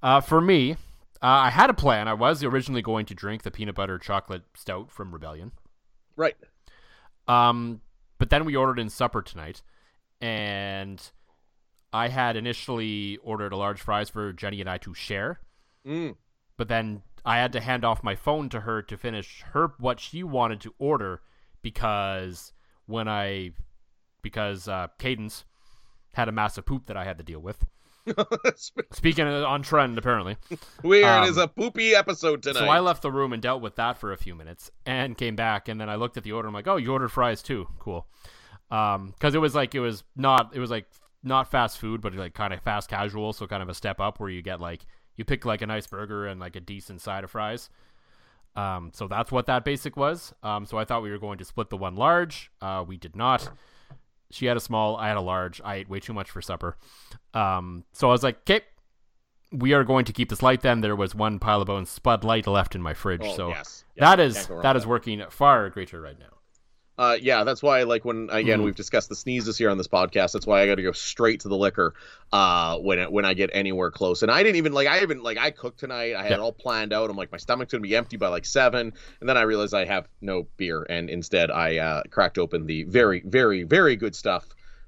Uh, 0.00 0.20
for 0.20 0.40
me, 0.40 0.76
uh, 1.22 1.26
I 1.26 1.50
had 1.50 1.70
a 1.70 1.74
plan. 1.74 2.08
I 2.08 2.14
was 2.14 2.42
originally 2.42 2.82
going 2.82 3.06
to 3.06 3.14
drink 3.14 3.42
the 3.42 3.50
peanut 3.50 3.74
butter 3.74 3.98
chocolate 3.98 4.42
stout 4.54 4.90
from 4.90 5.12
Rebellion. 5.12 5.52
Right. 6.16 6.36
Um, 7.28 7.80
but 8.18 8.30
then 8.30 8.44
we 8.44 8.56
ordered 8.56 8.78
in 8.78 8.88
supper 8.88 9.22
tonight, 9.22 9.62
and 10.20 11.02
I 11.92 12.08
had 12.08 12.36
initially 12.36 13.18
ordered 13.22 13.52
a 13.52 13.56
large 13.56 13.80
fries 13.80 14.10
for 14.10 14.32
Jenny 14.32 14.60
and 14.60 14.70
I 14.70 14.78
to 14.78 14.94
share. 14.94 15.40
Mm. 15.86 16.16
But 16.56 16.68
then 16.68 17.02
I 17.24 17.38
had 17.38 17.52
to 17.52 17.60
hand 17.60 17.84
off 17.84 18.02
my 18.02 18.14
phone 18.14 18.48
to 18.50 18.60
her 18.60 18.82
to 18.82 18.96
finish 18.96 19.42
her 19.52 19.72
what 19.78 20.00
she 20.00 20.22
wanted 20.22 20.60
to 20.62 20.74
order 20.78 21.20
because 21.62 22.52
when 22.86 23.08
I 23.08 23.52
because 24.22 24.68
uh, 24.68 24.88
Cadence 24.98 25.44
had 26.14 26.28
a 26.28 26.32
massive 26.32 26.66
poop 26.66 26.86
that 26.86 26.96
I 26.96 27.04
had 27.04 27.18
to 27.18 27.24
deal 27.24 27.40
with. 27.40 27.64
Speaking 28.92 29.26
of 29.26 29.44
on 29.44 29.62
trend, 29.62 29.98
apparently. 29.98 30.36
Weird 30.82 31.04
Um, 31.04 31.28
is 31.28 31.36
a 31.36 31.48
poopy 31.48 31.94
episode 31.94 32.42
tonight. 32.42 32.60
So 32.60 32.66
I 32.66 32.80
left 32.80 33.02
the 33.02 33.10
room 33.10 33.32
and 33.32 33.42
dealt 33.42 33.62
with 33.62 33.76
that 33.76 33.98
for 33.98 34.12
a 34.12 34.16
few 34.16 34.34
minutes 34.34 34.70
and 34.84 35.16
came 35.16 35.36
back 35.36 35.68
and 35.68 35.80
then 35.80 35.88
I 35.88 35.96
looked 35.96 36.16
at 36.16 36.24
the 36.24 36.32
order. 36.32 36.48
I'm 36.48 36.54
like, 36.54 36.68
oh, 36.68 36.76
you 36.76 36.92
ordered 36.92 37.10
fries 37.10 37.42
too. 37.42 37.66
Cool. 37.78 38.06
Um, 38.70 39.14
cause 39.20 39.34
it 39.34 39.38
was 39.38 39.54
like, 39.54 39.74
it 39.74 39.80
was 39.80 40.04
not, 40.16 40.54
it 40.54 40.60
was 40.60 40.70
like 40.70 40.86
not 41.22 41.50
fast 41.50 41.78
food, 41.78 42.00
but 42.00 42.14
like 42.14 42.34
kind 42.34 42.52
of 42.52 42.60
fast 42.62 42.88
casual. 42.88 43.32
So 43.32 43.46
kind 43.46 43.62
of 43.62 43.68
a 43.68 43.74
step 43.74 44.00
up 44.00 44.20
where 44.20 44.30
you 44.30 44.42
get 44.42 44.60
like, 44.60 44.86
you 45.16 45.24
pick 45.24 45.44
like 45.44 45.62
a 45.62 45.66
nice 45.66 45.86
burger 45.86 46.26
and 46.26 46.40
like 46.40 46.56
a 46.56 46.60
decent 46.60 47.00
side 47.00 47.24
of 47.24 47.30
fries. 47.30 47.70
Um, 48.54 48.90
so 48.94 49.06
that's 49.06 49.30
what 49.30 49.46
that 49.46 49.64
basic 49.64 49.96
was. 49.96 50.32
Um, 50.42 50.64
so 50.64 50.78
I 50.78 50.84
thought 50.84 51.02
we 51.02 51.10
were 51.10 51.18
going 51.18 51.38
to 51.38 51.44
split 51.44 51.68
the 51.70 51.76
one 51.76 51.94
large. 51.94 52.50
Uh, 52.62 52.84
we 52.86 52.96
did 52.96 53.14
not. 53.14 53.48
She 54.36 54.46
had 54.46 54.56
a 54.56 54.60
small, 54.60 54.96
I 54.96 55.08
had 55.08 55.16
a 55.16 55.22
large. 55.22 55.60
I 55.64 55.76
ate 55.76 55.88
way 55.88 56.00
too 56.00 56.12
much 56.12 56.30
for 56.30 56.42
supper. 56.42 56.76
Um, 57.34 57.84
so 57.92 58.08
I 58.08 58.12
was 58.12 58.22
like, 58.22 58.40
okay, 58.40 58.60
we 59.52 59.72
are 59.72 59.84
going 59.84 60.04
to 60.04 60.12
keep 60.12 60.28
this 60.28 60.42
light 60.42 60.60
then. 60.60 60.80
There 60.80 60.96
was 60.96 61.14
one 61.14 61.38
pile 61.38 61.62
of 61.62 61.66
bones 61.66 61.88
Spud 61.90 62.24
Light 62.24 62.46
left 62.46 62.74
in 62.74 62.82
my 62.82 62.94
fridge. 62.94 63.22
Oh, 63.24 63.36
so 63.36 63.48
yes. 63.48 63.84
that 63.96 64.18
Yes, 64.18 64.36
is 64.36 64.46
go 64.46 64.54
wrong 64.54 64.62
that 64.62 64.74
with 64.74 64.86
working 64.86 65.22
far 65.30 65.70
greater 65.70 66.00
right 66.00 66.18
now. 66.18 66.35
Uh, 66.98 67.16
yeah, 67.20 67.44
that's 67.44 67.62
why, 67.62 67.82
like, 67.82 68.06
when 68.06 68.28
again 68.32 68.60
Mhm. 68.60 68.64
we've 68.64 68.74
discussed 68.74 69.10
the 69.10 69.14
sneezes 69.16 69.58
here 69.58 69.68
on 69.68 69.76
this 69.76 69.86
podcast. 69.86 70.32
That's 70.32 70.46
why 70.46 70.62
I 70.62 70.66
got 70.66 70.76
to 70.76 70.82
go 70.82 70.92
straight 70.92 71.40
to 71.40 71.48
the 71.48 71.56
liquor 71.56 71.92
uh, 72.32 72.78
when 72.78 72.98
it, 72.98 73.12
when 73.12 73.26
I 73.26 73.34
get 73.34 73.50
anywhere 73.52 73.90
close. 73.90 74.22
And 74.22 74.30
I 74.30 74.42
didn't 74.42 74.56
even 74.56 74.72
like 74.72 74.88
I 74.88 75.02
even 75.02 75.22
like 75.22 75.36
I 75.36 75.50
cooked 75.50 75.78
tonight. 75.78 76.14
I 76.14 76.22
had 76.22 76.30
Yeah. 76.30 76.36
it 76.38 76.40
all 76.40 76.52
planned 76.52 76.94
out. 76.94 77.10
I'm 77.10 77.16
like 77.16 77.30
my 77.30 77.36
stomach's 77.38 77.70
gonna 77.72 77.82
be 77.82 77.94
empty 77.94 78.16
by 78.16 78.28
like 78.28 78.46
seven, 78.46 78.92
and 79.20 79.28
then 79.28 79.36
I 79.36 79.42
realized 79.42 79.74
I 79.74 79.84
have 79.84 80.08
no 80.22 80.46
beer, 80.56 80.86
and 80.88 81.10
instead 81.10 81.50
I 81.50 81.76
uh, 81.76 82.02
cracked 82.10 82.38
open 82.38 82.64
the 82.66 82.84
very 82.84 83.20
very 83.26 83.62
very 83.64 83.96
good 83.96 84.14
stuff, 84.16 84.46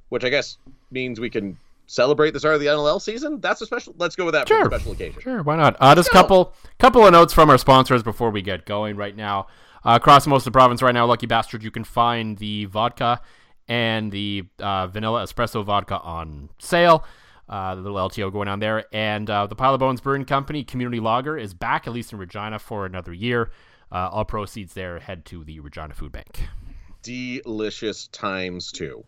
which 0.08 0.24
I 0.24 0.30
guess 0.30 0.56
means 0.90 1.20
we 1.20 1.28
can 1.28 1.58
celebrate 1.90 2.32
the 2.32 2.38
start 2.40 2.54
of 2.54 2.60
the 2.60 2.66
NLL 2.68 3.00
season. 3.00 3.40
That's 3.40 3.60
a 3.62 3.66
special. 3.66 3.94
Let's 3.98 4.16
go 4.16 4.24
with 4.24 4.32
that 4.34 4.48
for 4.48 4.54
Sure. 4.54 4.62
a 4.62 4.66
special 4.66 4.92
occasion. 4.92 5.20
Sure, 5.20 5.42
why 5.42 5.56
not? 5.56 5.76
Uh, 5.78 5.94
just 5.94 6.08
a 6.08 6.12
couple 6.12 6.54
couple 6.78 7.04
of 7.06 7.12
notes 7.12 7.32
from 7.34 7.50
our 7.50 7.58
sponsors 7.58 8.02
before 8.02 8.30
we 8.30 8.40
get 8.42 8.64
going 8.64 8.96
right 8.96 9.14
now. 9.16 9.46
Uh, 9.84 9.96
across 9.96 10.26
most 10.26 10.42
of 10.42 10.52
the 10.52 10.56
province 10.56 10.82
right 10.82 10.94
now, 10.94 11.06
Lucky 11.06 11.26
Bastard, 11.26 11.62
you 11.62 11.70
can 11.70 11.84
find 11.84 12.36
the 12.38 12.64
vodka 12.66 13.20
and 13.68 14.10
the 14.10 14.44
uh, 14.58 14.86
vanilla 14.86 15.22
espresso 15.22 15.64
vodka 15.64 15.98
on 16.00 16.48
sale. 16.58 17.04
Uh, 17.48 17.74
the 17.74 17.80
little 17.80 17.96
LTO 17.96 18.30
going 18.30 18.46
on 18.46 18.58
there. 18.60 18.84
And 18.92 19.28
uh, 19.30 19.46
the 19.46 19.54
Pile 19.54 19.72
O' 19.72 19.78
Bones 19.78 20.02
Brewing 20.02 20.26
Company 20.26 20.64
Community 20.64 21.00
Lager 21.00 21.38
is 21.38 21.54
back, 21.54 21.86
at 21.86 21.94
least 21.94 22.12
in 22.12 22.18
Regina, 22.18 22.58
for 22.58 22.84
another 22.84 23.12
year. 23.12 23.50
Uh, 23.90 24.10
all 24.12 24.26
proceeds 24.26 24.74
there 24.74 24.98
head 24.98 25.24
to 25.26 25.44
the 25.44 25.60
Regina 25.60 25.94
Food 25.94 26.12
Bank. 26.12 26.42
Delicious 27.02 28.08
times 28.08 28.70
two. 28.70 29.04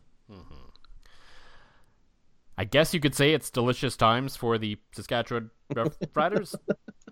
I 2.57 2.65
guess 2.65 2.93
you 2.93 3.01
could 3.01 3.15
say 3.15 3.33
it's 3.33 3.49
delicious 3.51 3.97
times 3.97 4.37
for 4.37 4.59
the 4.59 4.79
Saskatchewan 4.93 5.51
Riders. 6.15 6.55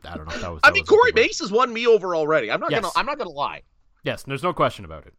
I 0.05 0.17
don't 0.17 0.27
know. 0.27 0.35
If 0.35 0.41
that 0.41 0.53
was, 0.53 0.61
I 0.65 0.71
mean, 0.71 0.85
Corey. 0.85 1.13
Mace 1.15 1.39
has 1.41 1.51
won 1.53 1.73
me 1.73 1.87
over 1.87 2.15
already. 2.17 2.51
I'm 2.51 2.61
not 2.61 2.71
Yes. 2.71 2.81
gonna. 2.83 2.93
I'm 2.97 3.07
not 3.07 3.19
gonna 3.19 3.31
lie. 3.31 3.63
Yes, 4.05 4.23
there's 4.23 4.43
no 4.43 4.53
question 4.53 4.85
about 4.85 5.07
it. 5.07 5.15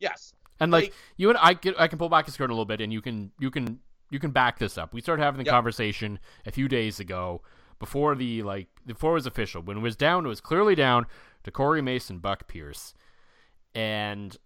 Yes. 0.00 0.32
And 0.60 0.70
like, 0.72 0.84
Like- 0.84 0.92
you 1.16 1.30
and 1.30 1.38
I, 1.40 1.54
can, 1.54 1.74
I 1.78 1.88
can 1.88 1.98
pull 1.98 2.08
back 2.08 2.28
a 2.28 2.30
skirt 2.30 2.50
a 2.50 2.52
little 2.52 2.64
bit, 2.64 2.80
and 2.80 2.92
you 2.92 3.00
can 3.00 3.32
you 3.38 3.50
can 3.50 3.80
you 4.10 4.18
can 4.20 4.30
back 4.30 4.58
this 4.58 4.76
up. 4.78 4.92
We 4.94 5.00
started 5.00 5.22
having 5.22 5.38
the 5.38 5.44
Yep. 5.44 5.52
conversation 5.52 6.18
a 6.46 6.52
few 6.52 6.68
days 6.68 7.00
ago 7.00 7.42
before 7.78 8.14
the 8.14 8.42
like 8.42 8.68
before 8.86 9.12
it 9.12 9.14
was 9.14 9.26
official. 9.26 9.62
When 9.62 9.78
it 9.78 9.80
was 9.80 9.96
down, 9.96 10.24
it 10.26 10.28
was 10.28 10.40
clearly 10.40 10.74
down 10.74 11.06
to 11.44 11.50
Corey 11.50 11.82
Mason, 11.82 12.18
Buck 12.18 12.46
Pierce, 12.48 12.94
and 13.74 14.36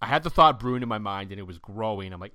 I 0.00 0.06
had 0.06 0.22
the 0.22 0.30
thought 0.30 0.58
brewing 0.60 0.82
in 0.82 0.88
my 0.88 0.98
mind, 0.98 1.30
and 1.30 1.38
it 1.38 1.46
was 1.46 1.58
growing. 1.58 2.12
I'm 2.12 2.20
like, 2.20 2.32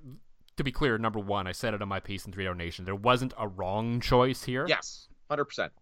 to 0.56 0.64
be 0.64 0.72
clear, 0.72 0.98
number 0.98 1.18
one, 1.20 1.46
I 1.46 1.52
said 1.52 1.74
it 1.74 1.82
on 1.82 1.88
my 1.88 2.00
piece 2.00 2.26
in 2.26 2.32
Three 2.32 2.44
Down 2.44 2.58
Nation. 2.58 2.84
There 2.84 2.94
wasn't 2.94 3.32
a 3.38 3.46
wrong 3.48 4.00
choice 4.00 4.44
here. 4.44 4.66
Yes. 4.68 5.08
Hundred 5.28 5.44
percent. 5.46 5.72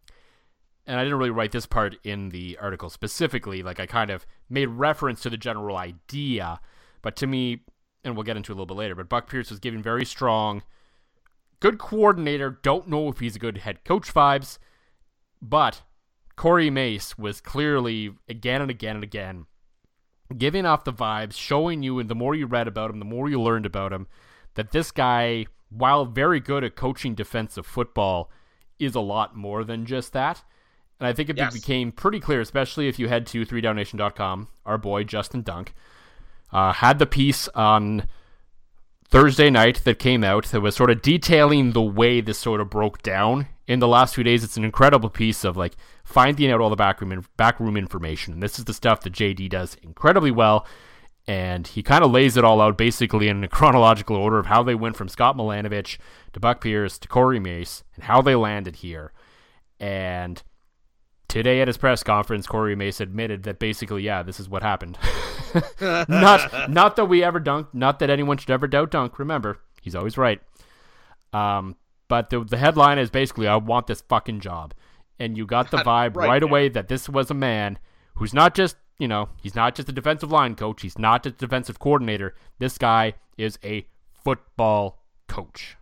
And 0.89 0.99
I 0.99 1.05
didn't 1.05 1.19
really 1.19 1.31
write 1.31 1.53
this 1.53 1.67
part 1.67 1.97
in 2.03 2.31
the 2.31 2.59
article 2.61 2.89
specifically. 2.89 3.63
Like 3.63 3.79
I 3.79 3.87
kind 3.87 4.11
of 4.11 4.27
made 4.49 4.67
reference 4.67 5.21
to 5.23 5.31
the 5.31 5.37
general 5.37 5.77
idea, 5.77 6.61
but 7.03 7.15
to 7.17 7.27
me, 7.27 7.61
and 8.03 8.17
we'll 8.17 8.25
get 8.25 8.39
into 8.39 8.53
a 8.53 8.55
little 8.55 8.67
bit 8.67 8.79
later. 8.79 8.95
But 8.95 9.11
Buck 9.11 9.29
Pierce 9.29 9.51
was 9.51 9.61
giving 9.61 9.83
very 9.83 10.07
strong, 10.07 10.63
good 11.61 11.79
coordinator. 11.79 12.59
Don't 12.63 12.89
know 12.89 13.09
if 13.09 13.19
he's 13.19 13.37
a 13.37 13.39
good 13.39 13.59
head 13.59 13.85
coach 13.85 14.13
vibes, 14.13 14.59
but 15.43 15.83
Corey 16.37 16.71
Mace 16.71 17.19
was 17.19 17.43
clearly 17.43 18.15
again 18.27 18.63
and 18.63 18.71
again 18.71 18.97
and 18.97 19.05
again 19.05 19.47
giving 20.37 20.67
off 20.67 20.85
the 20.85 20.93
vibes, 20.93 21.35
showing 21.35 21.83
you, 21.83 21.99
and 21.99 22.09
the 22.09 22.15
more 22.15 22.35
you 22.35 22.47
read 22.47 22.69
about 22.69 22.91
him, 22.91 22.99
the 22.99 23.05
more 23.05 23.29
you 23.29 23.41
learned 23.41 23.67
about 23.67 23.93
him, 23.93 24.07
that 24.55 24.73
this 24.73 24.91
guy, 24.91 25.47
while 25.71 26.05
very 26.05 26.41
good 26.41 26.65
at 26.65 26.77
coaching 26.77 27.15
defensive 27.15 27.67
football, 27.67 28.31
is 28.79 28.95
a 28.95 29.01
lot 29.01 29.37
more 29.37 29.65
than 29.65 29.87
just 29.87 30.13
that. 30.13 30.43
And 31.01 31.07
I 31.07 31.13
think 31.13 31.29
it 31.31 31.37
Yes. 31.37 31.55
became 31.55 31.93
pretty 31.93 32.19
clear, 32.21 32.41
especially 32.41 32.89
if 32.89 32.99
you 32.99 33.09
head 33.09 33.27
to 33.29 33.47
3downnation.com. 33.47 34.49
Our 34.67 34.79
boy, 34.79 35.05
Justin 35.05 35.43
Dunk, 35.43 35.75
uh, 36.53 36.73
had 36.73 36.99
the 36.99 37.07
piece 37.07 37.47
on 37.55 38.09
Thursday 39.09 39.49
night 39.49 39.83
that 39.85 39.99
came 39.99 40.23
out 40.23 40.45
that 40.47 40.61
was 40.61 40.77
sort 40.77 40.91
of 40.91 41.01
detailing 41.01 41.73
the 41.73 41.83
way 41.83 42.21
this 42.21 42.39
sort 42.39 42.61
of 42.61 42.69
broke 42.69 43.01
down 43.03 43.47
in 43.67 43.79
the 43.79 43.89
last 43.89 44.15
few 44.15 44.25
days. 44.25 44.45
It's 44.45 44.57
an 44.57 44.65
incredible 44.65 45.09
piece 45.09 45.45
of 45.45 45.57
like 45.57 45.77
finding 46.05 46.51
out 46.51 46.61
all 46.61 46.69
the 46.71 46.77
backroom 46.77 47.13
in- 47.13 47.25
backroom 47.37 47.77
information, 47.77 48.35
and 48.35 48.43
this 48.43 48.59
is 48.59 48.65
the 48.67 48.75
stuff 48.75 49.01
that 49.03 49.13
JD 49.13 49.49
does 49.49 49.77
incredibly 49.83 50.31
well. 50.31 50.67
and 51.31 51.67
he 51.67 51.83
kind 51.83 52.03
of 52.03 52.11
lays 52.11 52.39
it 52.39 52.45
all 52.45 52.59
out 52.59 52.79
basically 52.79 53.29
in 53.29 53.45
a 53.45 53.49
chronological 53.59 54.17
order 54.17 54.39
of 54.39 54.47
how 54.47 54.63
they 54.63 54.75
went 54.75 54.97
from 54.97 55.09
Scott 55.09 55.37
Milanovich 55.37 55.99
to 56.33 56.41
Buck 56.41 56.63
Pierce 56.63 56.97
to 56.99 57.07
Corey 57.07 57.39
Mace 57.39 57.85
and 57.97 58.05
how 58.05 58.23
they 58.23 58.35
landed 58.35 58.77
here. 58.77 59.13
And 59.79 60.43
today 61.29 61.61
at 61.61 61.69
his 61.69 61.77
press 61.77 62.03
conference, 62.03 62.47
Corey 62.47 62.75
Mace 62.75 63.01
admitted 63.01 63.45
that 63.45 63.59
basically, 63.59 64.03
yeah, 64.03 64.23
this 64.23 64.41
is 64.41 64.49
what 64.49 64.63
happened. 64.63 64.99
not 65.81 66.71
not 66.71 66.97
that 66.97 67.05
we 67.07 67.23
ever 67.23 67.41
dunked, 67.41 67.69
not 67.73 67.99
that 67.99 68.11
anyone 68.11 68.39
should 68.39 68.51
ever 68.51 68.67
doubt 68.67 68.91
Dunk. 68.91 69.19
Remember, 69.19 69.61
he's 69.81 69.95
always 69.95 70.19
right. 70.19 70.41
Um, 71.33 71.77
but 72.09 72.31
the 72.31 72.43
the 72.45 72.57
headline 72.57 72.99
is 72.99 73.11
basically, 73.11 73.47
I 73.47 73.57
want 73.57 73.87
this 73.87 74.01
fucking 74.01 74.41
job, 74.41 74.75
and 75.19 75.37
you 75.37 75.47
got 75.47 75.71
the 75.71 75.77
vibe 75.79 76.17
right, 76.17 76.29
right 76.29 76.43
away 76.43 76.69
that 76.71 76.89
this 76.89 77.09
was 77.09 77.31
a 77.31 77.35
man 77.35 77.79
who's 78.15 78.35
not 78.35 78.55
just 78.55 78.77
you 78.99 79.09
know 79.09 79.29
he's 79.41 79.55
not 79.55 79.75
just 79.75 79.89
a 79.89 79.93
defensive 79.93 80.33
line 80.33 80.55
coach, 80.55 80.83
he's 80.83 80.99
not 80.99 81.23
just 81.23 81.37
a 81.37 81.39
defensive 81.39 81.79
coordinator. 81.79 82.35
This 82.59 82.79
guy 82.79 83.15
is 83.37 83.59
a 83.63 83.87
football 84.25 85.05
coach. 85.29 85.77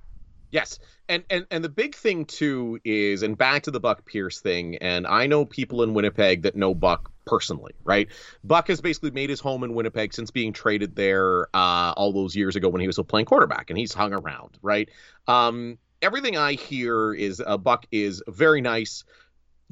Yes, 0.50 0.78
and 1.08 1.24
and 1.30 1.46
and 1.50 1.64
the 1.64 1.68
big 1.68 1.94
thing 1.94 2.24
too 2.24 2.78
is, 2.84 3.22
and 3.22 3.36
back 3.36 3.64
to 3.64 3.70
the 3.70 3.80
Buck 3.80 4.04
Pierce 4.04 4.40
thing, 4.40 4.76
and 4.76 5.06
I 5.06 5.26
know 5.26 5.44
people 5.44 5.82
in 5.82 5.94
Winnipeg 5.94 6.42
that 6.42 6.56
know 6.56 6.74
Buck 6.74 7.10
personally, 7.24 7.74
right? 7.84 8.08
Buck 8.44 8.68
has 8.68 8.80
basically 8.80 9.10
made 9.10 9.30
his 9.30 9.40
home 9.40 9.64
in 9.64 9.74
Winnipeg 9.74 10.14
since 10.14 10.30
being 10.30 10.52
traded 10.52 10.96
there 10.96 11.48
uh, 11.54 11.92
all 11.96 12.12
those 12.12 12.34
years 12.34 12.56
ago 12.56 12.68
when 12.68 12.80
he 12.80 12.86
was 12.86 12.96
still 12.96 13.04
playing 13.04 13.26
quarterback, 13.26 13.70
and 13.70 13.78
he's 13.78 13.92
hung 13.92 14.12
around, 14.12 14.58
right? 14.62 14.88
Um, 15.26 15.78
everything 16.02 16.36
I 16.36 16.52
hear 16.52 17.12
is 17.12 17.42
uh, 17.44 17.56
Buck 17.56 17.86
is 17.90 18.22
very 18.28 18.60
nice, 18.60 19.04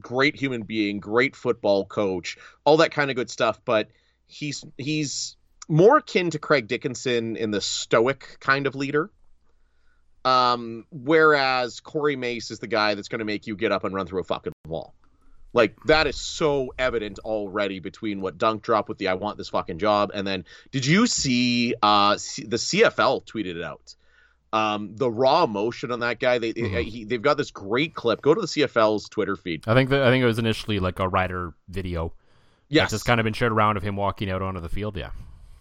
great 0.01 0.37
human 0.37 0.62
being, 0.62 1.01
great 1.01 1.37
football 1.37 1.85
coach, 1.85 2.38
all 2.64 2.79
that 2.79 2.92
kind 2.92 3.11
of 3.11 3.16
good 3.16 3.31
stuff, 3.31 3.61
but 3.64 3.88
he's 4.27 4.64
he's 4.79 5.37
more 5.68 5.99
akin 5.99 6.31
to 6.31 6.38
Craig 6.38 6.68
Dickenson 6.68 7.37
in 7.37 7.51
the 7.51 7.61
stoic 7.61 8.37
kind 8.40 8.66
of 8.66 8.75
leader 8.75 9.11
um, 10.25 10.87
whereas 10.91 11.81
Corey 11.81 12.17
Mace 12.17 12.51
is 12.51 12.59
the 12.59 12.67
guy 12.67 12.95
that's 12.95 13.09
going 13.09 13.19
to 13.19 13.25
make 13.25 13.47
you 13.47 13.57
get 13.57 13.73
up 13.73 13.85
and 13.85 13.95
run 13.95 14.07
through 14.07 14.21
a 14.21 14.25
fucking 14.25 14.53
wall. 14.67 14.95
Like 15.53 15.77
that 15.85 16.07
is 16.07 16.21
so 16.21 16.75
evident 16.79 17.21
already 17.21 17.79
between 17.79 18.21
what 18.21 18.39
Dunk 18.39 18.63
dropped 18.63 18.89
with 18.89 18.99
the 18.99 19.09
"I 19.09 19.15
want 19.15 19.39
this 19.39 19.51
fucking 19.51 19.79
job" 19.79 20.11
and 20.13 20.27
then 20.27 20.45
did 20.73 20.85
you 20.85 21.07
see 21.07 21.75
uh, 21.81 22.15
the 22.15 22.57
CFL 22.57 23.25
tweeted 23.25 23.57
it 23.57 23.63
out? 23.63 23.95
Um, 24.53 24.97
the 24.97 25.11
raw 25.11 25.45
emotion 25.45 25.93
on 25.93 26.01
that 26.01 26.19
guy. 26.19 26.39
They 26.39 26.53
mm-hmm. 26.53 26.89
he, 26.89 27.05
they've 27.05 27.23
got 27.23 27.37
this 27.37 27.53
great 27.53 27.95
clip. 27.95 28.21
Go 28.21 28.35
to 28.35 28.41
the 28.41 28.47
CFL's 28.47 29.09
Twitter 29.09 29.37
feed. 29.37 29.65
I 29.67 29.75
think 29.75 29.91
that 29.91 30.03
I 30.03 30.11
think 30.11 30.23
it 30.23 30.27
was 30.27 30.41
initially 30.41 30.81
like 30.81 30.99
a 30.99 31.09
rider 31.09 31.55
video. 31.69 32.13
Yes, 32.69 32.85
it's 32.85 32.93
just 32.93 33.05
kind 33.05 33.21
of 33.21 33.25
been 33.25 33.33
shared 33.33 33.53
around 33.53 33.77
of 33.77 33.85
him 33.85 33.95
walking 33.95 34.31
out 34.31 34.43
onto 34.43 34.61
the 34.61 34.69
field. 34.69 34.97
Yeah. 34.97 35.11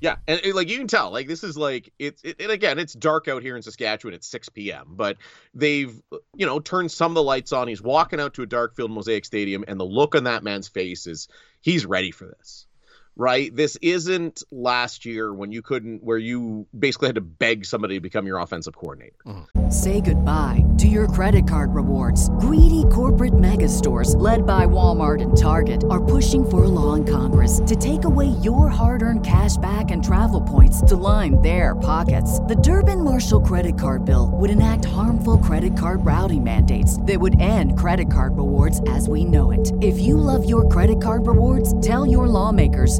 Yeah, 0.03 0.17
and, 0.27 0.41
and, 0.43 0.53
like 0.53 0.67
you 0.67 0.77
can 0.77 0.87
tell, 0.87 1.11
like 1.11 1.29
this 1.29 1.45
is 1.45 1.55
like 1.55 1.93
it's 1.97 2.21
it, 2.25 2.35
and 2.41 2.51
again, 2.51 2.77
it's 2.77 2.91
dark 2.91 3.29
out 3.29 3.41
here 3.41 3.55
in 3.55 3.61
Saskatchewan 3.61 4.13
at 4.13 4.25
6 4.25 4.49
p.m. 4.49 4.87
But 4.89 5.15
they've 5.53 5.97
you 6.35 6.45
know 6.45 6.59
turned 6.59 6.91
some 6.91 7.11
of 7.11 7.15
the 7.15 7.23
lights 7.23 7.53
on. 7.53 7.69
He's 7.69 7.81
walking 7.81 8.19
out 8.19 8.33
to 8.33 8.41
a 8.41 8.45
dark 8.45 8.75
field 8.75 8.91
Mosaic 8.91 9.23
Stadium, 9.23 9.63
and 9.65 9.79
the 9.79 9.85
look 9.85 10.13
on 10.13 10.25
that 10.25 10.43
man's 10.43 10.67
face 10.67 11.07
is 11.07 11.29
he's 11.61 11.85
ready 11.85 12.11
for 12.11 12.25
this 12.25 12.67
right? 13.15 13.55
This 13.55 13.77
isn't 13.81 14.43
last 14.51 15.05
year 15.05 15.33
when 15.33 15.51
you 15.51 15.61
couldn't, 15.61 16.03
where 16.03 16.17
you 16.17 16.67
basically 16.77 17.09
had 17.09 17.15
to 17.15 17.21
beg 17.21 17.65
somebody 17.65 17.95
to 17.95 18.01
become 18.01 18.25
your 18.25 18.39
offensive 18.39 18.75
coordinator. 18.75 19.15
Mm. 19.25 19.71
Say 19.71 20.01
goodbye 20.01 20.63
to 20.77 20.87
your 20.87 21.07
credit 21.07 21.47
card 21.47 21.73
rewards. 21.73 22.29
Greedy 22.39 22.83
corporate 22.91 23.37
mega 23.37 23.69
stores, 23.69 24.15
led 24.15 24.45
by 24.45 24.65
Walmart 24.65 25.21
and 25.21 25.35
Target, 25.37 25.83
are 25.89 26.03
pushing 26.03 26.47
for 26.47 26.65
a 26.65 26.67
law 26.67 26.93
in 26.93 27.05
Congress 27.05 27.61
to 27.65 27.75
take 27.75 28.05
away 28.05 28.27
your 28.43 28.67
hard 28.67 29.01
earned 29.01 29.25
cash 29.25 29.57
back 29.57 29.91
and 29.91 30.03
travel 30.03 30.41
points 30.41 30.81
to 30.81 30.95
line 30.95 31.41
their 31.41 31.75
pockets. 31.75 32.39
The 32.41 32.55
Durbin 32.55 33.03
Marshall 33.03 33.41
credit 33.41 33.79
card 33.79 34.05
bill 34.05 34.31
would 34.33 34.49
enact 34.49 34.85
harmful 34.85 35.37
credit 35.37 35.77
card 35.77 36.05
routing 36.05 36.43
mandates 36.43 37.01
that 37.01 37.19
would 37.19 37.39
end 37.39 37.77
credit 37.77 38.11
card 38.11 38.37
rewards 38.37 38.81
as 38.89 39.07
we 39.07 39.23
know 39.23 39.51
it. 39.51 39.71
If 39.81 39.99
you 39.99 40.17
love 40.17 40.47
your 40.47 40.67
credit 40.67 41.01
card 41.01 41.25
rewards, 41.27 41.79
tell 41.81 42.05
your 42.05 42.27
lawmakers 42.27 42.99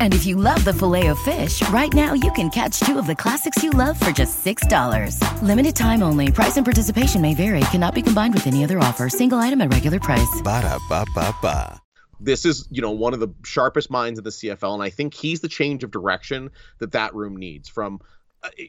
And 0.00 0.12
if 0.12 0.26
you 0.26 0.34
love 0.34 0.64
the 0.64 0.72
filet 0.72 1.06
of 1.06 1.18
fish, 1.20 1.66
right 1.68 1.92
now 1.94 2.14
you 2.14 2.32
can 2.32 2.50
catch 2.50 2.80
two 2.80 2.98
of 2.98 3.06
the 3.06 3.14
classics 3.14 3.62
you 3.62 3.70
love 3.70 3.98
for 4.00 4.10
just 4.10 4.44
$6. 4.44 5.42
Limited 5.42 5.76
time 5.76 6.02
only. 6.02 6.32
Price 6.32 6.56
and 6.56 6.66
participation 6.66 7.20
may 7.20 7.34
vary. 7.34 7.60
Cannot 7.70 7.94
be 7.94 8.02
combined 8.02 8.34
with 8.34 8.48
any 8.48 8.64
other 8.64 8.80
offer. 8.80 9.08
Single 9.08 9.38
item 9.38 9.60
at 9.60 9.72
regular 9.72 10.00
price. 10.00 10.42
Ba 10.42 10.62
da 10.62 10.78
ba 10.88 11.04
ba 11.14 11.32
ba. 11.40 11.80
This 12.20 12.44
is, 12.44 12.66
you 12.70 12.82
know, 12.82 12.90
one 12.90 13.14
of 13.14 13.20
the 13.20 13.28
sharpest 13.44 13.90
minds 13.90 14.18
in 14.18 14.24
the 14.24 14.30
CFL, 14.30 14.74
and 14.74 14.82
I 14.82 14.90
think 14.90 15.14
he's 15.14 15.40
the 15.40 15.48
change 15.48 15.84
of 15.84 15.92
direction 15.92 16.50
that 16.78 16.90
that 16.92 17.14
room 17.14 17.36
needs. 17.36 17.68
From, 17.68 18.00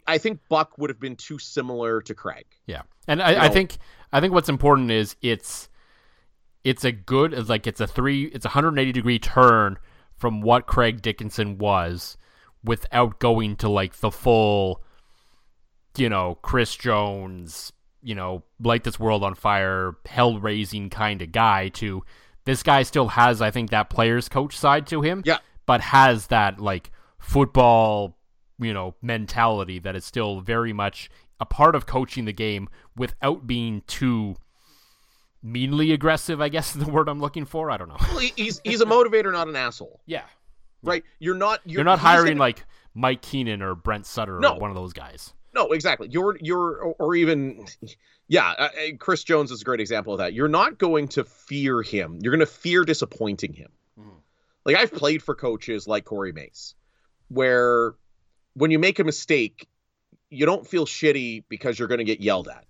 I 0.05 0.19
think 0.19 0.41
Buck 0.49 0.77
would 0.77 0.91
have 0.91 0.99
been 0.99 1.15
too 1.15 1.39
similar 1.39 1.99
to 2.03 2.13
Craig. 2.13 2.45
Yeah, 2.67 2.83
and 3.07 3.23
I, 3.23 3.45
I 3.45 3.49
think 3.49 3.77
I 4.13 4.21
think 4.21 4.33
what's 4.33 4.49
important 4.49 4.91
is 4.91 5.15
it's 5.23 5.67
it's 6.63 6.83
a 6.83 6.91
good 6.91 7.49
like 7.49 7.65
it's 7.65 7.81
a 7.81 7.87
three 7.87 8.25
it's 8.25 8.45
a 8.45 8.49
180 8.49 8.91
degree 8.91 9.17
turn 9.17 9.77
from 10.19 10.41
what 10.41 10.67
Craig 10.67 11.01
Dickenson 11.01 11.57
was 11.57 12.17
without 12.63 13.19
going 13.19 13.55
to 13.57 13.69
like 13.69 13.95
the 13.97 14.11
full, 14.11 14.83
you 15.97 16.09
know, 16.09 16.37
Chris 16.41 16.75
Jones, 16.75 17.71
you 18.03 18.15
know, 18.15 18.43
light 18.61 18.83
this 18.83 18.99
world 18.99 19.23
on 19.23 19.33
fire, 19.33 19.95
hell 20.05 20.39
raising 20.39 20.89
kind 20.89 21.21
of 21.21 21.31
guy 21.31 21.69
to 21.69 22.03
this 22.45 22.63
guy 22.63 22.83
still 22.83 23.09
has, 23.09 23.41
I 23.41 23.51
think, 23.51 23.69
that 23.69 23.89
player's 23.89 24.29
coach 24.29 24.57
side 24.57 24.87
to 24.87 25.01
him. 25.01 25.23
Yeah. 25.25 25.37
But 25.65 25.81
has 25.81 26.27
that 26.27 26.59
like 26.59 26.91
football, 27.19 28.17
you 28.59 28.73
know, 28.73 28.95
mentality 29.01 29.79
that 29.79 29.95
is 29.95 30.03
still 30.03 30.41
very 30.41 30.73
much 30.73 31.09
a 31.39 31.45
part 31.45 31.75
of 31.75 31.85
coaching 31.85 32.25
the 32.25 32.33
game 32.33 32.67
without 32.97 33.47
being 33.47 33.83
too 33.87 34.35
meanly 35.41 35.91
aggressive, 35.91 36.41
I 36.41 36.49
guess 36.49 36.75
is 36.75 36.83
the 36.83 36.91
word 36.91 37.09
I'm 37.09 37.19
looking 37.19 37.45
for. 37.45 37.71
I 37.71 37.77
don't 37.77 37.89
know. 37.89 37.97
Well, 37.99 38.19
he's 38.19 38.61
he's 38.63 38.81
a 38.81 38.85
motivator, 38.85 39.31
not 39.31 39.47
an 39.47 39.55
asshole. 39.55 40.01
Yeah. 40.09 40.23
Right. 40.81 41.03
You're 41.19 41.35
not. 41.35 41.59
You're, 41.65 41.79
you're 41.79 41.83
not 41.83 41.99
hiring 41.99 42.27
gonna... 42.27 42.39
like 42.39 42.65
Mike 42.93 43.21
Keenan 43.21 43.61
or 43.61 43.75
Brent 43.75 44.05
Sutter 44.05 44.39
no. 44.39 44.53
or 44.53 44.59
one 44.59 44.69
of 44.69 44.77
those 44.77 44.93
guys. 44.93 45.33
No, 45.53 45.71
exactly. 45.73 46.07
You're 46.09 46.37
you're 46.39 46.95
or 46.97 47.15
even 47.15 47.65
yeah, 48.29 48.51
uh, 48.51 48.63
uh, 48.63 48.69
Chris 48.97 49.23
Jones 49.25 49.51
is 49.51 49.61
a 49.61 49.65
great 49.65 49.81
example 49.81 50.13
of 50.13 50.19
that. 50.19 50.33
You're 50.33 50.47
not 50.47 50.77
going 50.77 51.09
to 51.09 51.25
fear 51.25 51.81
him. 51.81 52.19
You're 52.21 52.31
going 52.31 52.39
to 52.39 52.45
fear 52.45 52.85
disappointing 52.85 53.53
him. 53.53 53.71
Mm. 53.99 54.21
Like 54.63 54.77
I've 54.77 54.93
played 54.93 55.21
for 55.21 55.35
coaches 55.35 55.87
like 55.87 56.05
Corey 56.05 56.31
Mace, 56.31 56.75
where 57.27 57.95
when 58.53 58.71
you 58.71 58.79
make 58.79 58.99
a 58.99 59.03
mistake, 59.03 59.67
you 60.29 60.45
don't 60.45 60.65
feel 60.65 60.85
shitty 60.85 61.43
because 61.49 61.77
you're 61.77 61.87
going 61.87 61.99
to 61.99 62.05
get 62.05 62.21
yelled 62.21 62.47
at 62.47 62.65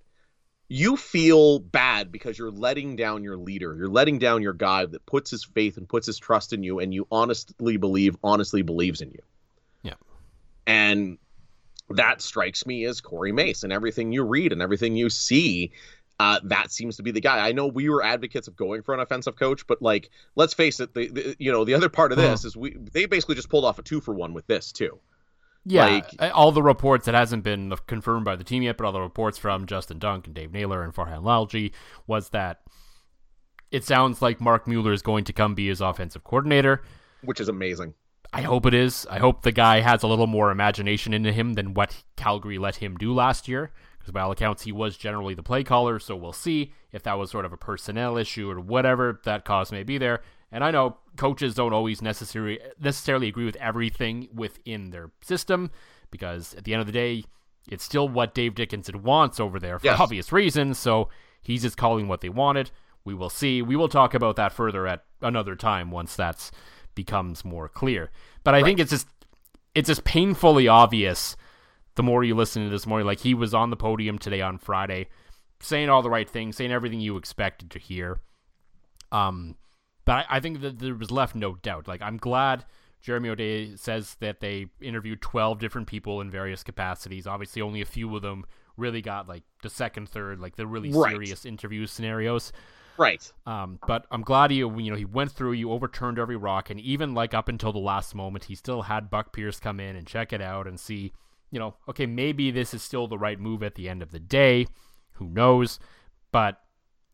you 0.72 0.96
feel 0.96 1.58
bad 1.58 2.12
because 2.12 2.38
you're 2.38 2.52
letting 2.52 2.96
down 2.96 3.24
your 3.24 3.38
leader. 3.38 3.76
You're 3.76 3.90
letting 3.90 4.20
down 4.20 4.44
your 4.44 4.54
guy 4.54 4.86
that 4.86 5.04
puts 5.08 5.32
his 5.32 5.44
faith 5.44 5.78
and 5.78 5.90
puts 5.90 6.06
his 6.06 6.20
trust 6.20 6.54
in 6.54 6.62
you 6.62 6.80
and 6.80 6.94
you 6.94 7.08
honestly 7.12 7.78
believe, 7.78 8.16
honestly 8.24 8.62
believes 8.62 9.02
in 9.02 9.10
you. 9.10 9.22
Yeah. 9.82 9.96
And 10.68 11.18
that 11.90 12.22
strikes 12.22 12.68
me 12.68 12.86
as 12.86 13.02
Corey 13.02 13.32
Mace 13.32 13.64
and 13.64 13.74
everything 13.74 14.12
you 14.12 14.24
read 14.24 14.54
and 14.54 14.62
everything 14.62 14.96
you 14.96 15.10
see. 15.10 15.72
Uh, 16.20 16.40
that 16.44 16.72
seems 16.72 16.98
to 16.98 17.04
be 17.04 17.12
the 17.12 17.22
guy. 17.22 17.48
I 17.48 17.54
know 17.54 17.66
we 17.66 17.90
were 17.90 18.04
advocates 18.04 18.48
of 18.48 18.56
going 18.56 18.84
for 18.84 18.94
an 18.94 19.00
offensive 19.00 19.38
coach, 19.38 19.66
but 19.66 19.82
like, 19.82 20.12
let's 20.36 20.54
face 20.54 20.80
it, 20.82 20.94
the, 20.94 21.08
the 21.08 21.36
you 21.40 21.52
know 21.52 21.64
the 21.64 21.74
other 21.74 21.88
part 21.88 22.12
of 22.12 22.18
this 22.18 22.44
is 22.44 22.58
we 22.58 22.76
they 22.76 23.06
basically 23.06 23.36
just 23.36 23.48
pulled 23.48 23.64
off 23.64 23.80
a 23.80 23.84
two 23.84 24.02
for 24.02 24.14
one 24.14 24.34
with 24.34 24.46
this 24.46 24.74
too. 24.74 25.00
Yeah, 25.70 26.02
like, 26.20 26.32
all 26.34 26.52
the 26.52 26.64
reports 26.64 27.06
that 27.06 27.14
hasn't 27.14 27.44
been 27.44 27.74
confirmed 27.86 28.26
by 28.26 28.36
the 28.36 28.44
team 28.44 28.64
yet, 28.64 28.76
but 28.76 28.86
all 28.86 28.92
the 28.92 29.00
reports 29.00 29.38
from 29.38 29.68
Justin 29.68 30.00
Dunk 30.00 30.26
and 30.26 30.34
Dave 30.34 30.52
Naylor 30.52 30.84
and 30.84 30.94
Farhan 30.94 31.22
Lalji 31.22 31.74
was 32.08 32.30
that 32.30 32.62
it 33.72 33.84
sounds 33.84 34.20
like 34.22 34.42
Marc 34.42 34.68
Mueller 34.68 34.94
is 34.94 35.04
going 35.04 35.26
to 35.26 35.34
come 35.34 35.54
be 35.54 35.68
his 35.68 35.80
offensive 35.80 36.24
coordinator, 36.24 36.82
which 37.24 37.40
is 37.40 37.50
amazing. 37.50 37.94
I 38.34 38.42
hope 38.42 38.66
it 38.66 38.74
is. 38.74 39.08
I 39.10 39.20
hope 39.20 39.42
the 39.42 39.52
guy 39.52 39.82
has 39.82 40.04
a 40.04 40.08
little 40.08 40.28
more 40.28 40.52
imagination 40.52 41.14
into 41.14 41.32
him 41.32 41.54
than 41.54 41.74
what 41.74 42.04
Calgary 42.16 42.58
let 42.58 42.76
him 42.76 42.98
do 42.98 43.14
last 43.14 43.48
year. 43.48 43.72
Because 43.98 44.12
by 44.12 44.22
all 44.22 44.32
accounts, 44.32 44.64
he 44.64 44.72
was 44.72 44.98
generally 44.98 45.34
the 45.34 45.44
play 45.44 45.64
caller. 45.64 46.00
So 46.00 46.16
we'll 46.16 46.34
see 46.34 46.74
if 46.92 47.04
that 47.04 47.18
was 47.18 47.32
sort 47.32 47.46
of 47.46 47.54
a 47.54 47.58
personnel 47.58 48.18
issue 48.18 48.50
or 48.50 48.60
whatever 48.60 49.20
that 49.26 49.46
cause 49.46 49.72
may 49.72 49.84
be 49.84 49.98
there. 49.98 50.22
And 50.52 50.64
I 50.64 50.72
know 50.72 50.98
coaches 51.20 51.54
don't 51.54 51.74
always 51.74 52.02
necessarily 52.02 52.60
necessarily 52.80 53.28
agree 53.28 53.46
with 53.46 53.58
everything 53.58 54.28
within 54.34 54.90
their 54.92 55.12
system 55.22 55.70
because 56.12 56.54
at 56.56 56.64
the 56.64 56.74
end 56.74 56.80
of 56.82 56.88
the 56.88 56.94
day, 56.94 57.24
it's 57.70 57.84
still 57.84 58.08
what 58.10 58.34
Dave 58.34 58.56
Dickenson 58.56 59.04
wants 59.04 59.40
over 59.40 59.60
there 59.60 59.78
for 59.78 59.86
Yes. 59.86 60.00
obvious 60.00 60.32
reasons. 60.32 60.80
So 60.80 61.10
he's 61.42 61.62
just 61.62 61.78
calling 61.78 62.08
what 62.08 62.22
they 62.22 62.30
wanted. 62.30 62.72
We 63.06 63.14
will 63.14 63.30
see. 63.30 63.62
We 63.62 63.76
will 63.76 63.90
talk 63.90 64.14
about 64.14 64.36
that 64.38 64.52
further 64.54 64.88
at 64.88 65.04
another 65.22 65.56
time 65.56 65.92
once 65.92 66.16
that's 66.16 66.52
becomes 66.96 67.46
more 67.46 67.70
clear. 67.70 68.10
But 68.44 68.56
I 68.56 68.64
think 68.64 68.80
it's 68.80 68.92
just 68.92 69.08
it's 69.76 69.88
just 69.88 70.04
painfully 70.04 70.68
obvious 70.68 71.36
the 71.96 72.04
more 72.04 72.24
you 72.24 72.34
listen 72.36 72.64
to 72.64 72.70
this 72.70 72.88
more 72.88 73.04
like 73.04 73.20
he 73.20 73.34
was 73.34 73.54
on 73.54 73.70
the 73.70 73.76
podium 73.78 74.18
today 74.18 74.42
on 74.42 74.58
Friday 74.58 75.08
saying 75.62 75.90
all 75.90 76.02
the 76.02 76.10
right 76.10 76.30
things, 76.30 76.56
saying 76.56 76.72
everything 76.72 77.02
you 77.02 77.18
expected 77.18 77.70
to 77.72 77.80
hear. 77.80 78.20
Um 79.12 79.56
but 80.10 80.26
I, 80.28 80.38
I 80.38 80.40
think 80.40 80.62
that 80.62 80.80
there 80.80 80.96
was 80.96 81.12
left 81.12 81.36
no 81.36 81.54
doubt. 81.54 81.88
Like 81.88 82.02
I'm 82.02 82.18
glad 82.18 82.66
Jeremy 83.00 83.30
O'Day 83.30 83.76
says 83.76 84.18
that 84.22 84.40
they 84.40 84.66
interviewed 84.82 85.22
12 85.22 85.60
different 85.60 85.88
people 85.88 86.20
in 86.20 86.32
various 86.32 86.64
capacities. 86.64 87.28
Obviously, 87.28 87.62
only 87.62 87.82
a 87.82 87.86
few 87.86 88.16
of 88.16 88.24
them 88.24 88.44
really 88.76 89.04
got 89.04 89.28
like 89.30 89.44
the 89.62 89.70
second, 89.70 90.10
third, 90.10 90.40
like 90.40 90.56
the 90.56 90.66
really 90.66 90.92
Right. 90.92 91.12
serious 91.12 91.46
interview 91.46 91.86
scenarios. 91.86 92.52
Right. 92.98 93.32
Um, 93.46 93.78
but 93.86 94.08
I'm 94.10 94.24
glad 94.24 94.50
he, 94.50 94.58
you 94.58 94.90
know, 94.90 94.96
he 94.96 95.06
went 95.06 95.32
through, 95.32 95.52
you 95.52 95.72
overturned 95.72 96.18
every 96.18 96.36
rock, 96.38 96.72
and 96.72 96.80
even 96.82 97.14
like 97.14 97.36
up 97.36 97.48
until 97.48 97.72
the 97.72 97.78
last 97.78 98.16
moment, 98.16 98.46
he 98.46 98.56
still 98.56 98.82
had 98.82 99.12
Buck 99.12 99.32
Pierce 99.32 99.60
come 99.60 99.80
in 99.80 99.96
and 99.96 100.08
check 100.08 100.34
it 100.34 100.42
out 100.42 100.66
and 100.66 100.80
see, 100.80 101.14
you 101.52 101.60
know, 101.60 101.76
okay, 101.88 102.08
maybe 102.08 102.50
this 102.50 102.74
is 102.74 102.82
still 102.82 103.08
the 103.08 103.20
right 103.20 103.40
move 103.40 103.62
at 103.62 103.76
the 103.76 103.88
end 103.88 104.02
of 104.02 104.10
the 104.10 104.20
day. 104.20 104.66
Who 105.14 105.30
knows? 105.30 105.78
But 106.32 106.60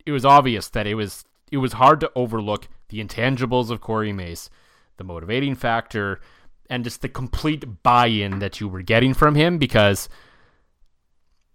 it 0.06 0.12
was 0.12 0.24
obvious 0.24 0.70
that 0.70 0.86
it 0.86 0.94
was 0.94 1.26
it 1.52 1.58
was 1.58 1.74
hard 1.74 2.00
to 2.00 2.10
overlook 2.16 2.68
the 2.88 3.04
intangibles 3.04 3.70
of 3.70 3.80
Corey 3.80 4.12
Mace, 4.12 4.50
the 4.96 5.04
motivating 5.04 5.54
factor, 5.54 6.20
and 6.68 6.84
just 6.84 7.02
the 7.02 7.08
complete 7.08 7.82
buy-in 7.82 8.38
that 8.40 8.60
you 8.60 8.68
were 8.68 8.82
getting 8.82 9.14
from 9.14 9.34
him 9.34 9.58
because 9.58 10.08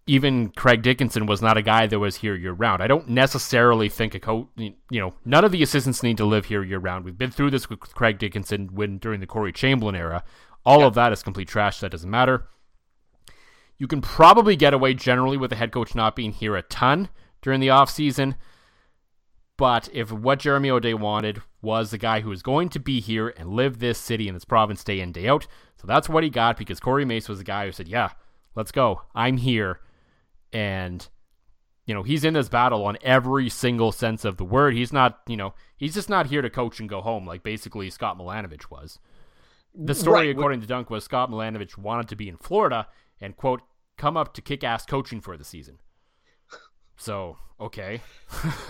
even 0.08 0.50
Craig 0.50 0.82
Dickenson 0.82 1.26
was 1.26 1.42
not 1.42 1.58
a 1.58 1.62
guy 1.62 1.88
that 1.88 2.00
was 2.00 2.18
here 2.18 2.36
year 2.36 2.54
round. 2.54 2.82
I 2.82 2.88
don't 2.88 3.10
necessarily 3.10 3.88
think 3.88 4.16
a 4.16 4.20
coach, 4.20 4.48
you 4.58 4.76
know, 4.90 5.14
none 5.26 5.46
of 5.46 5.52
the 5.52 5.64
assistants 5.64 6.04
need 6.04 6.18
to 6.18 6.26
live 6.26 6.46
here 6.46 6.64
year 6.64 6.80
round. 6.80 7.06
We've 7.06 7.18
been 7.18 7.32
through 7.32 7.52
this 7.52 7.70
with 7.70 7.80
Craig 7.80 8.18
Dickenson 8.18 8.70
when 8.74 8.98
during 8.98 9.20
the 9.20 9.28
Corey 9.28 9.54
Chamberlain 9.54 9.96
era. 9.96 10.24
All 10.66 10.84
of 10.84 10.96
that 10.96 11.12
is 11.12 11.24
complete 11.24 11.48
trash. 11.48 11.80
That 11.80 11.92
doesn't 11.92 12.10
matter. 12.10 12.48
You 13.78 13.88
can 13.88 14.02
probably 14.02 14.56
get 14.56 14.74
away 14.74 14.94
generally 14.94 15.38
with 15.38 15.50
the 15.50 15.56
head 15.56 15.72
coach 15.72 15.96
not 15.96 16.16
being 16.16 16.34
here 16.34 16.56
a 16.56 16.62
ton 16.62 17.10
during 17.42 17.60
the 17.60 17.70
offseason. 17.70 18.36
But 19.62 19.90
if 19.94 20.12
what 20.12 20.40
Jeremy 20.40 20.72
O'Day 20.72 20.96
wanted 20.96 21.44
was 21.62 21.92
the 21.92 22.00
guy 22.00 22.22
who 22.22 22.32
was 22.32 22.42
going 22.42 22.70
to 22.70 22.80
be 22.80 23.00
here 23.00 23.32
and 23.38 23.52
live 23.52 23.78
this 23.78 24.00
city 24.00 24.28
and 24.28 24.36
this 24.36 24.44
province 24.44 24.84
day 24.84 25.00
in, 25.00 25.12
day 25.12 25.28
out, 25.28 25.46
so 25.80 25.86
that's 25.86 26.10
what 26.10 26.24
he 26.24 26.32
got 26.32 26.58
because 26.58 26.80
Corey 26.80 27.06
Mace 27.06 27.30
was 27.30 27.38
the 27.38 27.44
guy 27.44 27.68
who 27.68 27.72
said, 27.72 27.88
Yeah, 27.88 28.10
let's 28.56 28.72
go. 28.72 29.04
I'm 29.14 29.38
here. 29.38 29.80
And, 30.52 31.08
you 31.86 31.94
know, 31.94 32.02
he's 32.02 32.24
in 32.24 32.34
this 32.34 32.50
battle 32.50 32.84
on 32.86 32.98
every 33.04 33.50
single 33.50 33.92
sense 33.92 34.26
of 34.26 34.38
the 34.38 34.44
word. 34.44 34.74
He's 34.74 34.92
not, 34.92 35.20
you 35.28 35.38
know, 35.38 35.54
he's 35.78 35.94
just 35.94 36.10
not 36.10 36.26
here 36.26 36.42
to 36.42 36.50
coach 36.50 36.80
and 36.80 36.90
go 36.90 37.02
home 37.02 37.28
like 37.28 37.44
basically 37.44 37.92
Scott 37.92 38.18
Milanovich 38.18 38.72
was. 38.72 38.98
The 39.76 39.94
story, 39.94 40.26
Right. 40.26 40.36
according 40.36 40.62
to 40.62 40.68
Dunk, 40.68 40.90
was 40.90 41.04
Scott 41.04 41.30
Milanovich 41.30 41.78
wanted 41.78 42.08
to 42.08 42.16
be 42.16 42.28
in 42.28 42.38
Florida 42.38 42.88
and, 43.22 43.38
quote, 43.38 43.62
come 43.96 44.18
up 44.18 44.34
to 44.34 44.42
kick 44.42 44.64
ass 44.64 44.88
coaching 44.88 45.22
for 45.22 45.38
the 45.38 45.46
season. 45.46 45.78
So, 46.98 47.38
okay. 47.62 48.02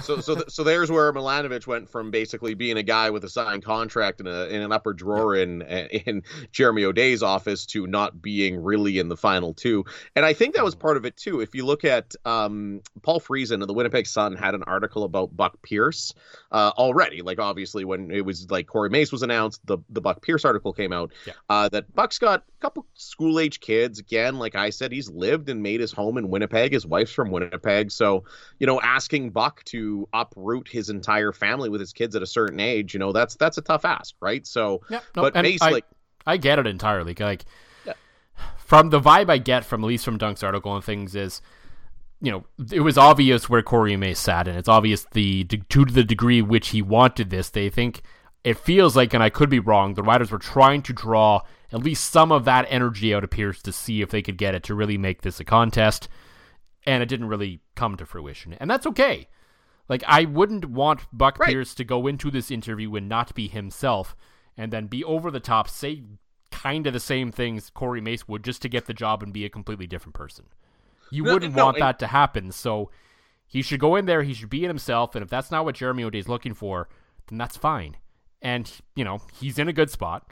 So 0.02 0.20
so 0.20 0.36
th- 0.36 0.50
so 0.50 0.64
there's 0.64 0.90
where 0.90 1.14
Milanovich 1.14 1.68
went 1.68 1.88
from 1.88 2.10
basically 2.10 2.56
being 2.56 2.78
a 2.78 2.84
guy 2.84 3.12
with 3.12 3.24
a 3.24 3.30
signed 3.30 3.64
contract 3.64 4.20
in 4.20 4.26
a 4.26 4.46
in 4.46 4.62
an 4.62 4.72
upper 4.72 4.94
drawer 4.94 5.36
in 5.36 5.62
in 5.62 6.24
Jeremy 6.52 6.84
O'Day's 6.84 7.22
office 7.22 7.68
to 7.68 7.86
not 7.86 8.20
being 8.22 8.62
really 8.62 8.98
in 8.98 9.08
the 9.08 9.16
final 9.16 9.54
two. 9.54 9.86
And 10.16 10.26
I 10.26 10.34
think 10.34 10.56
that 10.56 10.64
was 10.66 10.74
part 10.74 10.98
of 10.98 11.06
it 11.06 11.16
too. 11.16 11.40
If 11.40 11.54
you 11.54 11.66
look 11.66 11.86
at 11.86 12.16
um, 12.26 12.82
Paul 13.04 13.22
Friesen 13.22 13.62
of 13.62 13.68
the 13.68 13.74
Winnipeg 13.74 14.08
Sun 14.08 14.36
had 14.36 14.56
an 14.56 14.64
article 14.64 15.04
about 15.04 15.38
Buck 15.38 15.62
Pierce 15.62 16.14
uh, 16.52 16.72
already. 16.76 17.22
Like 17.22 17.40
obviously 17.40 17.86
when 17.86 18.10
it 18.10 18.26
was 18.26 18.50
like 18.50 18.66
Corey 18.66 18.90
Mace 18.90 19.12
was 19.12 19.22
announced, 19.22 19.62
the 19.66 19.78
the 19.90 20.02
Buck 20.02 20.24
Pierce 20.24 20.44
article 20.44 20.74
came 20.74 20.92
out. 20.92 21.12
Yeah. 21.28 21.34
Uh, 21.48 21.70
that 21.70 21.94
Buck's 21.94 22.18
got 22.18 22.40
a 22.40 22.62
couple 22.62 22.88
school 22.96 23.40
age 23.40 23.60
kids. 23.60 24.00
Again, 24.00 24.40
like 24.40 24.56
I 24.56 24.72
said, 24.72 24.92
he's 24.92 25.10
lived 25.10 25.50
and 25.50 25.62
made 25.62 25.80
his 25.80 25.92
home 25.92 26.18
in 26.18 26.30
Winnipeg. 26.30 26.74
His 26.74 26.86
wife's 26.86 27.14
from 27.14 27.30
Winnipeg, 27.30 27.92
so 27.92 28.24
you 28.60 28.68
know, 28.68 28.81
asking 28.82 29.30
Buck 29.30 29.64
to 29.66 30.08
uproot 30.14 30.68
his 30.68 30.90
entire 30.90 31.32
family 31.32 31.70
with 31.70 31.80
his 31.80 31.94
kids 31.94 32.16
at 32.16 32.22
a 32.22 32.28
certain 32.28 32.60
age, 32.60 32.94
you 32.94 33.00
know, 33.00 33.12
that's 33.12 33.36
that's 33.36 33.58
a 33.58 33.62
tough 33.62 33.86
ask, 33.86 34.16
right? 34.22 34.46
So, 34.46 34.82
Yeah, 34.90 35.00
no, 35.16 35.24
but 35.24 35.36
Mace, 35.36 35.62
I, 35.62 35.70
like, 35.72 35.86
I 36.26 36.38
get 36.38 36.60
it 36.60 36.68
entirely. 36.68 37.16
Like, 37.18 37.46
Yeah. 37.86 37.94
from 38.58 38.90
the 38.90 39.00
vibe 39.00 39.30
I 39.30 39.38
get 39.38 39.66
from 39.66 39.84
at 39.84 39.88
least 39.88 40.06
from 40.06 40.18
Dunk's 40.18 40.44
article 40.44 40.76
and 40.76 40.84
things 40.84 41.16
is, 41.16 41.42
you 42.22 42.32
know, 42.32 42.46
it 42.72 42.82
was 42.82 42.98
obvious 42.98 43.50
where 43.50 43.62
Corey 43.64 43.96
Mace 43.96 44.20
sat, 44.20 44.48
and 44.48 44.58
it's 44.58 44.70
obvious 44.70 45.06
the 45.14 45.44
to 45.46 45.86
the 45.86 46.04
degree 46.04 46.42
which 46.42 46.70
he 46.70 46.82
wanted 46.82 47.30
this. 47.30 47.50
They 47.50 47.70
think 47.70 48.02
it 48.44 48.58
feels 48.58 48.96
like, 48.96 49.14
and 49.14 49.24
I 49.24 49.30
could 49.30 49.50
be 49.50 49.60
wrong. 49.60 49.94
The 49.94 50.04
Riders 50.04 50.32
were 50.32 50.40
trying 50.40 50.82
to 50.84 50.94
draw 50.94 51.42
at 51.72 51.84
least 51.84 52.12
some 52.12 52.32
of 52.32 52.46
that 52.46 52.66
energy 52.70 53.14
out 53.14 53.24
of 53.24 53.30
Pierce 53.30 53.62
to 53.64 53.72
see 53.72 54.02
if 54.02 54.10
they 54.10 54.22
could 54.22 54.38
get 54.38 54.56
it 54.56 54.64
to 54.64 54.76
really 54.76 54.98
make 54.98 55.22
this 55.22 55.40
a 55.40 55.44
contest, 55.44 56.10
and 56.86 57.04
it 57.04 57.10
didn't 57.10 57.28
really 57.28 57.62
come 57.76 57.98
to 57.98 58.06
fruition, 58.06 58.54
and 58.54 58.70
that's 58.70 58.88
okay. 58.88 59.28
Like 59.90 60.04
I 60.08 60.26
wouldn't 60.26 60.66
want 60.66 61.02
Buck 61.12 61.40
Right. 61.40 61.50
Pierce 61.50 61.76
to 61.76 61.84
go 61.84 62.08
into 62.08 62.32
this 62.32 62.52
interview 62.52 62.96
and 62.96 63.10
not 63.10 63.36
be 63.36 63.48
himself, 63.48 64.16
and 64.58 64.72
then 64.72 64.88
be 64.88 65.04
over 65.04 65.32
the 65.32 65.40
top, 65.40 65.70
say 65.70 66.04
kind 66.52 66.86
of 66.86 66.94
the 66.94 67.00
same 67.00 67.32
things 67.32 67.70
Corey 67.70 68.02
Mace 68.02 68.28
would 68.28 68.44
just 68.44 68.62
to 68.62 68.70
get 68.70 68.86
the 68.86 68.94
job 68.94 69.24
and 69.24 69.34
be 69.34 69.46
a 69.46 69.50
completely 69.50 69.88
different 69.88 70.16
person. 70.16 70.46
You 71.12 71.24
No, 71.24 71.34
wouldn't 71.34 71.56
no, 71.56 71.66
want 71.66 71.80
that 71.80 72.00
to 72.00 72.08
happen. 72.08 72.52
So 72.52 72.92
he 73.48 73.62
should 73.62 73.80
go 73.80 73.96
in 73.96 74.06
there. 74.06 74.24
He 74.24 74.34
should 74.34 74.50
be 74.50 74.64
in 74.64 74.70
himself. 74.70 75.16
And 75.16 75.24
if 75.24 75.30
that's 75.30 75.52
not 75.52 75.66
what 75.66 75.76
Jeremy 75.76 76.04
O'Day 76.04 76.20
is 76.20 76.30
looking 76.30 76.54
for, 76.54 76.88
then 77.28 77.38
that's 77.38 77.58
fine. 77.58 77.98
And 78.42 78.72
you 78.96 79.04
know 79.04 79.20
he's 79.34 79.60
in 79.60 79.68
a 79.68 79.74
good 79.74 79.90
spot. 79.90 80.26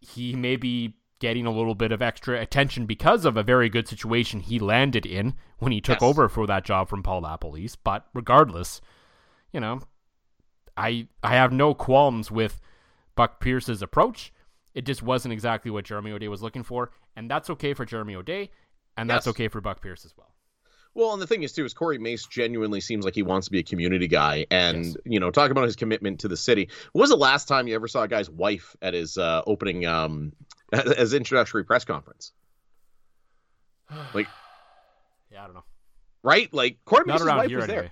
He 0.00 0.34
may 0.34 0.56
be 0.56 0.94
getting 1.20 1.46
a 1.46 1.50
little 1.52 1.74
bit 1.76 1.92
of 1.92 2.02
extra 2.02 2.40
attention 2.40 2.86
because 2.86 3.24
of 3.24 3.36
a 3.36 3.42
very 3.42 3.68
good 3.68 3.86
situation 3.86 4.40
he 4.40 4.58
landed 4.58 5.06
in 5.06 5.34
when 5.58 5.70
he 5.70 5.80
took 5.80 6.00
Yes. 6.00 6.08
over 6.10 6.28
for 6.28 6.46
that 6.48 6.64
job 6.64 6.88
from 6.88 7.02
Paul 7.02 7.22
LaPolice. 7.22 7.76
But 7.84 8.06
regardless, 8.14 8.80
you 9.52 9.60
know, 9.60 9.80
I 10.76 11.06
I 11.22 11.34
have 11.34 11.52
no 11.52 11.74
qualms 11.74 12.30
with 12.30 12.60
Buck 13.14 13.38
Pierce's 13.40 13.82
approach. 13.82 14.32
It 14.74 14.86
just 14.86 15.02
wasn't 15.02 15.32
exactly 15.32 15.70
what 15.70 15.84
Jeremy 15.84 16.12
O'Day 16.12 16.28
was 16.28 16.42
looking 16.42 16.62
for, 16.62 16.90
and 17.14 17.30
that's 17.30 17.50
okay 17.50 17.74
for 17.74 17.84
Jeremy 17.84 18.14
O'Day, 18.14 18.50
and 18.96 19.08
that's 19.10 19.26
Yes. 19.26 19.32
okay 19.34 19.48
for 19.48 19.60
Buck 19.60 19.82
Pierce 19.82 20.04
as 20.04 20.16
well. 20.16 20.32
Well, 20.94 21.12
and 21.12 21.22
the 21.22 21.26
thing 21.26 21.42
is 21.42 21.52
too 21.52 21.64
is 21.64 21.72
Corey 21.74 21.98
Mace 21.98 22.26
genuinely 22.26 22.80
seems 22.80 23.04
like 23.04 23.14
he 23.14 23.22
wants 23.22 23.46
to 23.46 23.50
be 23.52 23.58
a 23.60 23.62
community 23.62 24.08
guy, 24.08 24.46
and 24.50 24.84
Yes. 24.86 24.96
you 25.04 25.20
know, 25.20 25.30
talk 25.30 25.50
about 25.50 25.64
his 25.64 25.76
commitment 25.76 26.20
to 26.20 26.28
the 26.28 26.36
city. 26.36 26.68
When 26.92 27.00
was 27.00 27.10
the 27.10 27.16
last 27.16 27.46
time 27.48 27.68
you 27.68 27.74
ever 27.74 27.88
saw 27.88 28.02
a 28.02 28.08
guy's 28.08 28.28
wife 28.30 28.74
at 28.82 28.94
his 28.94 29.16
uh, 29.18 29.42
opening 29.46 29.86
um 29.86 30.32
as 30.72 31.14
introductory 31.14 31.64
press 31.64 31.84
conference? 31.84 32.32
Like, 34.14 34.28
Yeah, 35.30 35.42
I 35.42 35.46
don't 35.46 35.54
know. 35.54 35.64
right? 36.22 36.52
Like 36.52 36.78
Corey 36.84 37.04
Not 37.06 37.14
Mace's 37.14 37.26
wife 37.26 37.52
was 37.52 37.66
there. 37.66 37.90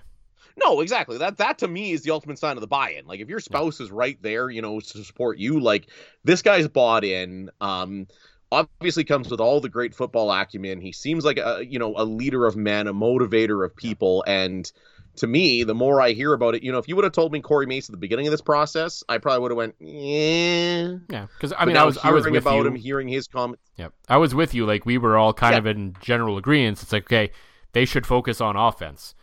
No, 0.57 0.81
exactly. 0.81 1.17
That 1.17 1.37
that 1.37 1.59
to 1.59 1.67
me 1.67 1.91
is 1.91 2.01
the 2.03 2.11
ultimate 2.11 2.37
sign 2.37 2.57
of 2.57 2.61
the 2.61 2.67
buy-in. 2.67 3.05
Like 3.05 3.21
if 3.21 3.29
your 3.29 3.39
spouse 3.39 3.79
is 3.79 3.91
right 3.91 4.21
there, 4.21 4.49
you 4.49 4.61
know, 4.61 4.79
to 4.81 5.03
support 5.05 5.37
you, 5.37 5.59
like 5.61 5.87
this 6.25 6.41
guy's 6.41 6.67
bought 6.67 7.03
in. 7.05 7.49
Um 7.61 8.07
obviously 8.51 9.03
comes 9.03 9.29
with 9.29 9.39
all 9.39 9.61
the 9.61 9.69
great 9.69 9.93
football 9.93 10.31
acumen. 10.31 10.81
He 10.81 10.91
seems 10.91 11.23
like 11.25 11.37
a 11.37 11.63
you 11.67 11.79
know, 11.79 11.93
a 11.97 12.03
leader 12.05 12.45
of 12.45 12.55
men, 12.55 12.87
a 12.87 12.93
motivator 12.93 13.65
of 13.65 13.75
people 13.75 14.23
and 14.27 14.71
to 15.15 15.27
me, 15.27 15.63
the 15.65 15.75
more 15.75 15.99
I 16.01 16.11
hear 16.11 16.31
about 16.31 16.55
it, 16.55 16.63
you 16.63 16.71
know, 16.71 16.77
if 16.77 16.87
you 16.87 16.95
would 16.95 17.03
have 17.03 17.11
told 17.11 17.33
me 17.33 17.41
Corey 17.41 17.65
Mace 17.65 17.89
at 17.89 17.91
the 17.91 17.97
beginning 17.97 18.27
of 18.27 18.31
this 18.31 18.39
process, 18.41 19.03
I 19.09 19.17
probably 19.17 19.41
would 19.41 19.51
have 19.51 19.57
went, 19.57 19.75
yeah. 19.79 20.95
Yeah, 21.09 21.27
because 21.35 21.51
I 21.57 21.65
mean, 21.65 21.75
I 21.75 21.83
was 21.83 21.97
I 21.97 22.11
was 22.11 22.23
hearing 22.23 22.33
with 22.35 22.43
about 22.43 22.57
you. 22.59 22.67
him, 22.67 22.75
hearing 22.75 23.07
his 23.09 23.27
comments. 23.27 23.61
Yeah, 23.75 23.89
I 24.07 24.15
was 24.17 24.33
with 24.33 24.53
you. 24.53 24.65
Like 24.65 24.85
we 24.85 24.97
were 24.97 25.17
all 25.17 25.33
kind 25.33 25.53
Yeah. 25.53 25.59
of 25.59 25.65
in 25.67 25.95
general 25.99 26.37
agreement. 26.37 26.81
It's 26.81 26.93
like 26.93 27.03
okay, 27.03 27.31
they 27.73 27.85
should 27.85 28.05
focus 28.07 28.39
on 28.39 28.55
offense. 28.55 29.13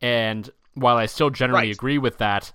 And 0.00 0.48
while 0.74 0.96
I 0.96 1.06
still 1.06 1.28
generally 1.30 1.66
Right. 1.68 1.74
agree 1.74 1.98
with 1.98 2.16
that, 2.18 2.52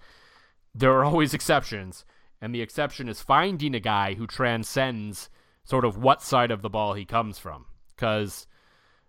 there 0.73 0.91
are 0.93 1.03
always 1.05 1.33
exceptions, 1.35 2.03
and 2.41 2.53
the 2.53 2.61
exception 2.61 3.09
is 3.09 3.21
finding 3.21 3.75
a 3.75 3.79
guy 3.79 4.15
who 4.15 4.25
transcends 4.25 5.29
sort 5.67 5.85
of 5.85 5.97
what 5.97 6.21
side 6.21 6.49
of 6.51 6.61
the 6.61 6.69
ball 6.69 6.93
he 6.93 7.05
comes 7.05 7.37
from. 7.37 7.65
Because 7.95 8.47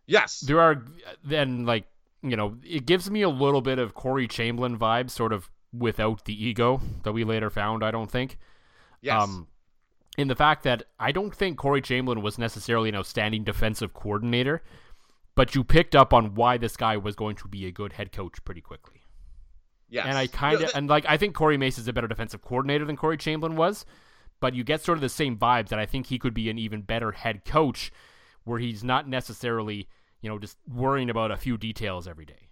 Yes. 0.07 0.41
there 0.41 0.61
are 0.61 0.83
then 1.25 1.65
like 1.67 1.85
you 2.23 2.37
know 2.37 2.57
it 2.65 2.85
gives 2.87 3.11
me 3.11 3.23
a 3.23 3.29
little 3.29 3.61
bit 3.61 3.79
of 3.79 3.95
Corey 3.95 4.27
Chamberlain 4.27 4.77
vibes, 4.79 5.11
sort 5.11 5.33
of 5.33 5.51
without 5.73 6.25
the 6.25 6.35
ego 6.49 6.81
that 7.05 7.13
we 7.13 7.25
later 7.25 7.51
found. 7.51 7.85
I 7.85 7.91
don't 7.91 8.11
think. 8.11 8.39
yes. 9.01 9.23
Um, 9.23 9.47
in 10.17 10.27
the 10.27 10.35
fact 10.35 10.65
that 10.65 10.83
I 10.99 11.13
don't 11.13 11.33
think 11.35 11.59
Corey 11.59 11.81
Chamberlain 11.81 12.23
was 12.23 12.39
necessarily 12.39 12.89
an 12.89 12.97
outstanding 12.97 13.45
defensive 13.45 13.95
coordinator, 13.95 14.63
but 15.37 15.55
you 15.55 15.63
picked 15.63 15.95
up 15.95 16.13
on 16.13 16.35
why 16.35 16.59
this 16.59 16.77
guy 16.77 16.97
was 16.97 17.15
going 17.15 17.37
to 17.37 17.47
be 17.47 17.67
a 17.67 17.71
good 17.71 17.93
head 17.93 18.11
coach 18.11 18.43
pretty 18.45 18.61
quickly. 18.63 19.03
yes. 19.89 20.07
And 20.09 20.19
I 20.19 20.27
kind 20.27 20.61
of 20.61 20.73
and 20.75 20.89
like 20.89 21.05
I 21.09 21.19
think 21.19 21.35
Corey 21.37 21.57
Mace 21.57 21.79
is 21.79 21.87
a 21.87 21.93
better 21.93 22.09
defensive 22.09 22.43
coordinator 22.43 22.85
than 22.85 22.97
Corey 22.97 23.17
Chamberlain 23.17 23.57
was, 23.57 23.85
but 24.41 24.55
you 24.55 24.65
get 24.65 24.83
sort 24.83 24.99
of 24.99 25.03
the 25.03 25.09
same 25.09 25.37
vibes 25.37 25.69
that 25.69 25.79
I 25.79 25.87
think 25.87 26.07
he 26.07 26.19
could 26.19 26.35
be 26.35 26.51
an 26.51 26.59
even 26.59 26.83
better 26.83 27.13
head 27.13 27.45
coach, 27.45 27.91
where 28.45 28.59
he's 28.59 28.85
not 28.85 29.09
necessarily 29.09 29.89
you 30.21 30.29
know, 30.29 30.39
just 30.39 30.57
worrying 30.69 31.11
about 31.11 31.31
a 31.31 31.37
few 31.37 31.57
details 31.57 32.09
every 32.09 32.25
day. 32.25 32.49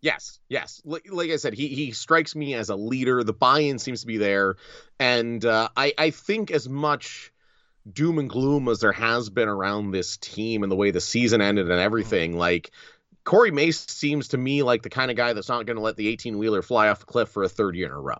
Yes, 0.00 0.40
yes. 0.48 0.82
Like, 0.84 1.06
like, 1.10 1.30
I 1.30 1.36
said, 1.36 1.54
he 1.54 1.68
he 1.68 1.92
strikes 1.92 2.34
me 2.34 2.54
as 2.54 2.70
a 2.70 2.76
leader. 2.76 3.22
The 3.22 3.32
buy-in 3.32 3.78
seems 3.78 4.00
to 4.00 4.06
be 4.06 4.16
there, 4.16 4.56
and 4.98 5.44
uh, 5.44 5.68
I 5.76 5.94
I 5.96 6.10
think 6.10 6.50
as 6.50 6.68
much 6.68 7.32
doom 7.90 8.18
and 8.18 8.28
gloom 8.28 8.68
as 8.68 8.80
there 8.80 8.92
has 8.92 9.30
been 9.30 9.48
around 9.48 9.90
this 9.90 10.16
team 10.16 10.62
and 10.62 10.72
the 10.72 10.76
way 10.76 10.90
the 10.90 11.00
season 11.00 11.40
ended 11.40 11.70
and 11.70 11.80
everything, 11.80 12.36
like 12.36 12.72
Corey 13.24 13.50
Mace 13.50 13.80
seems 13.80 14.28
to 14.28 14.38
me 14.38 14.62
like 14.62 14.82
the 14.82 14.90
kind 14.90 15.10
of 15.10 15.16
guy 15.16 15.32
that's 15.32 15.48
not 15.48 15.66
going 15.66 15.76
to 15.76 15.82
let 15.82 15.96
the 15.96 16.08
18 16.08 16.38
wheeler 16.38 16.62
fly 16.62 16.88
off 16.88 17.00
the 17.00 17.06
cliff 17.06 17.28
for 17.28 17.42
a 17.42 17.48
third 17.48 17.76
year 17.76 17.86
in 17.86 17.92
a 17.92 18.00
row. 18.00 18.18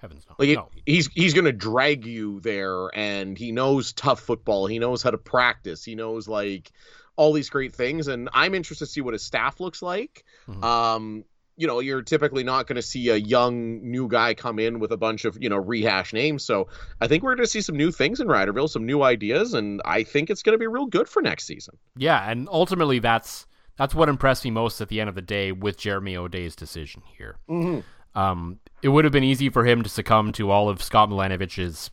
Heavens 0.00 0.26
no. 0.28 0.36
Like 0.38 0.56
no. 0.56 0.68
he's 0.86 1.08
he's 1.08 1.34
going 1.34 1.44
to 1.44 1.52
drag 1.52 2.06
you 2.06 2.40
there, 2.40 2.88
and 2.94 3.36
he 3.36 3.52
knows 3.52 3.92
tough 3.92 4.20
football. 4.20 4.66
He 4.66 4.78
knows 4.78 5.02
how 5.02 5.10
to 5.10 5.18
practice. 5.18 5.84
He 5.84 5.94
knows 5.94 6.26
like 6.26 6.70
all 7.16 7.32
these 7.32 7.50
great 7.50 7.74
things, 7.74 8.08
and 8.08 8.28
I'm 8.32 8.54
interested 8.54 8.86
to 8.86 8.90
see 8.90 9.00
what 9.00 9.12
his 9.12 9.22
staff 9.22 9.60
looks 9.60 9.82
like. 9.82 10.24
Mm-hmm. 10.48 10.64
Um, 10.64 11.24
you 11.60 11.66
know, 11.66 11.80
you're 11.80 12.00
typically 12.00 12.42
not 12.42 12.66
going 12.66 12.76
to 12.76 12.82
see 12.82 13.10
a 13.10 13.16
young 13.16 13.82
new 13.82 14.08
guy 14.08 14.32
come 14.32 14.58
in 14.58 14.78
with 14.78 14.92
a 14.92 14.96
bunch 14.96 15.26
of, 15.26 15.36
you 15.42 15.50
know, 15.50 15.58
rehash 15.58 16.14
names. 16.14 16.42
So 16.42 16.68
I 17.02 17.06
think 17.06 17.22
we're 17.22 17.34
going 17.34 17.44
to 17.44 17.50
see 17.50 17.60
some 17.60 17.76
new 17.76 17.92
things 17.92 18.18
in 18.18 18.28
Riderville, 18.28 18.70
some 18.70 18.86
new 18.86 19.02
ideas, 19.02 19.52
and 19.52 19.82
I 19.84 20.02
think 20.02 20.30
it's 20.30 20.42
going 20.42 20.54
to 20.54 20.58
be 20.58 20.66
real 20.66 20.86
good 20.86 21.06
for 21.06 21.20
next 21.20 21.46
season. 21.46 21.76
Yeah, 21.98 22.30
and 22.30 22.48
ultimately 22.50 22.98
that's 22.98 23.46
that's 23.76 23.94
what 23.94 24.08
impressed 24.08 24.44
me 24.44 24.50
most 24.50 24.80
at 24.80 24.88
the 24.88 25.00
end 25.00 25.10
of 25.10 25.14
the 25.14 25.22
day 25.22 25.52
with 25.52 25.76
Jeremy 25.76 26.16
O'Day's 26.16 26.56
decision 26.56 27.02
here. 27.18 27.36
Mm-hmm. 27.50 28.18
Um, 28.18 28.58
it 28.82 28.88
would 28.88 29.04
have 29.04 29.12
been 29.12 29.24
easy 29.24 29.48
for 29.48 29.64
him 29.64 29.82
to 29.82 29.88
succumb 29.88 30.32
to 30.32 30.50
all 30.50 30.68
of 30.68 30.82
Scott 30.82 31.08
Milanovich's 31.08 31.90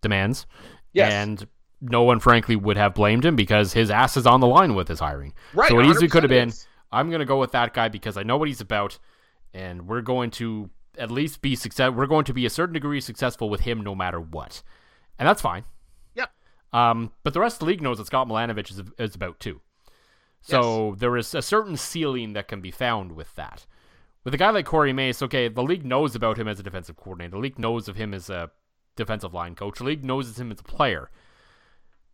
demands. 0.00 0.46
Yes. 0.92 1.12
And 1.12 1.48
no 1.80 2.02
one, 2.02 2.20
frankly, 2.20 2.56
would 2.56 2.76
have 2.76 2.94
blamed 2.94 3.24
him 3.24 3.36
because 3.36 3.72
his 3.72 3.90
ass 3.90 4.16
is 4.16 4.26
on 4.26 4.40
the 4.40 4.46
line 4.46 4.74
with 4.74 4.88
his 4.88 5.00
hiring. 5.00 5.34
Right. 5.52 5.68
So 5.68 5.78
it 5.80 5.86
easily 5.86 6.08
could 6.08 6.22
have 6.22 6.30
been. 6.30 6.52
I'm 6.92 7.08
going 7.08 7.20
to 7.20 7.26
go 7.26 7.40
with 7.40 7.52
that 7.52 7.74
guy 7.74 7.88
because 7.88 8.16
I 8.16 8.22
know 8.22 8.36
what 8.36 8.48
he's 8.48 8.60
about, 8.60 8.98
and 9.52 9.88
we're 9.88 10.00
going 10.00 10.30
to 10.32 10.70
at 10.96 11.10
least 11.10 11.42
be 11.42 11.56
success. 11.56 11.90
We're 11.92 12.06
going 12.06 12.24
to 12.26 12.32
be 12.32 12.46
a 12.46 12.50
certain 12.50 12.74
degree 12.74 13.00
successful 13.00 13.50
with 13.50 13.62
him 13.62 13.80
no 13.80 13.94
matter 13.94 14.20
what, 14.20 14.62
and 15.18 15.28
that's 15.28 15.42
fine. 15.42 15.64
Yep. 16.14 16.30
Um, 16.72 17.10
but 17.24 17.34
the 17.34 17.40
rest 17.40 17.56
of 17.56 17.60
the 17.60 17.66
league 17.66 17.82
knows 17.82 17.98
that 17.98 18.06
Scott 18.06 18.28
Milanovich 18.28 18.70
is, 18.70 18.82
is 18.98 19.14
about 19.14 19.40
too. 19.40 19.60
So 20.40 20.90
yes. 20.90 21.00
there 21.00 21.16
is 21.16 21.34
a 21.34 21.42
certain 21.42 21.76
ceiling 21.76 22.34
that 22.34 22.48
can 22.48 22.60
be 22.60 22.70
found 22.70 23.12
with 23.12 23.34
that. 23.34 23.66
With 24.24 24.34
a 24.34 24.38
guy 24.38 24.50
like 24.50 24.66
Corey 24.66 24.92
Mace, 24.92 25.22
okay, 25.22 25.48
the 25.48 25.62
league 25.62 25.84
knows 25.84 26.14
about 26.14 26.38
him 26.38 26.48
as 26.48 26.58
a 26.58 26.62
defensive 26.62 26.96
coordinator. 26.96 27.32
The 27.32 27.38
league 27.38 27.58
knows 27.58 27.88
of 27.88 27.96
him 27.96 28.14
as 28.14 28.30
a 28.30 28.50
defensive 28.96 29.34
line 29.34 29.54
coach. 29.54 29.78
The 29.78 29.84
league 29.84 30.04
knows 30.04 30.38
him 30.38 30.50
as 30.50 30.60
a 30.60 30.64
player 30.64 31.10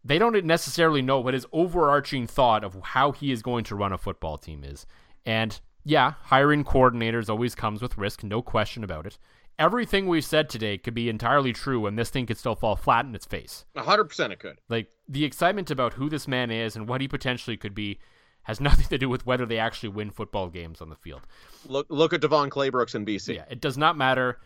they 0.05 0.19
don't 0.19 0.45
necessarily 0.45 1.03
know 1.03 1.21
what 1.21 1.35
his 1.35 1.47
overarching 1.53 2.27
thought 2.27 2.65
of 2.65 2.77
how 2.83 3.13
he 3.13 3.33
is 3.33 3.43
going 3.43 3.65
to 3.65 3.77
run 3.77 3.93
a 3.93 3.99
football 3.99 4.39
team 4.39 4.65
is. 4.65 4.87
And 5.27 5.61
yeah, 5.85 6.15
hiring 6.23 6.65
coordinators 6.65 7.29
always 7.29 7.55
comes 7.55 7.83
with 7.83 7.99
risk, 7.99 8.23
no 8.23 8.43
question 8.43 8.83
about 8.83 9.07
it. 9.07 9.19
Everything 9.59 10.07
we've 10.07 10.25
said 10.25 10.49
today 10.49 10.79
could 10.79 10.95
be 10.95 11.11
entirely 11.11 11.53
true, 11.53 11.87
and 11.87 11.99
this 11.99 12.09
thing 12.09 12.25
could 12.25 12.39
still 12.39 12.55
fall 12.55 12.77
flat 12.77 13.05
in 13.05 13.15
its 13.15 13.27
face. 13.27 13.67
100% 13.77 14.31
it 14.31 14.39
could. 14.39 14.59
Like, 14.71 14.89
the 15.07 15.25
excitement 15.25 15.71
about 15.71 15.95
who 15.95 16.09
this 16.09 16.27
man 16.27 16.51
is 16.51 16.77
and 16.77 16.89
what 16.89 17.03
he 17.03 17.09
potentially 17.09 17.59
could 17.59 17.75
be 17.75 17.99
has 18.43 18.61
nothing 18.61 18.87
to 18.89 18.99
do 18.99 19.09
with 19.09 19.27
whether 19.27 19.47
they 19.47 19.59
actually 19.59 19.91
win 19.91 20.11
football 20.11 20.49
games 20.49 20.81
on 20.81 20.89
the 20.89 20.97
field. 20.97 21.23
Look 21.67 21.87
look 21.89 22.13
at 22.13 22.21
DeVone 22.21 22.49
Claybrooks 22.49 22.95
in 22.95 23.05
BC. 23.05 23.37
Yeah, 23.37 23.45
it 23.51 23.61
does 23.61 23.79
not 23.79 23.97
matter, 23.97 24.41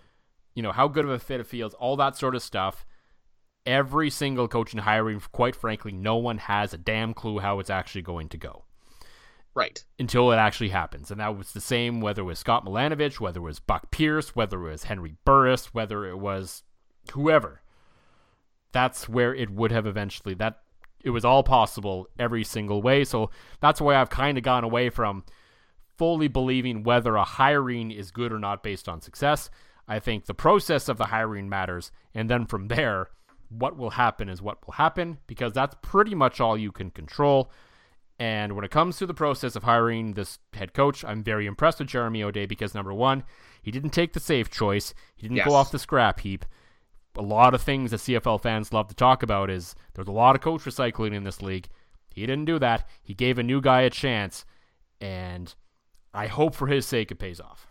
you 0.54 0.62
know, 0.62 0.72
how 0.72 0.88
good 0.88 1.04
of 1.04 1.11
a 1.11 1.18
fit 1.18 1.40
it 1.40 1.46
feels, 1.46 1.74
all 1.74 1.96
that 1.96 2.16
sort 2.16 2.35
of 2.35 2.42
stuff 2.42 2.85
every 3.66 4.11
single 4.11 4.48
coaching 4.48 4.80
hiring, 4.80 5.20
quite 5.33 5.57
frankly, 5.57 5.92
no 5.92 6.16
one 6.16 6.38
has 6.38 6.74
a 6.74 6.78
damn 6.78 7.14
clue 7.14 7.38
how 7.38 7.59
it's 7.59 7.70
actually 7.70 8.02
going 8.02 8.28
to 8.28 8.37
go. 8.37 8.64
Right. 9.54 9.85
Until 9.98 10.33
it 10.33 10.37
actually 10.37 10.70
happens. 10.70 11.11
And 11.11 11.20
that 11.20 11.37
was 11.37 11.52
the 11.52 11.61
same 11.61 12.00
whether 12.00 12.22
it 12.22 12.26
was 12.26 12.40
Scott 12.40 12.64
Milanovich, 12.64 13.20
whether 13.20 13.38
it 13.38 13.44
was 13.44 13.61
Buck 13.61 13.90
Pierce, 13.90 14.35
whether 14.35 14.66
it 14.66 14.70
was 14.70 14.85
Henry 14.85 15.14
Burris, 15.24 15.72
whether 15.72 16.07
it 16.07 16.18
was 16.18 16.62
whoever. 17.12 17.62
That's 18.72 19.09
where 19.09 19.35
it 19.35 19.50
would 19.50 19.70
have 19.70 19.87
eventually 19.87 20.35
that 20.35 20.61
it 21.05 21.11
was 21.11 21.25
all 21.25 21.43
possible 21.43 22.09
every 22.19 22.43
single 22.43 22.83
way. 22.83 23.05
So 23.05 23.31
that's 23.61 23.81
why 23.81 23.97
I've 23.97 24.11
kind 24.11 24.38
of 24.38 24.43
gone 24.43 24.64
away 24.64 24.88
from 24.88 25.25
fully 25.97 26.29
believing 26.29 26.83
whether 26.83 27.14
a 27.14 27.25
hiring 27.25 27.90
is 27.90 28.11
good 28.11 28.33
or 28.33 28.38
not 28.38 28.62
based 28.62 28.88
on 28.88 29.01
success. 29.01 29.51
I 29.87 29.99
think 29.99 30.25
the 30.25 30.35
process 30.35 30.88
of 30.88 30.97
the 30.97 31.05
hiring 31.05 31.49
matters, 31.49 31.93
and 32.14 32.29
then 32.31 32.47
from 32.47 32.69
there, 32.69 33.09
what 33.51 33.77
will 33.77 33.90
happen 33.90 34.31
is 34.31 34.40
what 34.40 34.67
will 34.67 34.73
happen 34.73 35.19
because 35.27 35.53
that's 35.53 35.77
pretty 35.83 36.14
much 36.14 36.40
all 36.40 36.57
you 36.57 36.73
can 36.73 36.90
control. 36.90 37.53
And 38.19 38.55
when 38.55 38.64
it 38.64 38.71
comes 38.71 38.97
to 38.97 39.07
the 39.07 39.14
process 39.14 39.57
of 39.57 39.64
hiring 39.64 40.14
this 40.14 40.38
head 40.55 40.73
coach, 40.73 41.05
I'm 41.05 41.23
very 41.23 41.47
impressed 41.47 41.81
with 41.81 41.88
Jeremy 41.88 42.23
O'Day 42.23 42.47
because 42.47 42.75
number 42.75 42.95
one, 42.95 43.25
he 43.62 43.71
didn't 43.71 43.90
take 43.90 44.14
the 44.14 44.21
safe 44.21 44.51
choice. 44.51 44.95
He 45.17 45.23
didn't 45.23 45.37
yes. 45.37 45.47
go 45.47 45.55
off 45.55 45.71
the 45.71 45.79
scrap 45.79 46.21
heap. 46.21 46.47
A 47.16 47.22
lot 47.22 47.55
of 47.55 47.62
things 47.62 47.90
that 47.92 47.98
CFL 47.98 48.40
fans 48.40 48.72
love 48.72 48.88
to 48.88 48.94
talk 48.94 49.22
about 49.22 49.50
is 49.50 49.74
there's 49.94 50.09
a 50.09 50.12
lot 50.12 50.35
of 50.35 50.42
coach 50.42 50.62
recycling 50.62 51.14
in 51.14 51.24
this 51.24 51.42
league. 51.42 51.68
He 52.11 52.22
didn't 52.22 52.44
do 52.46 52.59
that. 52.59 52.88
He 53.03 53.14
gave 53.14 53.38
a 53.38 53.42
new 53.42 53.61
guy 53.61 53.83
a 53.83 53.90
chance, 53.90 54.44
and 55.00 55.55
I 56.12 56.27
hope 56.27 56.55
for 56.55 56.66
his 56.66 56.87
sake 56.87 57.11
it 57.11 57.16
pays 57.16 57.40
off. 57.40 57.66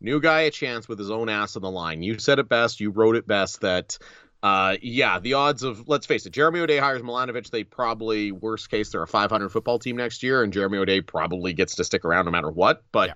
New 0.00 0.20
guy 0.20 0.42
a 0.42 0.50
chance 0.50 0.88
with 0.88 0.98
his 0.98 1.10
own 1.10 1.28
ass 1.28 1.56
on 1.56 1.62
the 1.62 1.70
line. 1.70 2.02
You 2.02 2.18
said 2.18 2.38
it 2.38 2.48
best. 2.48 2.80
You 2.80 2.90
wrote 2.90 3.16
it 3.16 3.26
best 3.26 3.60
that 3.62 3.98
uh, 4.42 4.76
yeah, 4.80 5.18
the 5.18 5.34
odds 5.34 5.64
of 5.64 5.88
let's 5.88 6.06
face 6.06 6.24
it, 6.24 6.30
Jeremy 6.30 6.60
O'Day 6.60 6.78
hires 6.78 7.02
Milanovich. 7.02 7.50
They 7.50 7.64
probably 7.64 8.30
worst 8.30 8.70
case 8.70 8.90
they're 8.90 9.02
a 9.02 9.08
500 9.08 9.48
football 9.48 9.78
team 9.78 9.96
next 9.96 10.22
year, 10.22 10.44
and 10.44 10.52
Jeremy 10.52 10.78
O'Day 10.78 11.00
probably 11.00 11.52
gets 11.52 11.74
to 11.76 11.84
stick 11.84 12.04
around 12.04 12.26
no 12.26 12.30
matter 12.30 12.50
what. 12.50 12.84
But 12.92 13.08
yeah. 13.08 13.14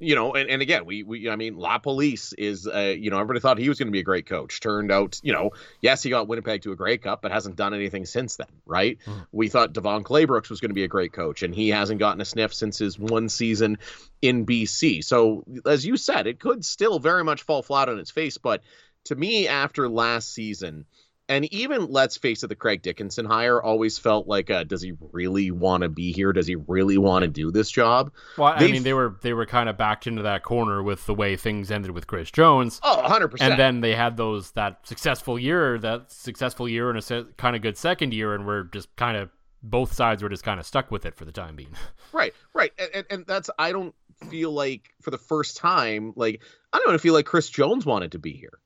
You 0.00 0.14
know, 0.14 0.32
and, 0.32 0.48
and 0.48 0.62
again, 0.62 0.86
we 0.86 1.02
we 1.02 1.28
I 1.28 1.36
mean, 1.36 1.56
LaPolice 1.56 2.32
is 2.36 2.66
uh, 2.66 2.94
you 2.98 3.10
know 3.10 3.18
everybody 3.18 3.40
thought 3.40 3.58
he 3.58 3.68
was 3.68 3.78
going 3.78 3.88
to 3.88 3.92
be 3.92 4.00
a 4.00 4.04
great 4.04 4.26
coach. 4.26 4.60
Turned 4.60 4.90
out, 4.90 5.20
you 5.22 5.32
know, 5.32 5.50
yes, 5.80 6.02
he 6.02 6.10
got 6.10 6.26
Winnipeg 6.26 6.62
to 6.62 6.72
a 6.72 6.76
Grey 6.76 6.96
Cup, 6.96 7.20
but 7.20 7.30
hasn't 7.30 7.56
done 7.56 7.74
anything 7.74 8.06
since 8.06 8.36
then, 8.36 8.48
right? 8.64 8.98
Mm. 9.06 9.26
We 9.30 9.48
thought 9.48 9.74
DeVone 9.74 10.02
Claybrooks 10.02 10.48
was 10.48 10.60
going 10.60 10.70
to 10.70 10.74
be 10.74 10.84
a 10.84 10.88
great 10.88 11.12
coach, 11.12 11.42
and 11.42 11.54
he 11.54 11.68
hasn't 11.68 12.00
gotten 12.00 12.20
a 12.20 12.24
sniff 12.24 12.54
since 12.54 12.78
his 12.78 12.98
one 12.98 13.28
season 13.28 13.78
in 14.22 14.46
BC. 14.46 15.04
So 15.04 15.44
as 15.66 15.84
you 15.84 15.96
said, 15.96 16.26
it 16.26 16.40
could 16.40 16.64
still 16.64 16.98
very 16.98 17.22
much 17.22 17.42
fall 17.42 17.62
flat 17.62 17.90
on 17.90 17.98
its 17.98 18.10
face, 18.10 18.38
but 18.38 18.62
to 19.04 19.14
me, 19.14 19.48
after 19.48 19.88
last 19.88 20.32
season, 20.32 20.86
and 21.30 21.44
even 21.52 21.86
let's 21.90 22.16
face 22.16 22.42
it, 22.42 22.48
the 22.48 22.56
Craig 22.56 22.82
Dickenson 22.82 23.24
hire 23.24 23.62
always 23.62 23.98
felt 23.98 24.26
like, 24.26 24.50
uh, 24.50 24.64
does 24.64 24.82
he 24.82 24.94
really 25.12 25.52
want 25.52 25.84
to 25.84 25.88
be 25.88 26.10
here? 26.10 26.32
Does 26.32 26.48
he 26.48 26.56
really 26.56 26.98
want 26.98 27.22
to 27.22 27.28
do 27.28 27.52
this 27.52 27.70
job? 27.70 28.12
Well, 28.36 28.56
They've... 28.58 28.68
I 28.68 28.72
mean, 28.72 28.82
they 28.82 28.92
were 28.92 29.16
they 29.22 29.32
were 29.32 29.46
kind 29.46 29.68
of 29.68 29.78
backed 29.78 30.08
into 30.08 30.22
that 30.22 30.42
corner 30.42 30.82
with 30.82 31.06
the 31.06 31.14
way 31.14 31.36
things 31.36 31.70
ended 31.70 31.92
with 31.92 32.08
Chris 32.08 32.32
Jones. 32.32 32.80
Oh, 32.82 33.00
100 33.02 33.28
percent. 33.28 33.52
And 33.52 33.60
then 33.60 33.80
they 33.80 33.94
had 33.94 34.16
those 34.16 34.50
that 34.52 34.86
successful 34.86 35.38
year, 35.38 35.78
that 35.78 36.10
successful 36.10 36.68
year, 36.68 36.90
and 36.90 36.98
a 36.98 37.02
se- 37.02 37.26
kind 37.36 37.54
of 37.54 37.62
good 37.62 37.78
second 37.78 38.12
year, 38.12 38.34
and 38.34 38.44
we're 38.44 38.64
just 38.64 38.94
kind 38.96 39.16
of 39.16 39.30
both 39.62 39.92
sides 39.92 40.24
were 40.24 40.28
just 40.28 40.42
kind 40.42 40.58
of 40.58 40.66
stuck 40.66 40.90
with 40.90 41.06
it 41.06 41.14
for 41.14 41.24
the 41.24 41.32
time 41.32 41.56
being. 41.56 41.74
Right, 42.12 42.34
right, 42.54 42.72
and, 42.92 43.06
and 43.08 43.24
that's 43.24 43.50
I 43.56 43.70
don't 43.70 43.94
feel 44.30 44.50
like 44.50 44.92
for 45.00 45.12
the 45.12 45.18
first 45.18 45.56
time, 45.56 46.12
like 46.16 46.42
I 46.72 46.80
don't 46.84 47.00
feel 47.00 47.14
like 47.14 47.24
Chris 47.24 47.48
Jones 47.48 47.86
wanted 47.86 48.10
to 48.12 48.18
be 48.18 48.32
here. 48.32 48.58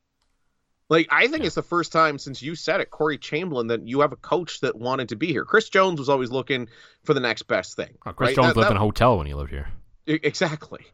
Like 0.89 1.07
I 1.09 1.27
think 1.27 1.43
it's 1.43 1.55
the 1.55 1.63
first 1.63 1.91
time 1.91 2.19
since 2.19 2.41
you 2.41 2.55
said 2.55 2.79
it, 2.79 2.91
Corey 2.91 3.17
Chamblin, 3.17 3.69
that 3.69 3.87
you 3.87 4.01
have 4.01 4.11
a 4.11 4.17
coach 4.17 4.59
that 4.61 4.75
wanted 4.75 5.09
to 5.09 5.15
be 5.15 5.27
here. 5.27 5.45
Chris 5.45 5.69
Jones 5.69 5.99
was 5.99 6.09
always 6.09 6.31
looking 6.31 6.69
for 7.03 7.13
the 7.13 7.19
next 7.19 7.43
best 7.43 7.75
thing. 7.75 7.97
Oh, 8.05 8.13
Chris 8.13 8.29
right? 8.29 8.35
Jones 8.35 8.47
that, 8.49 8.57
lived 8.57 8.67
that, 8.67 8.71
in 8.71 8.77
a 8.77 8.81
hotel 8.81 9.17
when 9.17 9.27
he 9.27 9.33
lived 9.33 9.51
here. 9.51 9.69
Exactly. 10.05 10.85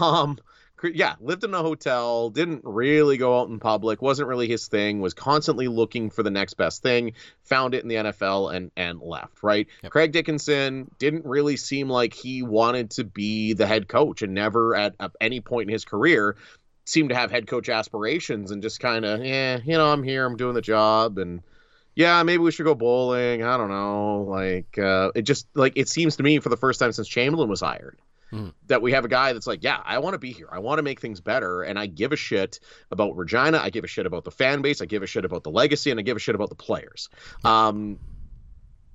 Um, 0.00 0.36
yeah, 0.84 1.14
lived 1.20 1.44
in 1.44 1.54
a 1.54 1.62
hotel, 1.62 2.30
didn't 2.30 2.62
really 2.64 3.16
go 3.16 3.40
out 3.40 3.48
in 3.48 3.58
public, 3.58 4.02
wasn't 4.02 4.28
really 4.28 4.46
his 4.46 4.68
thing, 4.68 5.00
was 5.00 5.14
constantly 5.14 5.66
looking 5.66 6.10
for 6.10 6.22
the 6.22 6.30
next 6.30 6.54
best 6.54 6.82
thing, 6.82 7.14
found 7.42 7.74
it 7.74 7.82
in 7.82 7.88
the 7.88 7.94
NFL 7.94 8.54
and 8.54 8.70
and 8.76 9.00
left, 9.00 9.42
right? 9.42 9.66
Yep. 9.82 9.92
Craig 9.92 10.12
Dickenson 10.12 10.90
didn't 10.98 11.24
really 11.24 11.56
seem 11.56 11.88
like 11.88 12.12
he 12.12 12.42
wanted 12.42 12.90
to 12.92 13.04
be 13.04 13.54
the 13.54 13.66
head 13.66 13.88
coach 13.88 14.22
and 14.22 14.34
never 14.34 14.76
at, 14.76 14.94
at 15.00 15.12
any 15.20 15.40
point 15.40 15.68
in 15.68 15.72
his 15.72 15.84
career 15.84 16.36
seemed 16.88 17.10
to 17.10 17.14
have 17.14 17.30
head 17.30 17.46
coach 17.46 17.68
aspirations 17.68 18.50
and 18.50 18.62
just 18.62 18.80
kind 18.80 19.04
of, 19.04 19.24
yeah, 19.24 19.58
you 19.64 19.76
know, 19.76 19.92
I'm 19.92 20.02
here, 20.02 20.24
I'm 20.24 20.36
doing 20.36 20.54
the 20.54 20.62
job, 20.62 21.18
and 21.18 21.42
yeah, 21.94 22.22
maybe 22.22 22.42
we 22.42 22.52
should 22.52 22.64
go 22.64 22.74
bowling. 22.74 23.42
I 23.42 23.56
don't 23.56 23.70
know. 23.70 24.24
Like, 24.28 24.78
uh, 24.78 25.10
it 25.14 25.22
just 25.22 25.46
like 25.54 25.74
it 25.76 25.88
seems 25.88 26.16
to 26.16 26.22
me 26.22 26.38
for 26.38 26.48
the 26.48 26.56
first 26.56 26.80
time 26.80 26.92
since 26.92 27.08
Chamblin 27.08 27.48
was 27.48 27.60
hired 27.60 27.98
mm. 28.32 28.52
that 28.66 28.82
we 28.82 28.92
have 28.92 29.04
a 29.04 29.08
guy 29.08 29.32
that's 29.32 29.46
like, 29.46 29.62
yeah, 29.62 29.80
I 29.84 29.98
want 29.98 30.14
to 30.14 30.18
be 30.18 30.32
here. 30.32 30.48
I 30.50 30.60
want 30.60 30.78
to 30.78 30.82
make 30.82 31.00
things 31.00 31.20
better, 31.20 31.62
and 31.62 31.78
I 31.78 31.86
give 31.86 32.12
a 32.12 32.16
shit 32.16 32.60
about 32.90 33.16
Regina. 33.16 33.58
I 33.58 33.70
give 33.70 33.84
a 33.84 33.88
shit 33.88 34.06
about 34.06 34.24
the 34.24 34.30
fan 34.30 34.62
base. 34.62 34.80
I 34.80 34.86
give 34.86 35.02
a 35.02 35.06
shit 35.06 35.24
about 35.24 35.44
the 35.44 35.50
legacy, 35.50 35.90
and 35.90 35.98
I 35.98 36.02
give 36.02 36.16
a 36.16 36.20
shit 36.20 36.34
about 36.34 36.48
the 36.48 36.54
players. 36.54 37.08
Um, 37.44 37.98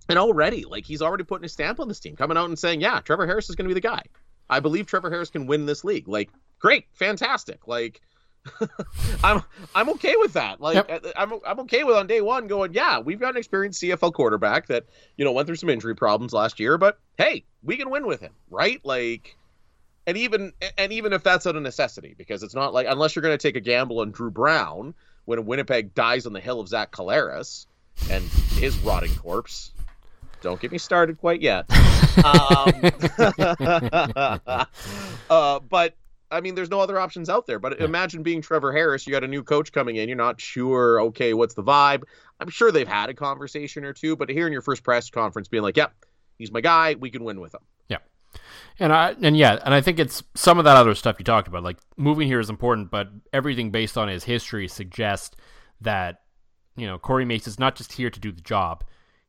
and 0.09 0.19
already, 0.19 0.65
like, 0.65 0.85
he's 0.85 1.01
already 1.01 1.23
putting 1.23 1.43
his 1.43 1.53
stamp 1.53 1.79
on 1.79 1.87
this 1.87 1.99
team, 1.99 2.15
coming 2.15 2.37
out 2.37 2.49
and 2.49 2.59
saying, 2.59 2.81
yeah, 2.81 2.99
Trevor 2.99 3.25
Harris 3.25 3.49
is 3.49 3.55
going 3.55 3.65
to 3.65 3.73
be 3.73 3.79
the 3.79 3.87
guy. 3.87 4.03
I 4.49 4.59
believe 4.59 4.85
Trevor 4.85 5.09
Harris 5.09 5.29
can 5.29 5.47
win 5.47 5.65
this 5.65 5.83
league. 5.83 6.07
Like, 6.07 6.29
great, 6.63 6.87
fantastic. 6.93 7.67
Like, 7.67 8.01
I'm 9.23 9.43
I'm 9.75 9.89
okay 9.89 10.15
with 10.17 10.33
that. 10.33 10.59
Like 10.59 10.75
Yep. 10.75 11.05
uh, 11.05 11.09
I'm 11.15 11.33
I'm 11.45 11.59
okay 11.61 11.83
with 11.83 11.95
on 11.95 12.07
day 12.07 12.21
one 12.21 12.47
going, 12.47 12.73
yeah, 12.73 12.99
we've 12.99 13.19
got 13.19 13.31
an 13.31 13.37
experienced 13.37 13.81
CFL 13.81 14.13
quarterback 14.13 14.67
that 14.67 14.85
you 15.15 15.23
know 15.23 15.31
went 15.31 15.45
through 15.45 15.55
some 15.57 15.69
injury 15.69 15.95
problems 15.95 16.33
last 16.33 16.59
year, 16.59 16.77
but 16.77 16.99
hey, 17.17 17.45
we 17.61 17.77
can 17.77 17.89
win 17.89 18.05
with 18.07 18.19
him, 18.19 18.33
right? 18.49 18.81
Like, 18.83 19.37
and 20.07 20.17
even 20.17 20.53
and 20.77 20.91
even 20.91 21.13
if 21.13 21.23
that's 21.23 21.45
out 21.45 21.55
of 21.55 21.61
necessity, 21.61 22.15
because 22.17 22.43
it's 22.43 22.55
not 22.55 22.73
like 22.73 22.87
unless 22.89 23.15
you're 23.15 23.23
going 23.23 23.37
to 23.37 23.41
take 23.41 23.55
a 23.55 23.61
gamble 23.61 23.99
on 23.99 24.11
Dru 24.11 24.31
Brown 24.31 24.93
when 25.25 25.45
Winnipeg 25.45 25.93
dies 25.93 26.25
on 26.25 26.33
the 26.33 26.41
hill 26.41 26.59
of 26.59 26.67
Zach 26.67 26.91
Collaros 26.91 27.65
and 28.09 28.23
his 28.57 28.77
rotting 28.79 29.15
corpse. 29.15 29.71
Don't 30.41 30.59
get 30.59 30.73
me 30.73 30.77
started 30.77 31.17
quite 31.17 31.41
yet. 31.41 31.65
um, 32.25 32.73
uh, 35.29 35.59
but 35.61 35.95
I 36.33 36.41
mean, 36.41 36.55
there's 36.55 36.69
no 36.69 36.79
other 36.79 36.99
options 36.99 37.29
out 37.29 37.45
there. 37.45 37.59
But 37.59 37.79
imagine 37.79 38.23
being 38.23 38.41
Trevor 38.41 38.73
Harris. 38.73 39.05
You 39.05 39.11
got 39.11 39.23
a 39.23 39.27
new 39.27 39.43
coach 39.43 39.71
coming 39.71 39.97
in. 39.97 40.09
You're 40.09 40.17
not 40.17 40.41
sure. 40.41 41.01
Okay, 41.01 41.33
what's 41.33 41.53
the 41.53 41.63
vibe? 41.63 42.03
I'm 42.39 42.49
sure 42.49 42.71
they've 42.71 42.87
had 42.87 43.09
a 43.09 43.13
conversation 43.13 43.85
or 43.85 43.93
two. 43.93 44.15
But 44.15 44.29
here 44.29 44.47
in 44.47 44.53
your 44.53 44.61
first 44.61 44.83
press 44.83 45.09
conference, 45.09 45.47
being 45.47 45.63
like, 45.63 45.77
"Yep, 45.77 45.93
he's 46.37 46.51
my 46.51 46.61
guy. 46.61 46.95
We 46.95 47.09
can 47.09 47.23
win 47.23 47.39
with 47.39 47.53
him." 47.53 47.61
Yeah. 47.87 47.97
And 48.79 48.91
I 48.91 49.15
and 49.21 49.37
yeah, 49.37 49.59
and 49.63 49.73
I 49.73 49.81
think 49.81 49.99
it's 49.99 50.23
some 50.35 50.57
of 50.57 50.65
that 50.65 50.75
other 50.77 50.95
stuff 50.95 51.17
you 51.19 51.25
talked 51.25 51.47
about. 51.47 51.63
Like 51.63 51.77
moving 51.97 52.27
here 52.27 52.39
is 52.39 52.49
important, 52.49 52.89
but 52.89 53.09
everything 53.31 53.71
based 53.71 53.97
on 53.97 54.07
his 54.07 54.23
history 54.23 54.67
suggests 54.67 55.35
that 55.81 56.21
you 56.75 56.87
know 56.87 56.97
Corey 56.97 57.25
Mace 57.25 57.47
is 57.47 57.59
not 57.59 57.75
just 57.75 57.93
here 57.93 58.09
to 58.09 58.19
do 58.19 58.31
the 58.31 58.41
job; 58.41 58.83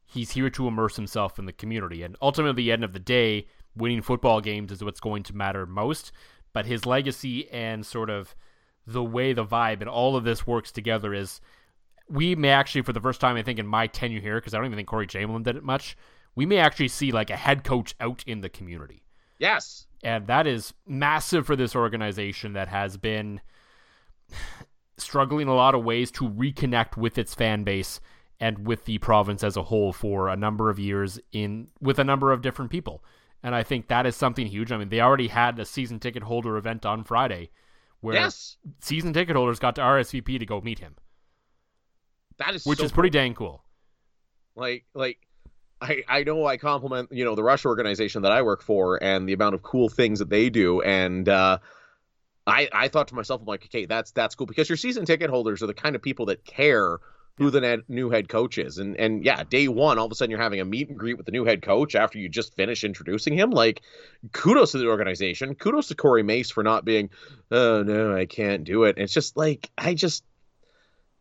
he's 0.04 0.30
here 0.30 0.50
to 0.50 0.66
immerse 0.66 0.96
himself 0.96 1.38
in 1.38 1.44
the 1.44 1.52
community. 1.52 2.02
And 2.02 2.16
ultimately, 2.22 2.50
at 2.50 2.56
the 2.56 2.72
end 2.72 2.84
of 2.84 2.92
the 2.94 2.98
day, 2.98 3.46
winning 3.76 4.02
football 4.02 4.40
games 4.40 4.72
is 4.72 4.82
what's 4.82 5.00
going 5.00 5.22
to 5.24 5.36
matter 5.36 5.66
most. 5.66 6.12
But 6.54 6.64
his 6.64 6.86
legacy 6.86 7.50
and 7.50 7.84
sort 7.84 8.08
of 8.08 8.34
the 8.86 9.04
way 9.04 9.34
the 9.34 9.44
vibe 9.44 9.80
and 9.80 9.88
all 9.88 10.16
of 10.16 10.24
this 10.24 10.46
works 10.46 10.72
together 10.72 11.12
is 11.12 11.40
we 12.08 12.34
may 12.34 12.50
actually, 12.50 12.82
for 12.82 12.92
the 12.92 13.00
first 13.00 13.20
time, 13.20 13.36
I 13.36 13.42
think 13.42 13.58
in 13.58 13.66
my 13.66 13.86
tenure 13.86 14.20
here, 14.20 14.36
because 14.36 14.54
I 14.54 14.58
don't 14.58 14.66
even 14.66 14.76
think 14.76 14.88
Corey 14.88 15.06
Chamblin 15.06 15.42
did 15.42 15.56
it 15.56 15.62
much, 15.62 15.96
we 16.34 16.46
may 16.46 16.58
actually 16.58 16.88
see 16.88 17.12
like 17.12 17.30
a 17.30 17.36
head 17.36 17.64
coach 17.64 17.94
out 18.00 18.24
in 18.26 18.40
the 18.40 18.48
community. 18.48 19.02
Yes. 19.38 19.86
And 20.02 20.26
that 20.26 20.46
is 20.46 20.74
massive 20.86 21.46
for 21.46 21.56
this 21.56 21.74
organization 21.74 22.52
that 22.52 22.68
has 22.68 22.96
been 22.96 23.40
struggling 24.96 25.48
a 25.48 25.54
lot 25.54 25.74
of 25.74 25.84
ways 25.84 26.10
to 26.12 26.28
reconnect 26.28 26.96
with 26.96 27.18
its 27.18 27.34
fan 27.34 27.64
base 27.64 28.00
and 28.38 28.66
with 28.66 28.84
the 28.84 28.98
province 28.98 29.42
as 29.42 29.56
a 29.56 29.62
whole 29.62 29.92
for 29.92 30.28
a 30.28 30.36
number 30.36 30.68
of 30.70 30.78
years 30.78 31.18
in 31.32 31.68
with 31.80 31.98
a 31.98 32.04
number 32.04 32.32
of 32.32 32.42
different 32.42 32.70
people. 32.70 33.02
And 33.44 33.54
I 33.54 33.62
think 33.62 33.86
that 33.88 34.06
is 34.06 34.16
something 34.16 34.46
huge. 34.48 34.72
I 34.72 34.76
mean, 34.78 34.88
they 34.88 35.00
already 35.00 35.28
had 35.28 35.58
a 35.60 35.64
season 35.64 36.00
ticket 36.00 36.24
holder 36.24 36.56
event 36.56 36.84
on 36.84 37.04
Friday 37.04 37.50
where 38.00 38.14
Yes. 38.14 38.56
season 38.80 39.12
ticket 39.12 39.36
holders 39.36 39.60
got 39.60 39.76
to 39.76 39.82
RSVP 39.82 40.38
to 40.38 40.46
go 40.46 40.60
meet 40.60 40.80
him, 40.80 40.96
That 42.38 42.54
is 42.54 42.64
which 42.64 42.78
so 42.78 42.84
is 42.86 42.92
pretty 42.92 43.10
dang 43.10 43.34
cool. 43.34 43.62
like 44.56 44.84
like 44.94 45.18
I, 45.80 46.02
I 46.08 46.22
know 46.24 46.46
I 46.46 46.56
compliment 46.56 47.10
you 47.12 47.24
know 47.24 47.34
the 47.34 47.42
Rush 47.42 47.64
organization 47.64 48.22
that 48.22 48.32
I 48.32 48.42
work 48.42 48.62
for 48.62 49.02
and 49.02 49.28
the 49.28 49.32
amount 49.32 49.54
of 49.54 49.62
cool 49.62 49.88
things 49.88 50.18
that 50.20 50.30
they 50.30 50.48
do 50.50 50.80
and 50.82 51.28
uh, 51.28 51.58
I 52.46 52.68
I 52.72 52.88
thought 52.88 53.08
to 53.08 53.14
myself 53.14 53.40
I'm 53.40 53.46
like 53.46 53.64
okay 53.66 53.86
that's 53.86 54.12
that's 54.12 54.34
cool 54.34 54.46
because 54.46 54.68
your 54.68 54.76
season 54.76 55.04
ticket 55.04 55.30
holders 55.30 55.62
are 55.62 55.66
the 55.66 55.74
kind 55.74 55.96
of 55.96 56.02
people 56.02 56.26
that 56.26 56.44
care 56.44 56.98
who 57.36 57.50
the 57.50 57.82
new 57.88 58.10
head 58.10 58.28
coach 58.28 58.58
is. 58.58 58.78
And 58.78 58.96
and 58.96 59.24
yeah 59.24 59.42
day 59.44 59.68
one 59.68 59.98
all 59.98 60.06
of 60.06 60.12
a 60.12 60.14
sudden 60.14 60.30
you're 60.30 60.40
having 60.40 60.60
a 60.60 60.64
meet 60.64 60.88
and 60.88 60.98
greet 60.98 61.16
with 61.16 61.26
the 61.26 61.32
new 61.32 61.44
head 61.44 61.62
coach 61.62 61.94
after 61.94 62.18
you 62.18 62.28
just 62.28 62.54
finish 62.54 62.84
introducing 62.84 63.36
him. 63.36 63.50
Like 63.50 63.82
kudos 64.32 64.72
to 64.72 64.78
the 64.78 64.88
organization. 64.88 65.54
Kudos 65.54 65.88
to 65.88 65.94
Corey 65.94 66.22
Mace 66.22 66.50
for 66.50 66.62
not 66.62 66.84
being 66.84 67.10
oh 67.50 67.82
no 67.82 68.16
I 68.16 68.26
can't 68.26 68.64
do 68.64 68.84
it. 68.84 68.98
It's 68.98 69.12
just 69.12 69.36
like 69.36 69.70
I 69.76 69.94
just 69.94 70.24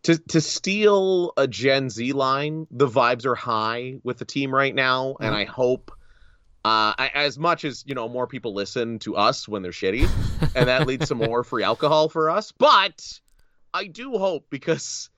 to 0.03 0.17
to 0.17 0.41
steal 0.41 1.33
a 1.37 1.47
Gen 1.47 1.89
Z 1.89 2.11
line, 2.13 2.67
the 2.69 2.87
vibes 2.87 3.25
are 3.25 3.35
high 3.35 3.99
with 4.03 4.17
the 4.17 4.25
team 4.25 4.53
right 4.53 4.73
now, 4.73 5.15
and 5.19 5.33
I 5.33 5.45
hope. 5.45 5.91
Uh, 6.65 6.95
I, 6.97 7.11
as 7.13 7.37
much 7.37 7.65
as 7.65 7.83
you 7.85 7.93
know, 7.93 8.07
more 8.07 8.25
people 8.25 8.53
listen 8.53 8.97
to 8.99 9.17
us 9.17 9.49
when 9.49 9.63
they're 9.63 9.73
shitty, 9.73 10.07
and 10.55 10.69
that 10.69 10.87
leads 10.87 11.09
to 11.09 11.15
more 11.29 11.43
free 11.43 11.61
alcohol 11.61 12.07
for 12.07 12.29
us. 12.29 12.53
But 12.53 13.19
I 13.73 13.87
do 13.87 14.17
hope 14.17 14.45
because, 14.49 15.09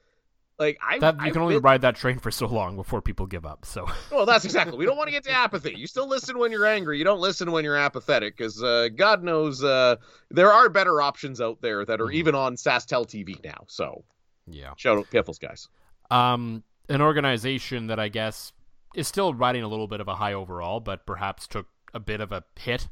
like, 0.58 0.78
I 0.82 1.00
That 1.00 1.16
you 1.26 1.32
can 1.32 1.42
only 1.42 1.56
really- 1.56 1.62
ride 1.64 1.82
that 1.82 1.96
train 1.96 2.20
for 2.20 2.32
so 2.32 2.48
long 2.48 2.76
before 2.76 3.02
people 3.02 3.26
give 3.26 3.46
up. 3.46 3.66
So 3.66 3.88
well, 4.12 4.26
that's 4.26 4.46
exactly. 4.46 4.78
We 4.78 4.86
don't 4.86 4.98
want 4.98 5.08
to 5.08 5.12
get 5.12 5.24
to 5.26 5.32
apathy. 5.32 5.74
You 5.76 5.88
still 5.88 6.08
listen 6.08 6.38
when 6.38 6.52
you're 6.52 6.66
angry. 6.66 6.98
You 6.98 7.04
don't 7.04 7.20
listen 7.20 7.52
when 7.52 7.64
you're 7.64 7.78
apathetic, 7.78 8.38
because 8.38 8.62
uh, 8.64 8.90
God 8.96 9.24
knows 9.24 9.64
uh, 9.64 9.98
there 10.32 10.52
are 10.52 10.70
better 10.70 11.02
options 11.02 11.42
out 11.42 11.62
there 11.62 11.86
that 11.86 12.00
are 12.02 12.12
even 12.12 12.36
on 12.36 12.56
SaskTel 12.56 13.06
TV 13.06 13.44
now. 13.44 13.66
So 13.68 14.04
yeah. 14.48 14.74
shout 14.78 14.98
out 14.98 15.10
Piffles, 15.10 15.40
guys. 15.40 15.68
Um, 16.12 16.64
an 16.90 17.02
organization 17.02 17.88
that 17.88 18.00
I 18.00 18.10
guess 18.10 18.54
is 18.96 19.08
still 19.08 19.34
riding 19.34 19.64
a 19.64 19.68
little 19.68 19.88
bit 19.88 20.00
of 20.00 20.08
a 20.08 20.16
high 20.16 20.34
overall, 20.34 20.80
but 20.80 21.06
perhaps 21.06 21.48
took 21.48 21.68
a 21.94 22.00
bit 22.00 22.22
of 22.22 22.32
a 22.32 22.44
hit 22.58 22.88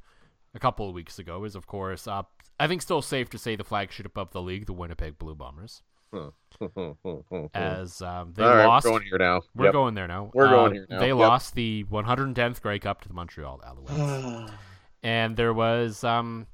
a 0.53 0.59
couple 0.59 0.87
of 0.87 0.93
weeks 0.95 1.19
ago 1.19 1.43
is, 1.43 1.55
of 1.55 1.67
course, 1.67 2.07
uh, 2.07 2.23
I 2.59 2.67
think 2.67 2.81
still 2.81 3.01
safe 3.01 3.29
to 3.31 3.37
say 3.37 3.55
the 3.55 3.63
flagship 3.63 4.17
of 4.17 4.31
the 4.31 4.41
league, 4.41 4.65
the 4.65 4.73
Winnipeg 4.73 5.17
Blue 5.17 5.35
Bombers, 5.35 5.81
as 7.53 8.01
um, 8.01 8.33
they 8.33 8.43
All 8.43 8.49
right, 8.55 8.65
lost. 8.65 8.85
we're 8.85 8.91
going 8.91 9.03
here 9.03 9.17
now. 9.17 9.41
We're 9.55 9.65
Yep. 9.65 9.73
going 9.73 9.93
there 9.95 10.07
now. 10.07 10.31
We're 10.33 10.47
Uh, 10.47 10.49
going 10.51 10.73
here 10.73 10.87
now. 10.89 10.99
They 10.99 11.07
Yep. 11.09 11.17
lost 11.17 11.55
the 11.55 11.83
110th 11.89 12.61
Grey 12.61 12.79
Cup 12.79 13.01
to 13.01 13.07
the 13.07 13.13
Montreal 13.13 13.59
Alouettes, 13.65 14.51
and 15.03 15.35
there 15.35 15.53
was 15.53 16.03
um, 16.03 16.47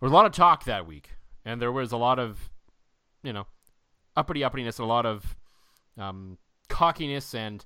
there 0.00 0.06
was 0.06 0.12
a 0.12 0.14
lot 0.14 0.26
of 0.26 0.32
talk 0.32 0.64
that 0.64 0.86
week, 0.86 1.10
and 1.44 1.60
there 1.62 1.72
was 1.72 1.92
a 1.92 1.96
lot 1.96 2.18
of, 2.18 2.50
you 3.22 3.32
know, 3.32 3.46
uppity 4.16 4.40
uppityness, 4.40 4.80
a 4.80 4.84
lot 4.84 5.06
of 5.06 5.36
um, 5.96 6.38
cockiness, 6.68 7.34
and 7.34 7.64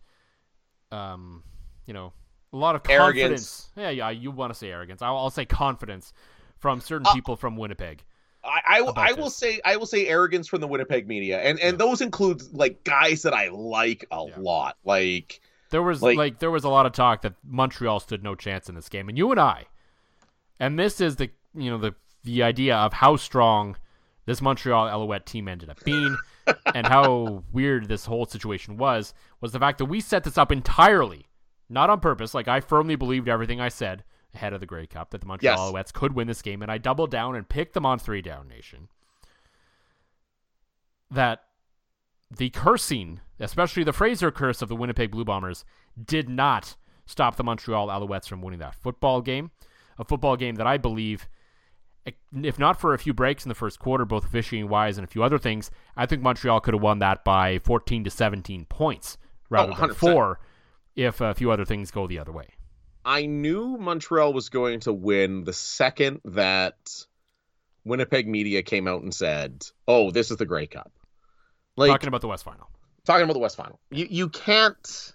um, 0.92 1.42
you 1.86 1.94
know, 1.94 2.12
a 2.52 2.56
lot 2.56 2.74
of 2.74 2.82
confidence. 2.82 3.18
Arrogance. 3.18 3.70
Yeah, 3.76 3.90
yeah, 3.90 4.10
you 4.10 4.30
want 4.30 4.52
to 4.52 4.58
say 4.58 4.70
arrogance? 4.70 5.02
I'll, 5.02 5.16
I'll 5.16 5.30
say 5.30 5.44
confidence 5.44 6.12
from 6.58 6.80
certain 6.80 7.06
Uh, 7.06 7.14
people 7.14 7.36
from 7.36 7.56
Winnipeg. 7.56 8.04
I, 8.46 8.78
I, 8.78 8.92
I 8.96 9.12
will 9.12 9.24
this. 9.24 9.36
say 9.36 9.60
I 9.64 9.76
will 9.76 9.86
say 9.86 10.06
arrogance 10.06 10.46
from 10.48 10.60
the 10.60 10.68
Winnipeg 10.68 11.06
media, 11.08 11.40
and 11.40 11.58
and 11.60 11.78
those 11.78 12.00
include 12.00 12.42
like 12.52 12.82
guys 12.84 13.22
that 13.22 13.34
I 13.34 13.48
like 13.48 14.06
a 14.10 14.24
Yeah. 14.28 14.34
lot, 14.38 14.76
like 14.84 15.40
There 15.70 15.82
was 15.82 16.02
like, 16.02 16.16
Like- 16.16 16.38
there 16.38 16.50
was 16.50 16.64
a 16.64 16.68
lot 16.68 16.86
of 16.86 16.92
talk 16.92 17.22
that 17.22 17.34
Montreal 17.44 18.00
stood 18.00 18.22
no 18.22 18.34
chance 18.34 18.68
in 18.68 18.74
this 18.74 18.88
game, 18.88 19.08
and 19.08 19.18
you 19.18 19.30
and 19.30 19.40
I, 19.40 19.64
and 20.60 20.78
this 20.78 21.00
is 21.00 21.16
the 21.16 21.30
you 21.54 21.70
know 21.70 21.78
the 21.78 21.94
the 22.24 22.42
idea 22.42 22.76
of 22.76 22.92
how 22.92 23.16
strong 23.16 23.76
this 24.26 24.42
Montreal 24.42 24.88
Alouette 24.88 25.24
team 25.26 25.46
ended 25.48 25.70
up 25.70 25.82
being, 25.84 26.16
and 26.74 26.86
how 26.86 27.44
weird 27.52 27.88
this 27.88 28.06
whole 28.06 28.26
situation 28.26 28.76
was 28.76 29.14
was 29.40 29.52
the 29.52 29.58
fact 29.60 29.78
that 29.78 29.84
we 29.86 30.00
set 30.00 30.24
this 30.24 30.36
up 30.38 30.50
entirely, 30.50 31.26
not 31.68 31.90
on 31.90 32.00
purpose. 32.00 32.34
Like 32.34 32.48
I 32.48 32.60
firmly 32.60 32.96
believed 32.96 33.28
everything 33.28 33.60
I 33.60 33.68
said 33.68 34.02
ahead 34.36 34.52
of 34.52 34.60
the 34.60 34.66
Grey 34.66 34.86
Cup 34.86 35.10
that 35.10 35.20
the 35.20 35.26
Montreal 35.26 35.56
Yes. 35.56 35.88
Alouettes 35.88 35.92
could 35.92 36.14
win 36.14 36.26
this 36.28 36.42
game, 36.42 36.62
and 36.62 36.70
I 36.70 36.78
doubled 36.78 37.10
down 37.10 37.34
and 37.34 37.48
picked 37.48 37.74
them 37.74 37.84
on 37.86 37.98
three 37.98 38.22
down 38.22 38.46
nation. 38.48 38.88
That 41.10 41.44
the 42.30 42.50
cursing, 42.50 43.20
especially 43.38 43.84
the 43.84 43.92
Fraser 43.92 44.30
curse 44.30 44.62
of 44.62 44.68
the 44.68 44.76
Winnipeg 44.76 45.10
Blue 45.10 45.24
Bombers, 45.24 45.64
did 46.02 46.28
not 46.28 46.76
stop 47.06 47.36
the 47.36 47.44
Montreal 47.44 47.88
Alouettes 47.88 48.28
from 48.28 48.42
winning 48.42 48.60
that 48.60 48.74
football 48.74 49.20
game. 49.20 49.50
A 49.98 50.04
football 50.04 50.36
game 50.36 50.56
that 50.56 50.66
I 50.66 50.76
believe, 50.76 51.28
if 52.42 52.58
not 52.58 52.78
for 52.80 52.92
a 52.92 52.98
few 52.98 53.14
breaks 53.14 53.44
in 53.44 53.48
the 53.48 53.54
first 53.54 53.78
quarter, 53.78 54.04
both 54.04 54.24
officiating 54.26 54.68
wise 54.68 54.98
and 54.98 55.06
a 55.06 55.10
few 55.10 55.22
other 55.22 55.38
things, 55.38 55.70
I 55.96 56.04
think 56.06 56.20
Montreal 56.22 56.60
could 56.60 56.74
have 56.74 56.82
won 56.82 56.98
that 56.98 57.24
by 57.24 57.58
14 57.60 58.04
to 58.04 58.10
17 58.10 58.66
points 58.66 59.16
rather 59.48 59.72
than 59.72 59.90
100%. 59.90 59.94
four 59.96 60.40
if 60.96 61.20
a 61.20 61.34
few 61.34 61.50
other 61.50 61.64
things 61.64 61.90
go 61.90 62.06
the 62.06 62.18
other 62.18 62.32
way. 62.32 62.48
I 63.06 63.26
knew 63.26 63.78
Montreal 63.78 64.32
was 64.32 64.48
going 64.48 64.80
to 64.80 64.92
win 64.92 65.44
the 65.44 65.52
second 65.52 66.20
that 66.24 66.76
Winnipeg 67.84 68.26
media 68.26 68.62
came 68.62 68.88
out 68.88 69.02
and 69.02 69.14
said, 69.14 69.64
"Oh, 69.86 70.10
this 70.10 70.30
is 70.32 70.36
the 70.38 70.44
Grey 70.46 70.66
Cup." 70.66 70.90
Like 71.76 71.90
Talking 71.90 72.08
about 72.08 72.20
the 72.22 72.28
West 72.28 72.42
Final. 72.44 72.68
talking 73.04 73.22
about 73.24 73.34
the 73.34 73.38
West 73.38 73.56
Final. 73.56 73.78
You 73.90 74.06
you 74.10 74.28
can't 74.28 75.12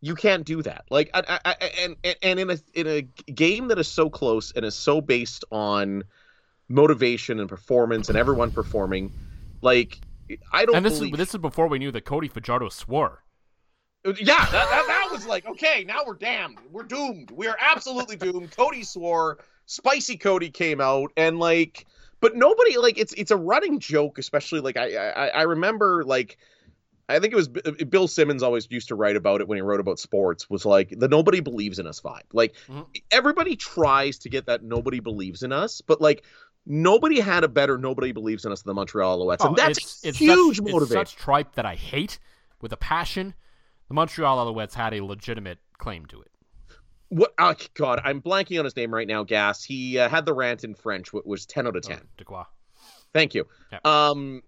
you 0.00 0.14
can't 0.16 0.44
do 0.44 0.62
that. 0.62 0.84
Like 0.90 1.10
I, 1.14 1.38
I, 1.44 1.54
I- 1.60 1.70
and 1.80 1.96
and 2.22 2.40
in 2.40 2.50
a 2.50 2.58
in 2.74 2.86
a 2.88 3.02
game 3.32 3.68
that 3.68 3.78
is 3.78 3.86
so 3.88 4.10
close 4.10 4.50
and 4.52 4.64
is 4.64 4.74
so 4.74 5.00
based 5.00 5.44
on 5.52 6.02
motivation 6.68 7.38
and 7.40 7.48
performance 7.48 8.08
and 8.08 8.18
everyone 8.18 8.50
performing, 8.50 9.12
like 9.62 9.98
I 10.52 10.64
don't 10.64 10.76
And 10.76 10.84
this 10.84 10.98
believe 10.98 11.12
is 11.14 11.18
this 11.18 11.34
is 11.34 11.38
before 11.40 11.68
we 11.68 11.78
knew 11.78 11.92
that 11.92 12.04
Cody 12.04 12.28
Fajardo 12.28 12.68
swore. 12.70 13.22
Yeah, 14.04 14.12
that, 14.14 14.50
that 14.50 14.86
was 15.14 15.26
like, 15.26 15.46
okay, 15.46 15.84
now 15.86 16.00
we're 16.06 16.14
damned. 16.14 16.58
We're 16.70 16.82
doomed. 16.82 17.30
We 17.30 17.46
are 17.46 17.56
absolutely 17.60 18.16
doomed. 18.16 18.56
Cody 18.56 18.82
swore. 18.82 19.38
Spicy 19.66 20.16
Cody 20.16 20.50
came 20.50 20.80
out, 20.80 21.10
and 21.16 21.38
like, 21.38 21.86
but 22.20 22.36
nobody 22.36 22.76
like 22.76 22.98
it's 22.98 23.12
it's 23.14 23.30
a 23.30 23.36
running 23.36 23.78
joke, 23.78 24.18
especially 24.18 24.60
like 24.60 24.76
I 24.76 24.94
I, 24.96 25.26
I 25.28 25.42
remember 25.42 26.04
like. 26.04 26.36
I 27.06 27.18
think 27.18 27.34
it 27.34 27.36
was 27.36 27.48
B- 27.48 27.60
Bill 27.84 28.08
Simmons 28.08 28.42
always 28.42 28.66
used 28.70 28.88
to 28.88 28.94
write 28.94 29.14
about 29.14 29.42
it 29.42 29.46
when 29.46 29.56
he 29.56 29.60
wrote 29.60 29.78
about 29.78 29.98
sports 29.98 30.48
was 30.48 30.64
like 30.64 30.88
the 30.98 31.06
nobody 31.06 31.40
believes 31.40 31.78
in 31.78 31.86
us 31.86 32.00
vibe. 32.00 32.22
Like 32.32 32.54
Mhm. 32.66 32.86
everybody 33.10 33.56
tries 33.56 34.18
to 34.20 34.30
get 34.30 34.46
that 34.46 34.62
nobody 34.62 35.00
believes 35.00 35.42
in 35.42 35.52
us, 35.52 35.82
but 35.82 36.00
like 36.00 36.24
Nobody 36.66 37.20
had 37.20 37.44
a 37.44 37.48
better 37.48 37.76
nobody 37.76 38.12
believes 38.12 38.46
in 38.46 38.52
us 38.52 38.62
than 38.62 38.70
the 38.70 38.74
Montreal 38.74 39.18
Alouettes. 39.18 39.36
Oh, 39.40 39.48
and 39.48 39.56
that's 39.56 39.78
it's, 39.78 40.04
it's 40.04 40.18
huge 40.18 40.56
such, 40.56 40.64
motivation. 40.64 41.02
It's 41.02 41.10
such 41.10 41.16
tripe 41.16 41.54
that 41.56 41.66
I 41.66 41.74
hate 41.74 42.18
with 42.62 42.72
a 42.72 42.76
passion. 42.78 43.34
The 43.88 43.94
Montreal 43.94 44.38
Alouettes 44.52 44.74
had 44.74 44.94
a 44.94 45.04
legitimate 45.04 45.58
claim 45.78 46.06
to 46.06 46.20
it. 46.22 46.30
What? 47.10 47.32
Oh, 47.38 47.54
God, 47.74 48.00
I'm 48.02 48.20
blanking 48.20 48.58
on 48.58 48.64
his 48.64 48.74
name 48.76 48.92
right 48.92 49.06
now. 49.06 49.22
Gas. 49.24 49.62
He 49.62 49.98
uh, 49.98 50.08
had 50.08 50.24
the 50.26 50.32
rant 50.32 50.64
in 50.64 50.74
French, 50.74 51.12
which 51.12 51.24
was 51.26 51.46
ten 51.46 51.66
out 51.66 51.76
of 51.76 51.82
ten. 51.82 52.00
Oh, 52.02 52.22
Dequoy. 52.24 52.46
Thank 53.12 53.34
you. 53.34 53.46
Yep. 53.70 53.86
Um, 53.86 54.42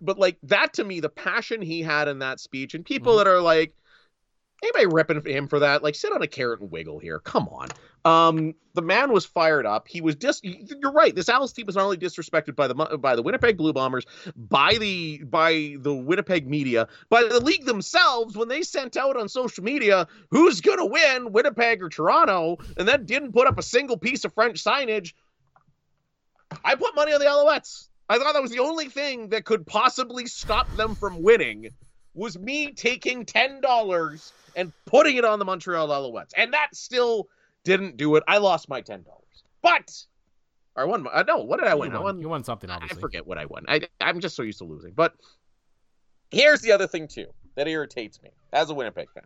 but 0.00 0.18
like 0.18 0.38
that 0.44 0.74
to 0.74 0.84
me, 0.84 1.00
the 1.00 1.08
passion 1.08 1.60
he 1.60 1.82
had 1.82 2.06
in 2.06 2.20
that 2.20 2.38
speech, 2.38 2.74
and 2.74 2.84
people 2.84 3.14
Mhm. 3.14 3.18
that 3.18 3.26
are 3.26 3.40
like, 3.40 3.74
anybody 4.62 4.86
ripping 4.86 5.22
him 5.24 5.48
for 5.48 5.60
that, 5.60 5.82
like 5.82 5.94
sit 5.94 6.12
on 6.12 6.22
a 6.22 6.26
carrot 6.26 6.60
and 6.60 6.70
wiggle 6.70 6.98
here. 6.98 7.18
Come 7.20 7.48
on. 7.48 7.68
Um, 8.04 8.54
the 8.74 8.82
man 8.82 9.12
was 9.12 9.24
fired 9.24 9.66
up. 9.66 9.88
He 9.88 10.00
was 10.00 10.16
just. 10.16 10.44
You're 10.44 10.92
right. 10.92 11.14
This 11.14 11.28
Als 11.28 11.52
team 11.52 11.66
was 11.66 11.76
not 11.76 11.84
only 11.84 11.96
disrespected 11.96 12.56
by 12.56 12.68
the 12.68 12.74
by 12.74 13.16
the 13.16 13.22
Winnipeg 13.22 13.56
Blue 13.56 13.72
Bombers, 13.72 14.04
by 14.36 14.74
the 14.78 15.22
by 15.24 15.76
the 15.78 15.94
Winnipeg 15.94 16.48
media, 16.48 16.88
by 17.08 17.24
the 17.24 17.40
league 17.40 17.64
themselves 17.64 18.36
when 18.36 18.48
they 18.48 18.62
sent 18.62 18.96
out 18.96 19.16
on 19.16 19.28
social 19.28 19.64
media 19.64 20.06
who's 20.30 20.60
gonna 20.60 20.86
win, 20.86 21.32
Winnipeg 21.32 21.82
or 21.82 21.88
Toronto, 21.88 22.58
and 22.76 22.86
then 22.86 23.04
didn't 23.04 23.32
put 23.32 23.46
up 23.46 23.58
a 23.58 23.62
single 23.62 23.96
piece 23.96 24.24
of 24.24 24.32
French 24.32 24.62
signage. 24.62 25.12
I 26.64 26.74
put 26.76 26.94
money 26.94 27.12
on 27.12 27.20
the 27.20 27.26
Alouettes. 27.26 27.88
I 28.08 28.18
thought 28.18 28.32
that 28.32 28.42
was 28.42 28.50
the 28.50 28.60
only 28.60 28.88
thing 28.88 29.28
that 29.30 29.44
could 29.44 29.66
possibly 29.66 30.26
stop 30.26 30.74
them 30.76 30.94
from 30.94 31.22
winning 31.22 31.70
was 32.14 32.38
me 32.38 32.72
taking 32.72 33.24
ten 33.26 33.60
dollars 33.60 34.32
and 34.58 34.72
putting 34.84 35.16
it 35.16 35.24
on 35.24 35.38
the 35.38 35.44
Montreal 35.44 35.88
Alouettes, 35.88 36.32
and 36.36 36.52
that 36.52 36.74
still 36.74 37.28
didn't 37.64 37.96
do 37.96 38.16
it. 38.16 38.24
I 38.28 38.38
lost 38.38 38.68
my 38.68 38.80
ten 38.80 39.02
dollars, 39.02 39.44
but 39.62 39.90
I 40.76 40.84
won. 40.84 41.04
My, 41.04 41.10
uh, 41.10 41.22
no, 41.22 41.38
what 41.38 41.60
did 41.60 41.68
I 41.68 41.74
win? 41.74 41.92
You 41.92 41.96
I 41.96 42.00
won, 42.00 42.16
won. 42.16 42.20
you 42.20 42.28
won 42.28 42.44
something, 42.44 42.68
obviously. 42.68 42.98
I 42.98 43.00
forget 43.00 43.26
what 43.26 43.38
I 43.38 43.46
won. 43.46 43.64
I, 43.68 43.82
I'm 44.00 44.20
just 44.20 44.36
so 44.36 44.42
used 44.42 44.58
to 44.58 44.64
losing. 44.64 44.92
But 44.92 45.14
here's 46.30 46.60
the 46.60 46.72
other 46.72 46.86
thing 46.86 47.08
too 47.08 47.26
that 47.54 47.68
irritates 47.68 48.20
me 48.22 48.30
as 48.52 48.68
a 48.68 48.74
Winnipeg 48.74 49.10
fan. 49.12 49.24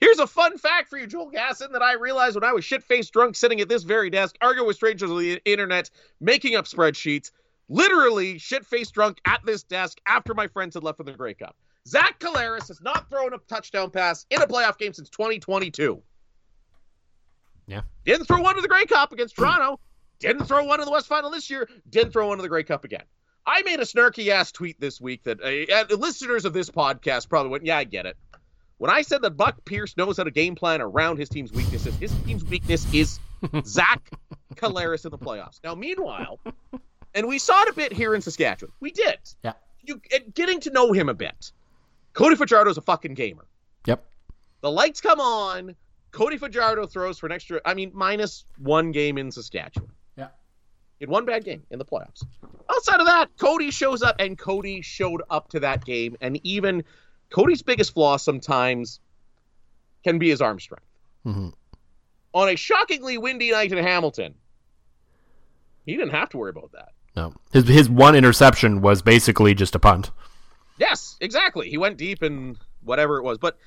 Here's 0.00 0.18
a 0.18 0.26
fun 0.26 0.58
fact 0.58 0.90
for 0.90 0.98
you, 0.98 1.06
Joel 1.06 1.30
Gasson, 1.30 1.72
that 1.72 1.82
I 1.82 1.94
realized 1.94 2.34
when 2.34 2.44
I 2.44 2.52
was 2.52 2.64
shit-faced 2.64 3.12
drunk 3.12 3.36
sitting 3.36 3.60
at 3.60 3.68
this 3.68 3.84
very 3.84 4.10
desk, 4.10 4.36
arguing 4.42 4.66
with 4.66 4.76
strangers 4.76 5.10
on 5.10 5.18
the 5.18 5.40
internet, 5.46 5.88
making 6.20 6.56
up 6.56 6.66
spreadsheets, 6.66 7.30
literally 7.68 8.36
shit-faced 8.36 8.92
drunk 8.92 9.18
at 9.24 9.40
this 9.46 9.62
desk 9.62 9.98
after 10.06 10.34
my 10.34 10.46
friends 10.46 10.74
had 10.74 10.82
left 10.82 10.98
for 10.98 11.04
the 11.04 11.12
Grey 11.12 11.32
Cup. 11.32 11.56
Zach 11.86 12.18
Collaros 12.18 12.68
has 12.68 12.80
not 12.80 13.08
thrown 13.10 13.34
a 13.34 13.38
touchdown 13.38 13.90
pass 13.90 14.26
in 14.30 14.40
a 14.40 14.46
playoff 14.46 14.78
game 14.78 14.92
since 14.92 15.10
2022. 15.10 16.02
Yeah. 17.66 17.82
Didn't 18.04 18.26
throw 18.26 18.40
one 18.40 18.56
to 18.56 18.62
the 18.62 18.68
Grey 18.68 18.86
Cup 18.86 19.12
against 19.12 19.36
Toronto. 19.36 19.80
Didn't 20.18 20.46
throw 20.46 20.64
one 20.64 20.80
in 20.80 20.86
the 20.86 20.92
West 20.92 21.06
Final 21.06 21.30
this 21.30 21.50
year. 21.50 21.68
Didn't 21.88 22.12
throw 22.12 22.28
one 22.28 22.38
in 22.38 22.42
the 22.42 22.48
Grey 22.48 22.62
Cup 22.62 22.84
again. 22.84 23.04
I 23.46 23.62
made 23.62 23.78
a 23.80 23.84
snarky 23.84 24.28
ass 24.28 24.52
tweet 24.52 24.80
this 24.80 25.00
week 25.00 25.24
that 25.24 25.40
uh, 25.42 25.74
uh, 25.74 25.96
listeners 25.96 26.46
of 26.46 26.54
this 26.54 26.70
podcast 26.70 27.28
probably 27.28 27.50
went, 27.50 27.66
"Yeah, 27.66 27.76
I 27.76 27.84
get 27.84 28.06
it." 28.06 28.16
When 28.78 28.90
I 28.90 29.02
said 29.02 29.20
that 29.22 29.32
Buck 29.32 29.64
Pierce 29.66 29.96
knows 29.96 30.16
how 30.16 30.24
to 30.24 30.30
game 30.30 30.54
plan 30.54 30.80
around 30.80 31.18
his 31.18 31.28
team's 31.28 31.52
weaknesses, 31.52 31.94
his 31.96 32.12
team's 32.24 32.44
weakness 32.44 32.92
is 32.94 33.20
Zach 33.66 34.10
Collaros 34.54 35.04
in 35.04 35.10
the 35.10 35.18
playoffs. 35.18 35.60
Now, 35.62 35.74
meanwhile, 35.74 36.40
and 37.14 37.28
we 37.28 37.38
saw 37.38 37.62
it 37.62 37.68
a 37.68 37.72
bit 37.74 37.92
here 37.92 38.14
in 38.14 38.22
Saskatchewan. 38.22 38.72
We 38.80 38.90
did. 38.90 39.18
Yeah. 39.42 39.52
You 39.82 40.00
getting 40.32 40.60
to 40.60 40.70
know 40.70 40.92
him 40.92 41.10
a 41.10 41.14
bit. 41.14 41.52
Cody 42.14 42.36
Fajardo's 42.36 42.78
a 42.78 42.82
fucking 42.82 43.14
gamer. 43.14 43.44
Yep. 43.86 44.04
The 44.62 44.70
lights 44.70 45.00
come 45.00 45.20
on. 45.20 45.76
Cody 46.12 46.38
Fajardo 46.38 46.86
throws 46.86 47.18
for 47.18 47.26
an 47.26 47.32
extra, 47.32 47.60
I 47.64 47.74
mean, 47.74 47.90
minus 47.92 48.44
one 48.58 48.92
game 48.92 49.18
in 49.18 49.30
Saskatchewan. 49.30 49.90
Yeah. 50.16 50.28
In 51.00 51.10
one 51.10 51.24
bad 51.24 51.44
game 51.44 51.64
in 51.70 51.78
the 51.78 51.84
playoffs. 51.84 52.24
Outside 52.70 53.00
of 53.00 53.06
that, 53.06 53.30
Cody 53.36 53.70
shows 53.72 54.02
up, 54.02 54.16
and 54.20 54.38
Cody 54.38 54.80
showed 54.80 55.22
up 55.28 55.48
to 55.50 55.60
that 55.60 55.84
game. 55.84 56.16
And 56.20 56.40
even 56.44 56.84
Cody's 57.30 57.62
biggest 57.62 57.92
flaw 57.92 58.16
sometimes 58.16 59.00
can 60.04 60.18
be 60.18 60.30
his 60.30 60.40
arm 60.40 60.60
strength. 60.60 60.86
Mhm. 61.26 61.52
On 62.32 62.48
a 62.48 62.56
shockingly 62.56 63.18
windy 63.18 63.50
night 63.50 63.72
in 63.72 63.78
Hamilton, 63.78 64.34
he 65.84 65.96
didn't 65.96 66.10
have 66.10 66.28
to 66.30 66.36
worry 66.36 66.50
about 66.50 66.70
that. 66.72 66.92
No. 67.16 67.34
His 67.52 67.66
his 67.68 67.88
one 67.90 68.14
interception 68.14 68.80
was 68.80 69.02
basically 69.02 69.54
just 69.54 69.74
a 69.74 69.78
punt. 69.78 70.10
Yes, 70.78 71.16
exactly. 71.20 71.70
He 71.70 71.78
went 71.78 71.96
deep 71.96 72.22
and 72.22 72.58
whatever 72.82 73.18
it 73.18 73.22
was. 73.22 73.38
But 73.38 73.58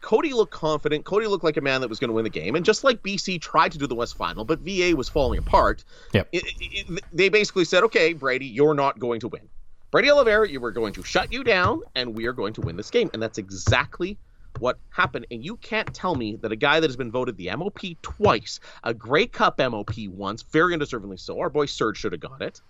Cody 0.00 0.32
looked 0.32 0.52
confident. 0.52 1.04
Cody 1.04 1.26
looked 1.26 1.44
like 1.44 1.56
a 1.56 1.60
man 1.60 1.80
that 1.80 1.88
was 1.88 1.98
going 1.98 2.08
to 2.08 2.14
win 2.14 2.24
the 2.24 2.30
game. 2.30 2.54
And 2.54 2.64
just 2.64 2.84
like 2.84 3.02
BC 3.02 3.40
tried 3.40 3.72
to 3.72 3.78
do 3.78 3.86
the 3.86 3.94
West 3.94 4.16
Final, 4.16 4.44
but 4.44 4.58
VA 4.60 4.94
was 4.96 5.08
falling 5.08 5.38
apart, 5.38 5.84
Yep. 6.12 6.28
it, 6.32 6.44
it, 6.60 6.90
it- 6.90 7.04
they 7.12 7.28
basically 7.28 7.64
said, 7.64 7.82
okay, 7.84 8.12
Brady, 8.12 8.46
you're 8.46 8.74
not 8.74 8.98
going 8.98 9.20
to 9.20 9.28
win. 9.28 9.48
Brady 9.90 10.10
Oliveira, 10.10 10.48
you 10.48 10.60
were 10.60 10.72
going 10.72 10.92
to 10.94 11.02
shut 11.02 11.32
you 11.32 11.42
down, 11.44 11.80
and 11.94 12.14
we 12.14 12.26
are 12.26 12.32
going 12.32 12.52
to 12.54 12.60
win 12.60 12.76
this 12.76 12.90
game. 12.90 13.08
And 13.14 13.22
that's 13.22 13.38
exactly 13.38 14.18
what 14.58 14.78
happened. 14.90 15.26
And 15.30 15.44
you 15.44 15.56
can't 15.58 15.92
tell 15.94 16.14
me 16.16 16.36
that 16.42 16.50
a 16.52 16.56
guy 16.56 16.80
that 16.80 16.88
has 16.88 16.96
been 16.96 17.10
voted 17.10 17.36
the 17.36 17.50
MOP 17.56 17.78
twice, 18.02 18.58
a 18.84 18.92
Grey 18.92 19.26
Cup 19.26 19.58
MOP 19.58 19.92
once, 20.08 20.42
very 20.42 20.76
undeservingly 20.76 21.18
so, 21.20 21.38
our 21.38 21.48
boy 21.48 21.66
Serge 21.66 21.96
should 21.98 22.12
have 22.12 22.20
got 22.20 22.42
it. 22.42 22.60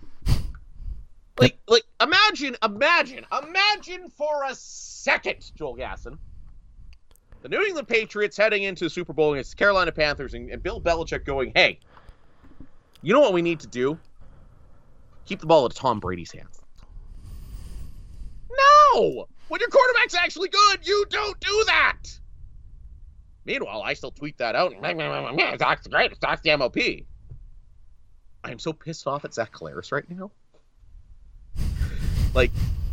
Like, 1.39 1.59
like, 1.69 1.85
imagine, 2.01 2.57
imagine, 2.63 3.27
imagine 3.47 4.09
for 4.11 4.45
a 4.45 4.55
second, 4.55 5.51
Joel 5.55 5.77
Gasson, 5.77 6.19
the 7.43 7.49
New 7.49 7.63
England 7.63 7.89
Patriots 7.89 8.37
heading 8.37 8.63
into 8.63 8.85
the 8.85 8.91
Super 8.91 9.13
Bowl 9.13 9.35
against 9.35 9.51
the 9.51 9.57
Carolina 9.57 9.93
Panthers, 9.93 10.35
and, 10.35 10.51
and 10.51 10.63
Bill 10.63 10.81
Belichick 10.81 11.25
going, 11.25 11.53
"Hey, 11.55 11.79
you 13.03 13.13
know 13.13 13.21
what 13.21 13.35
we 13.35 13.43
need 13.43 13.61
to 13.61 13.67
do? 13.67 13.99
Keep 15.27 15.41
the 15.41 15.47
ball 15.47 15.67
at 15.67 15.75
Tom 15.75 16.01
Brady's 16.01 16.33
hands." 16.33 16.61
No, 18.95 19.27
when 19.49 19.61
your 19.61 19.69
quarterback's 19.69 20.15
actually 20.15 20.49
good, 20.49 20.87
you 20.87 21.05
don't 21.11 21.39
do 21.41 21.65
that. 21.67 22.03
Meanwhile, 23.45 23.83
I 23.83 23.95
still 23.95 24.11
tweet 24.11 24.39
that 24.39 24.57
out. 24.57 24.73
and 25.51 25.59
Zach's 25.59 25.87
great. 25.87 26.19
Zach's 26.21 26.41
the 26.41 26.57
MOP. 26.57 26.77
I 28.43 28.51
am 28.51 28.59
so 28.59 28.73
pissed 28.73 29.07
off 29.07 29.25
at 29.25 29.35
Zach 29.35 29.53
Collaros 29.53 29.93
right 29.93 30.09
now. 30.11 30.31
Like, 32.37 32.53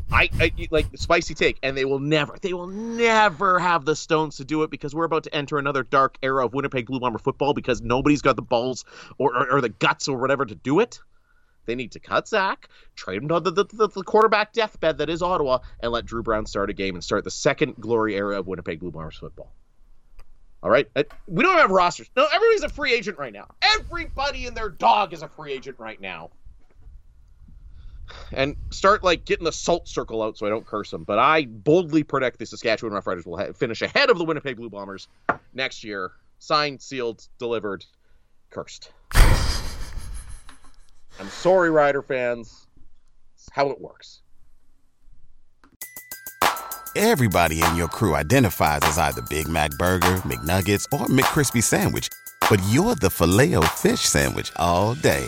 I, 0.09 0.29
I 0.39 0.53
like 0.71 0.85
spicy 0.95 1.33
take, 1.33 1.59
and 1.61 1.75
they 1.75 1.83
will 1.83 1.99
never, 1.99 2.37
they 2.41 2.53
will 2.53 2.67
never 2.67 3.59
have 3.59 3.83
the 3.83 3.93
stones 3.93 4.37
to 4.37 4.45
do 4.45 4.63
it 4.63 4.71
because 4.71 4.95
we're 4.95 5.03
about 5.03 5.25
to 5.25 5.35
enter 5.35 5.57
another 5.57 5.83
dark 5.83 6.17
era 6.23 6.45
of 6.45 6.53
Winnipeg 6.53 6.85
Blue 6.85 7.01
Bomber 7.01 7.19
football 7.19 7.53
because 7.53 7.81
nobody's 7.81 8.21
got 8.21 8.37
the 8.37 8.41
balls 8.41 8.85
or, 9.17 9.35
or, 9.35 9.51
or 9.55 9.61
the 9.61 9.67
guts 9.67 10.07
or 10.07 10.17
whatever 10.17 10.45
to 10.45 10.55
do 10.55 10.79
it. 10.79 11.01
They 11.65 11.75
need 11.75 11.91
to 11.91 11.99
cut 11.99 12.29
Zach, 12.29 12.69
trade 12.95 13.21
him 13.21 13.27
to 13.27 13.41
the, 13.41 13.51
the, 13.51 13.87
the, 13.87 14.03
quarterback 14.03 14.53
deathbed 14.53 14.99
that 14.99 15.09
is 15.09 15.21
Ottawa, 15.21 15.59
and 15.81 15.91
let 15.91 16.05
Dru 16.05 16.23
Brown 16.23 16.45
start 16.45 16.69
a 16.69 16.73
game 16.73 16.95
and 16.95 17.03
start 17.03 17.25
the 17.25 17.31
second 17.31 17.75
glory 17.79 18.15
era 18.15 18.39
of 18.39 18.47
Winnipeg 18.47 18.79
Blue 18.79 18.91
Bombers 18.91 19.17
football. 19.17 19.53
All 20.61 20.69
right, 20.69 20.87
Uh, 20.95 21.03
we 21.27 21.43
don't 21.43 21.57
have 21.57 21.69
rosters. 21.69 22.09
No, 22.15 22.25
everybody's 22.33 22.63
a 22.63 22.69
free 22.69 22.93
agent 22.93 23.17
right 23.17 23.33
now. 23.33 23.53
Everybody 23.61 24.47
and 24.47 24.55
their 24.55 24.69
dog 24.69 25.11
is 25.11 25.21
a 25.21 25.27
free 25.27 25.51
agent 25.51 25.79
right 25.79 25.99
now 25.99 26.29
and 28.31 28.55
start 28.69 29.03
like 29.03 29.25
getting 29.25 29.45
the 29.45 29.51
salt 29.51 29.87
circle 29.87 30.21
out 30.21 30.37
so 30.37 30.45
I 30.45 30.49
don't 30.49 30.65
curse 30.65 30.91
them. 30.91 31.03
But 31.03 31.19
I 31.19 31.45
boldly 31.45 32.03
predict 32.03 32.39
the 32.39 32.45
Saskatchewan 32.45 32.93
Roughriders 32.93 33.25
will 33.25 33.37
ha- 33.37 33.53
finish 33.53 33.81
ahead 33.81 34.09
of 34.09 34.17
the 34.17 34.25
Winnipeg 34.25 34.57
Blue 34.57 34.69
Bombers 34.69 35.07
next 35.53 35.83
year. 35.83 36.11
Signed, 36.39 36.81
sealed, 36.81 37.27
delivered, 37.37 37.85
cursed. 38.49 38.91
I'm 41.19 41.29
sorry, 41.29 41.69
Rider 41.69 42.01
fans. 42.01 42.67
It's 43.35 43.47
how 43.51 43.69
it 43.69 43.79
works. 43.79 44.21
Everybody 46.95 47.63
in 47.63 47.75
your 47.75 47.87
crew 47.87 48.15
identifies 48.15 48.81
as 48.83 48.97
either 48.99 49.21
Big 49.23 49.47
Mac 49.47 49.71
Burger, 49.79 50.17
McNuggets, 50.17 50.85
or 50.91 51.07
McCrispy 51.07 51.63
Sandwich. 51.63 52.07
But 52.49 52.61
you're 52.69 52.95
the 52.95 53.09
Filet-O-Fish 53.09 54.01
Sandwich 54.01 54.51
all 54.57 54.93
day. 54.95 55.27